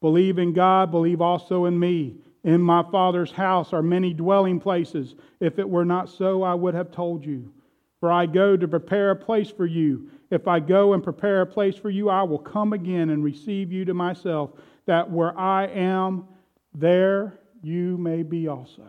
Believe 0.00 0.38
in 0.38 0.52
God, 0.52 0.90
believe 0.90 1.20
also 1.20 1.66
in 1.66 1.78
me. 1.78 2.16
In 2.42 2.60
my 2.60 2.82
Father's 2.90 3.30
house 3.30 3.72
are 3.72 3.82
many 3.82 4.12
dwelling 4.12 4.58
places. 4.58 5.14
If 5.38 5.60
it 5.60 5.68
were 5.68 5.84
not 5.84 6.08
so, 6.08 6.42
I 6.42 6.54
would 6.54 6.74
have 6.74 6.90
told 6.90 7.24
you. 7.24 7.52
For 8.00 8.10
I 8.10 8.26
go 8.26 8.56
to 8.56 8.66
prepare 8.66 9.12
a 9.12 9.16
place 9.16 9.48
for 9.48 9.64
you. 9.64 10.10
If 10.28 10.48
I 10.48 10.58
go 10.58 10.94
and 10.94 11.04
prepare 11.04 11.42
a 11.42 11.46
place 11.46 11.76
for 11.76 11.88
you, 11.88 12.10
I 12.10 12.24
will 12.24 12.40
come 12.40 12.72
again 12.72 13.10
and 13.10 13.22
receive 13.22 13.70
you 13.70 13.84
to 13.84 13.94
myself, 13.94 14.50
that 14.86 15.08
where 15.08 15.38
I 15.38 15.66
am, 15.68 16.26
there 16.74 17.38
you 17.62 17.96
may 17.96 18.24
be 18.24 18.48
also. 18.48 18.82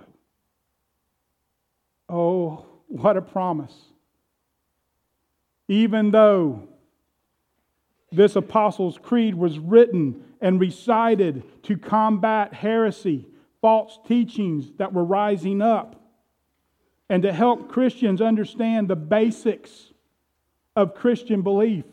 Oh, 2.10 2.66
what 2.88 3.18
a 3.18 3.22
promise 3.22 3.76
even 5.68 6.12
though 6.12 6.68
this 8.12 8.36
Apostles' 8.36 8.98
Creed 8.98 9.36
was 9.36 9.60
written 9.60 10.24
and 10.40 10.60
recited 10.60 11.44
to 11.64 11.78
combat 11.78 12.54
heresy, 12.54 13.28
false 13.62 14.00
teachings 14.08 14.72
that 14.78 14.94
were 14.94 15.04
rising 15.04 15.62
up, 15.62 16.02
and 17.10 17.24
to 17.24 17.34
help 17.34 17.70
Christians 17.70 18.22
understand 18.22 18.88
the 18.88 18.96
basics 18.96 19.92
of 20.76 20.96
Christian 20.96 21.42
belief, 21.42 21.86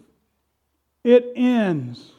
it 1.03 1.33
ends 1.35 2.13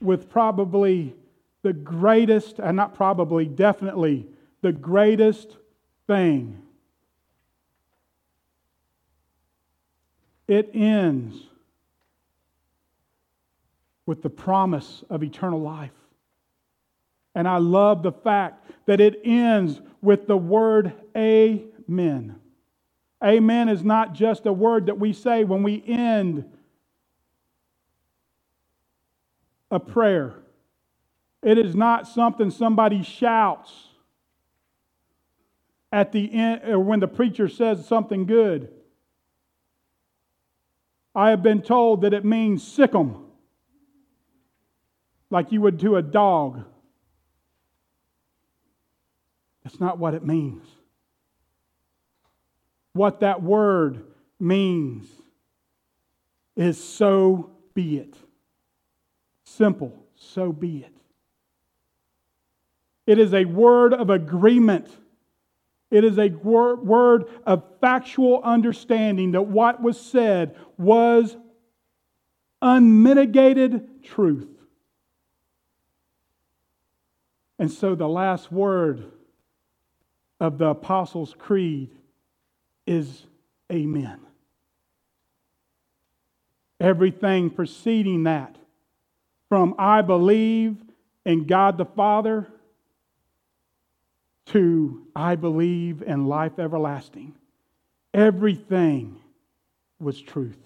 with 0.00 0.30
probably 0.30 1.14
the 1.62 1.72
greatest, 1.72 2.60
and 2.60 2.76
not 2.76 2.94
probably, 2.94 3.46
definitely, 3.46 4.26
the 4.60 4.72
greatest 4.72 5.56
thing. 6.06 6.62
It 10.48 10.70
ends 10.72 11.36
with 14.06 14.22
the 14.22 14.30
promise 14.30 15.04
of 15.10 15.22
eternal 15.22 15.60
life. 15.60 15.92
And 17.34 17.46
I 17.46 17.58
love 17.58 18.02
the 18.02 18.10
fact 18.10 18.64
that 18.86 19.00
it 19.00 19.20
ends 19.22 19.80
with 20.00 20.26
the 20.26 20.36
word 20.36 20.94
amen. 21.14 22.36
Amen 23.22 23.68
is 23.68 23.84
not 23.84 24.14
just 24.14 24.46
a 24.46 24.52
word 24.52 24.86
that 24.86 24.98
we 24.98 25.12
say 25.12 25.44
when 25.44 25.62
we 25.62 25.84
end 25.86 26.44
a 29.70 29.78
prayer. 29.78 30.34
It 31.42 31.58
is 31.58 31.76
not 31.76 32.08
something 32.08 32.50
somebody 32.50 33.02
shouts 33.02 33.88
at 35.92 36.12
the 36.12 36.32
end 36.32 36.62
or 36.64 36.80
when 36.80 37.00
the 37.00 37.08
preacher 37.08 37.48
says 37.48 37.86
something 37.86 38.24
good. 38.24 38.72
I 41.14 41.30
have 41.30 41.42
been 41.42 41.62
told 41.62 42.02
that 42.02 42.12
it 42.12 42.24
means 42.24 42.62
sick 42.66 42.94
'em, 42.94 43.26
like 45.30 45.52
you 45.52 45.60
would 45.60 45.80
to 45.80 45.96
a 45.96 46.02
dog. 46.02 46.64
That's 49.62 49.80
not 49.80 49.98
what 49.98 50.14
it 50.14 50.24
means. 50.24 50.64
What 52.92 53.20
that 53.20 53.42
word 53.42 54.04
means 54.40 55.06
is 56.56 56.82
so 56.82 57.50
be 57.74 57.98
it. 57.98 58.16
Simple, 59.44 59.92
so 60.14 60.52
be 60.52 60.84
it. 60.84 60.94
It 63.06 63.18
is 63.18 63.32
a 63.32 63.44
word 63.44 63.94
of 63.94 64.10
agreement. 64.10 64.88
It 65.90 66.04
is 66.04 66.18
a 66.18 66.28
word 66.28 67.24
of 67.46 67.64
factual 67.80 68.42
understanding 68.42 69.32
that 69.32 69.42
what 69.42 69.82
was 69.82 69.98
said 69.98 70.54
was 70.76 71.36
unmitigated 72.60 74.02
truth. 74.02 74.48
And 77.58 77.70
so 77.70 77.94
the 77.94 78.08
last 78.08 78.52
word 78.52 79.10
of 80.40 80.58
the 80.58 80.66
Apostles' 80.66 81.34
Creed 81.36 81.90
is 82.86 83.24
Amen. 83.70 84.20
Everything 86.80 87.50
preceding 87.50 88.22
that, 88.22 88.56
from 89.48 89.74
I 89.78 90.00
believe 90.00 90.76
in 91.26 91.46
God 91.46 91.76
the 91.76 91.84
Father 91.84 92.46
to 94.48 95.06
I 95.14 95.36
believe 95.36 96.02
in 96.02 96.26
life 96.26 96.58
everlasting, 96.58 97.34
everything 98.14 99.16
was 100.00 100.20
truth. 100.20 100.58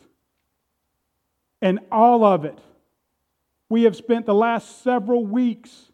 And 1.60 1.78
all 1.90 2.24
of 2.24 2.44
it, 2.44 2.58
we 3.68 3.84
have 3.84 3.96
spent 3.96 4.26
the 4.26 4.34
last 4.34 4.82
several 4.82 5.24
weeks 5.24 5.92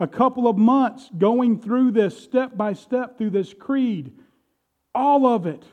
a 0.00 0.06
couple 0.06 0.48
of 0.48 0.56
months 0.56 1.10
going 1.16 1.60
through 1.60 1.90
this 1.90 2.18
step 2.18 2.56
by 2.56 2.72
step 2.72 3.18
through 3.18 3.30
this 3.30 3.52
creed. 3.52 4.12
All 4.94 5.26
of 5.26 5.46
it 5.46 5.64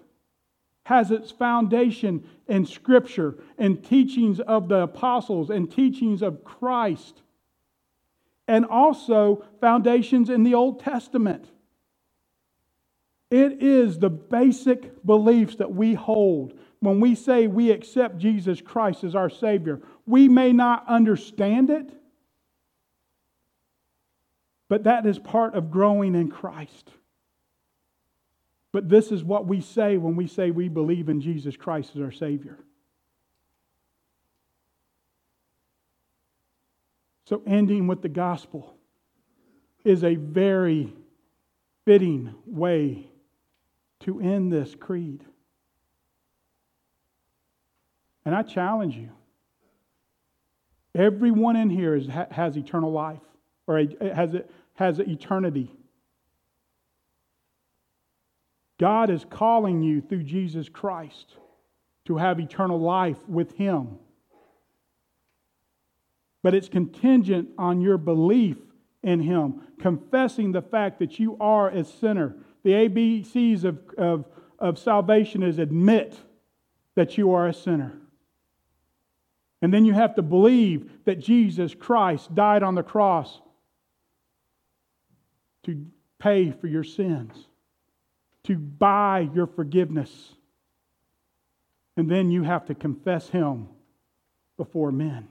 has 0.83 1.11
its 1.11 1.31
foundation 1.31 2.23
in 2.47 2.65
Scripture 2.65 3.35
and 3.57 3.83
teachings 3.83 4.39
of 4.39 4.67
the 4.67 4.83
apostles 4.83 5.49
and 5.49 5.71
teachings 5.71 6.21
of 6.21 6.43
Christ, 6.43 7.21
and 8.47 8.65
also 8.65 9.43
foundations 9.59 10.29
in 10.29 10.43
the 10.43 10.53
Old 10.53 10.79
Testament. 10.79 11.45
It 13.31 13.63
is 13.63 13.99
the 13.99 14.09
basic 14.09 15.03
beliefs 15.05 15.55
that 15.55 15.73
we 15.73 15.93
hold 15.93 16.53
when 16.79 16.99
we 16.99 17.15
say 17.15 17.47
we 17.47 17.71
accept 17.71 18.17
Jesus 18.17 18.61
Christ 18.61 19.03
as 19.03 19.15
our 19.15 19.29
Savior. 19.29 19.81
We 20.05 20.27
may 20.27 20.53
not 20.53 20.85
understand 20.87 21.69
it. 21.69 21.91
But 24.67 24.83
that 24.83 25.05
is 25.05 25.19
part 25.19 25.55
of 25.55 25.71
growing 25.71 26.15
in 26.15 26.29
Christ. 26.29 26.89
But 28.71 28.89
this 28.89 29.11
is 29.11 29.23
what 29.23 29.47
we 29.47 29.61
say 29.61 29.97
when 29.97 30.15
we 30.15 30.27
say 30.27 30.51
we 30.51 30.69
believe 30.69 31.07
in 31.07 31.21
Jesus 31.21 31.55
Christ 31.55 31.91
as 31.95 32.01
our 32.01 32.11
Savior. 32.11 32.59
So, 37.25 37.41
ending 37.45 37.87
with 37.87 38.01
the 38.01 38.09
gospel 38.09 38.75
is 39.83 40.03
a 40.03 40.15
very 40.15 40.93
fitting 41.85 42.35
way 42.45 43.07
to 44.01 44.19
end 44.19 44.51
this 44.51 44.75
creed. 44.75 45.23
And 48.25 48.35
I 48.35 48.41
challenge 48.41 48.95
you 48.95 49.09
everyone 50.95 51.55
in 51.55 51.69
here 51.69 51.95
is, 51.95 52.07
has 52.31 52.55
eternal 52.55 52.91
life 52.91 53.21
or 53.67 53.83
has, 54.01 54.35
has 54.75 54.99
eternity. 54.99 55.71
God 58.79 59.09
is 59.09 59.25
calling 59.29 59.81
you 59.81 60.01
through 60.01 60.23
Jesus 60.23 60.69
Christ 60.69 61.35
to 62.05 62.17
have 62.17 62.39
eternal 62.39 62.79
life 62.79 63.17
with 63.27 63.55
Him. 63.55 63.99
But 66.45 66.53
it's 66.53 66.69
contingent 66.69 67.49
on 67.57 67.81
your 67.81 67.97
belief 67.97 68.57
in 69.01 69.19
Him, 69.19 69.63
confessing 69.79 70.51
the 70.51 70.61
fact 70.61 70.99
that 70.99 71.17
you 71.19 71.37
are 71.39 71.69
a 71.69 71.83
sinner. 71.83 72.35
The 72.61 72.69
ABCs 72.69 73.63
of, 73.63 73.79
of, 73.97 74.25
of 74.59 74.77
salvation 74.77 75.41
is 75.41 75.57
admit 75.57 76.15
that 76.93 77.17
you 77.17 77.33
are 77.33 77.47
a 77.47 77.53
sinner. 77.53 77.99
And 79.63 79.73
then 79.73 79.85
you 79.85 79.93
have 79.93 80.13
to 80.17 80.21
believe 80.21 80.91
that 81.05 81.17
Jesus 81.17 81.73
Christ 81.73 82.35
died 82.35 82.61
on 82.61 82.75
the 82.75 82.83
cross 82.83 83.41
to 85.63 85.83
pay 86.19 86.51
for 86.51 86.67
your 86.67 86.83
sins, 86.83 87.33
to 88.43 88.55
buy 88.55 89.31
your 89.33 89.47
forgiveness. 89.47 90.35
And 91.97 92.07
then 92.07 92.29
you 92.29 92.43
have 92.43 92.67
to 92.67 92.75
confess 92.75 93.29
Him 93.29 93.67
before 94.57 94.91
men. 94.91 95.27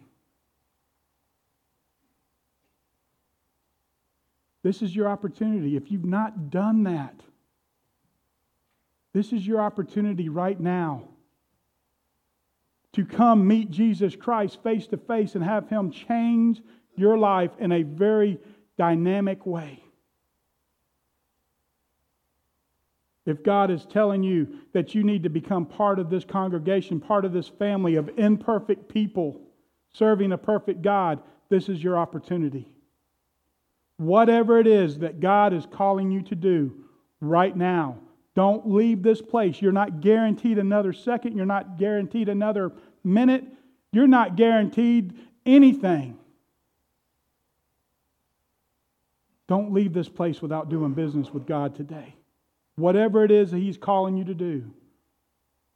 This 4.65 4.81
is 4.81 4.97
your 4.97 5.09
opportunity. 5.09 5.77
If 5.77 5.93
you've 5.93 6.07
not 6.07 6.51
done 6.51 6.85
that, 6.85 7.21
this 9.13 9.33
is 9.33 9.47
your 9.47 9.61
opportunity 9.61 10.31
right 10.31 10.59
now 10.59 11.05
to 12.95 13.05
come 13.05 13.47
meet 13.47 13.71
Jesus 13.71 14.17
Christ 14.17 14.63
face 14.63 14.87
to 14.89 14.97
face 14.97 15.35
and 15.35 15.45
have 15.45 15.69
Him 15.69 15.91
change 15.91 16.63
your 16.97 17.19
life 17.19 17.51
in 17.59 17.73
a 17.73 17.83
very 17.83 18.39
dynamic 18.79 19.45
way. 19.45 19.85
If 23.27 23.43
God 23.43 23.71
is 23.71 23.85
telling 23.85 24.23
you 24.23 24.61
that 24.73 24.95
you 24.95 25.05
need 25.05 25.25
to 25.25 25.29
become 25.29 25.67
part 25.67 25.99
of 25.99 26.09
this 26.09 26.25
congregation, 26.25 27.01
part 27.01 27.27
of 27.27 27.35
this 27.35 27.49
family 27.49 27.97
of 27.97 28.11
imperfect 28.17 28.89
people 28.89 29.41
serving 29.93 30.33
a 30.33 30.39
perfect 30.39 30.81
God, 30.81 31.21
this 31.51 31.69
is 31.69 31.83
your 31.83 31.99
opportunity. 31.99 32.74
Whatever 33.97 34.59
it 34.59 34.67
is 34.67 34.99
that 34.99 35.21
God 35.21 35.53
is 35.53 35.67
calling 35.67 36.11
you 36.11 36.23
to 36.23 36.35
do 36.35 36.85
right 37.21 37.57
now, 37.57 37.99
don't 38.35 38.69
leave 38.69 39.03
this 39.03 39.23
place. 39.23 39.63
You're 39.63 39.73
not 39.73 40.01
guaranteed 40.01 40.59
another 40.59 40.93
second. 40.93 41.37
You're 41.37 41.47
not 41.47 41.79
guaranteed 41.79 42.29
another 42.29 42.73
minute. 43.05 43.45
You're 43.93 44.09
not 44.09 44.35
guaranteed 44.35 45.15
anything. 45.47 46.19
Don't 49.47 49.73
leave 49.73 49.93
this 49.93 50.09
place 50.09 50.43
without 50.43 50.69
doing 50.69 50.95
business 50.95 51.31
with 51.33 51.47
God 51.47 51.75
today. 51.75 52.17
Whatever 52.77 53.25
it 53.25 53.31
is 53.31 53.53
that 53.53 53.59
He's 53.59 53.79
calling 53.79 54.17
you 54.17 54.25
to 54.25 54.35
do, 54.35 54.73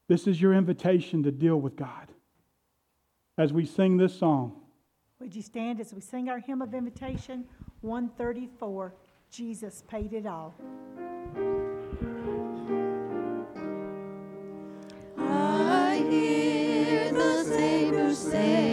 this 0.08 0.26
is 0.26 0.40
your 0.40 0.54
invitation 0.54 1.22
to 1.22 1.30
deal 1.30 1.60
with 1.60 1.76
God. 1.76 2.10
As 3.36 3.52
we 3.52 3.66
sing 3.66 3.98
this 3.98 4.18
song, 4.18 4.60
would 5.20 5.36
you 5.36 5.42
stand 5.42 5.80
as 5.80 5.92
we 5.92 6.00
sing 6.00 6.28
our 6.28 6.38
hymn 6.38 6.62
of 6.62 6.74
invitation 6.74 7.44
134 7.80 8.92
Jesus 9.30 9.84
paid 9.88 10.12
it 10.12 10.26
all. 10.26 10.54
I 15.18 16.06
hear 16.10 17.12
the 17.12 17.44
Savior 17.44 18.14
say. 18.14 18.67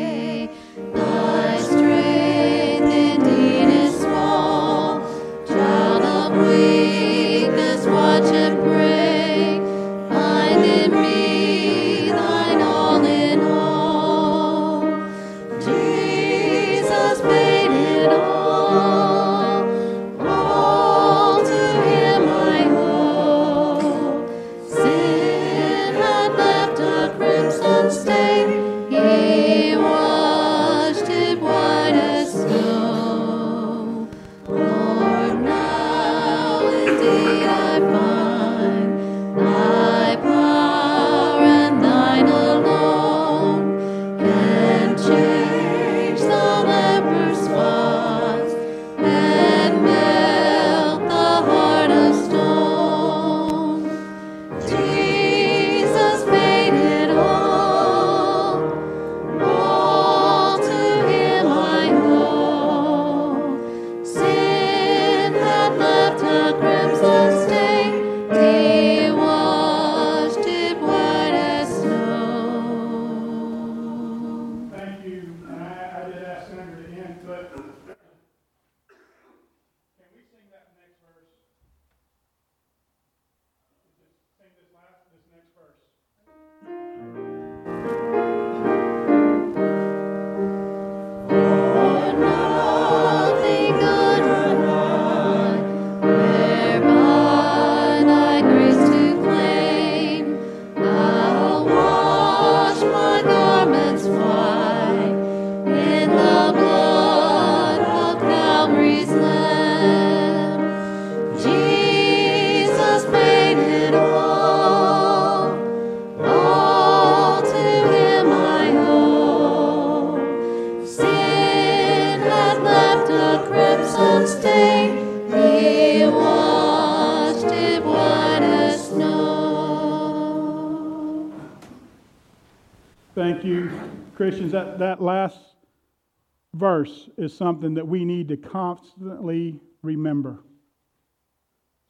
Is 137.25 137.35
something 137.35 137.73
that 137.73 137.87
we 137.87 138.05
need 138.05 138.29
to 138.29 138.37
constantly 138.37 139.59
remember. 139.81 140.39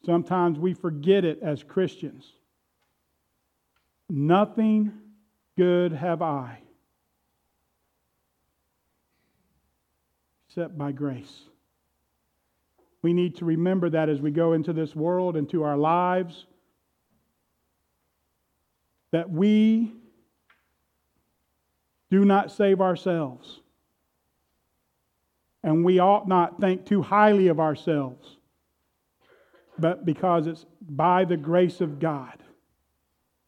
Sometimes 0.04 0.58
we 0.58 0.74
forget 0.74 1.24
it 1.24 1.38
as 1.42 1.62
Christians. 1.62 2.32
Nothing 4.08 4.92
good 5.56 5.92
have 5.92 6.22
I 6.22 6.58
except 10.48 10.78
by 10.78 10.90
grace. 10.90 11.42
We 13.02 13.12
need 13.12 13.36
to 13.36 13.44
remember 13.44 13.90
that 13.90 14.08
as 14.08 14.20
we 14.22 14.30
go 14.30 14.54
into 14.54 14.72
this 14.72 14.96
world, 14.96 15.36
into 15.36 15.62
our 15.62 15.76
lives, 15.76 16.46
that 19.10 19.30
we 19.30 19.92
do 22.10 22.24
not 22.24 22.50
save 22.50 22.80
ourselves. 22.80 23.60
And 25.66 25.84
we 25.84 25.98
ought 25.98 26.28
not 26.28 26.60
think 26.60 26.86
too 26.86 27.02
highly 27.02 27.48
of 27.48 27.58
ourselves, 27.58 28.36
but 29.76 30.06
because 30.06 30.46
it's 30.46 30.64
by 30.80 31.24
the 31.24 31.36
grace 31.36 31.80
of 31.80 31.98
God 31.98 32.38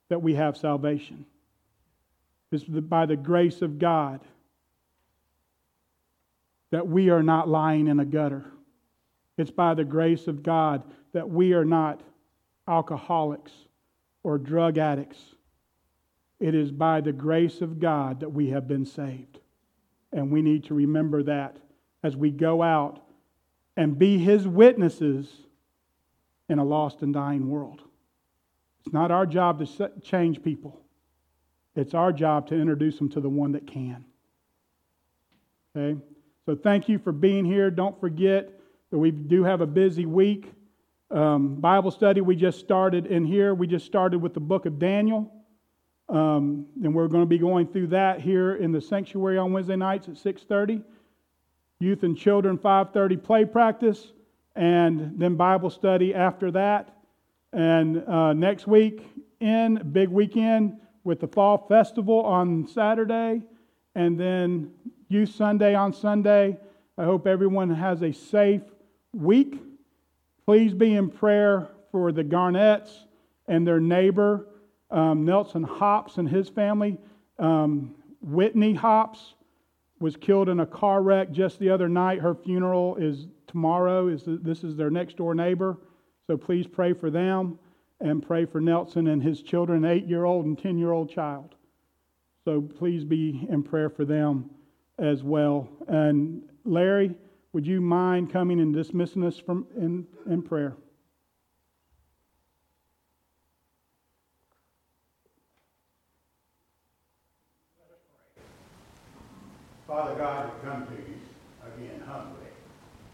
that 0.08 0.20
we 0.20 0.34
have 0.34 0.56
salvation. 0.56 1.24
It's 2.50 2.64
by 2.64 3.06
the 3.06 3.16
grace 3.16 3.62
of 3.62 3.78
God 3.78 4.18
that 6.72 6.88
we 6.88 7.08
are 7.08 7.22
not 7.22 7.48
lying 7.48 7.86
in 7.86 8.00
a 8.00 8.04
gutter. 8.04 8.46
It's 9.36 9.52
by 9.52 9.74
the 9.74 9.84
grace 9.84 10.26
of 10.26 10.42
God 10.42 10.82
that 11.12 11.30
we 11.30 11.52
are 11.52 11.64
not 11.64 12.00
alcoholics 12.66 13.52
or 14.24 14.38
drug 14.38 14.76
addicts. 14.76 15.36
It 16.40 16.56
is 16.56 16.72
by 16.72 17.00
the 17.00 17.12
grace 17.12 17.60
of 17.60 17.78
God 17.78 18.18
that 18.18 18.30
we 18.30 18.48
have 18.48 18.66
been 18.66 18.86
saved. 18.86 19.38
And 20.12 20.32
we 20.32 20.42
need 20.42 20.64
to 20.64 20.74
remember 20.74 21.22
that 21.22 21.58
as 22.02 22.16
we 22.16 22.30
go 22.30 22.62
out 22.62 23.00
and 23.76 23.98
be 23.98 24.18
His 24.18 24.46
witnesses 24.46 25.28
in 26.48 26.58
a 26.58 26.64
lost 26.64 27.02
and 27.02 27.12
dying 27.12 27.48
world. 27.48 27.82
It's 28.80 28.92
not 28.92 29.10
our 29.10 29.26
job 29.26 29.64
to 29.64 29.90
change 30.02 30.42
people, 30.42 30.80
it's 31.76 31.94
our 31.94 32.12
job 32.12 32.48
to 32.48 32.54
introduce 32.54 32.98
them 32.98 33.08
to 33.10 33.20
the 33.20 33.28
one 33.28 33.52
that 33.52 33.66
can. 33.66 34.04
Okay? 35.76 36.00
So 36.46 36.56
thank 36.56 36.88
you 36.88 36.98
for 36.98 37.12
being 37.12 37.44
here. 37.44 37.70
Don't 37.70 37.98
forget 38.00 38.58
that 38.90 38.98
we 38.98 39.10
do 39.10 39.44
have 39.44 39.60
a 39.60 39.66
busy 39.66 40.06
week. 40.06 40.50
Um, 41.10 41.56
Bible 41.56 41.90
study 41.90 42.20
we 42.20 42.36
just 42.36 42.58
started 42.58 43.06
in 43.06 43.24
here. 43.24 43.54
We 43.54 43.66
just 43.66 43.86
started 43.86 44.18
with 44.18 44.34
the 44.34 44.40
book 44.40 44.66
of 44.66 44.78
Daniel. 44.78 45.30
Um, 46.08 46.66
and 46.82 46.94
we're 46.94 47.08
going 47.08 47.22
to 47.22 47.28
be 47.28 47.38
going 47.38 47.66
through 47.66 47.88
that 47.88 48.20
here 48.20 48.54
in 48.54 48.72
the 48.72 48.80
sanctuary 48.80 49.36
on 49.36 49.52
Wednesday 49.52 49.76
nights 49.76 50.08
at 50.08 50.14
6:30. 50.14 50.82
Youth 51.80 52.02
and 52.02 52.16
children 52.16 52.58
5:30 52.58 53.22
play 53.22 53.44
practice, 53.44 54.12
and 54.56 55.18
then 55.18 55.36
Bible 55.36 55.70
study 55.70 56.12
after 56.12 56.50
that. 56.50 56.96
And 57.52 58.02
uh, 58.08 58.32
next 58.32 58.66
week 58.66 59.06
in 59.40 59.90
big 59.92 60.08
weekend 60.08 60.80
with 61.04 61.20
the 61.20 61.28
fall 61.28 61.66
festival 61.68 62.20
on 62.22 62.66
Saturday, 62.66 63.42
and 63.94 64.18
then 64.18 64.72
Youth 65.08 65.30
Sunday 65.30 65.74
on 65.74 65.92
Sunday. 65.92 66.58
I 66.98 67.04
hope 67.04 67.28
everyone 67.28 67.70
has 67.70 68.02
a 68.02 68.12
safe 68.12 68.62
week. 69.12 69.60
Please 70.46 70.74
be 70.74 70.94
in 70.94 71.08
prayer 71.08 71.68
for 71.92 72.10
the 72.10 72.24
garnets 72.24 73.06
and 73.46 73.64
their 73.64 73.78
neighbor. 73.78 74.48
Um, 74.90 75.24
Nelson 75.24 75.62
Hops 75.62 76.16
and 76.16 76.28
his 76.28 76.48
family. 76.48 76.98
Um, 77.38 77.94
Whitney 78.20 78.74
Hops 78.74 79.34
was 80.00 80.16
killed 80.16 80.48
in 80.48 80.60
a 80.60 80.66
car 80.66 81.02
wreck 81.02 81.30
just 81.30 81.58
the 81.58 81.70
other 81.70 81.88
night. 81.88 82.20
Her 82.20 82.34
funeral 82.34 82.96
is 82.96 83.26
tomorrow. 83.46 84.08
Is 84.08 84.22
this 84.26 84.64
is 84.64 84.76
their 84.76 84.90
next 84.90 85.16
door 85.16 85.34
neighbor, 85.34 85.78
so 86.26 86.36
please 86.36 86.66
pray 86.66 86.92
for 86.92 87.10
them 87.10 87.58
and 88.00 88.24
pray 88.24 88.44
for 88.44 88.60
Nelson 88.60 89.08
and 89.08 89.22
his 89.22 89.42
children, 89.42 89.84
eight-year-old 89.84 90.46
and 90.46 90.56
ten-year-old 90.56 91.10
child. 91.10 91.56
So 92.44 92.60
please 92.60 93.04
be 93.04 93.46
in 93.50 93.62
prayer 93.62 93.90
for 93.90 94.04
them 94.04 94.50
as 94.98 95.22
well. 95.22 95.68
And 95.88 96.42
Larry, 96.64 97.14
would 97.52 97.66
you 97.66 97.80
mind 97.80 98.32
coming 98.32 98.60
and 98.60 98.72
dismissing 98.72 99.24
us 99.24 99.38
from 99.38 99.66
in, 99.76 100.06
in 100.30 100.42
prayer? 100.42 100.76
Father 109.88 110.16
God, 110.16 110.52
we 110.52 110.68
come 110.68 110.84
to 110.84 110.92
you 110.92 111.16
again 111.64 112.04
humbly, 112.06 112.52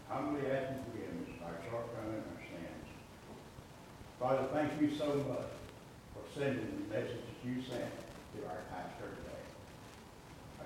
humbly 0.09 0.41
asking 0.51 0.83
forgiveness 0.91 1.31
for 1.39 1.47
our 1.47 1.55
shortcomings 1.71 2.19
and 2.19 2.35
our 2.35 2.43
sins. 2.51 2.85
Father, 4.19 4.43
thank 4.51 4.81
you 4.81 4.91
so 4.91 5.23
much 5.23 5.55
for 6.11 6.27
sending 6.37 6.67
the 6.67 6.93
message 6.93 7.23
that 7.23 7.47
you 7.47 7.63
sent 7.63 7.95
to 8.35 8.43
our 8.51 8.59
pastor 8.67 9.07
today. 9.07 9.43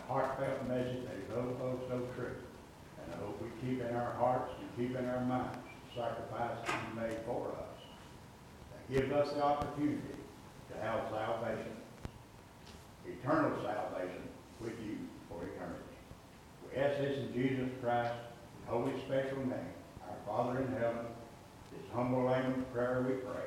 A 0.02 0.12
heartfelt 0.12 0.68
message 0.68 1.06
that 1.06 1.14
is 1.14 1.30
oh, 1.38 1.54
oh, 1.62 1.80
so 1.88 2.02
true. 2.18 2.42
And 3.06 3.14
I 3.14 3.18
hope 3.24 3.40
we 3.40 3.54
keep 3.62 3.80
in 3.80 3.96
our 3.96 4.14
hearts 4.14 4.50
and 4.58 4.66
keep 4.76 4.98
in 4.98 5.06
our 5.06 5.22
minds 5.22 5.60
the 5.94 6.02
sacrifice 6.02 6.58
you 6.66 7.02
made 7.02 7.22
for 7.28 7.54
us. 7.54 7.78
That 8.74 8.98
gives 8.98 9.14
us 9.14 9.34
the 9.36 9.44
opportunity 9.44 10.18
to 10.74 10.82
have 10.82 11.06
salvation, 11.12 11.78
eternal 13.06 13.54
salvation 13.62 14.26
with 14.60 14.74
you 14.84 14.98
for 15.30 15.44
eternity. 15.44 15.89
We 16.72 16.82
ask 16.82 17.00
this 17.00 17.18
in 17.18 17.34
Jesus 17.34 17.70
Christ's 17.82 18.16
holy 18.68 18.94
special 19.06 19.40
name, 19.40 19.74
our 20.04 20.18
Father 20.28 20.62
in 20.62 20.72
heaven. 20.74 21.06
This 21.72 21.82
humble 21.94 22.26
language 22.26 22.66
prayer 22.72 23.06
we 23.08 23.16
pray. 23.16 23.46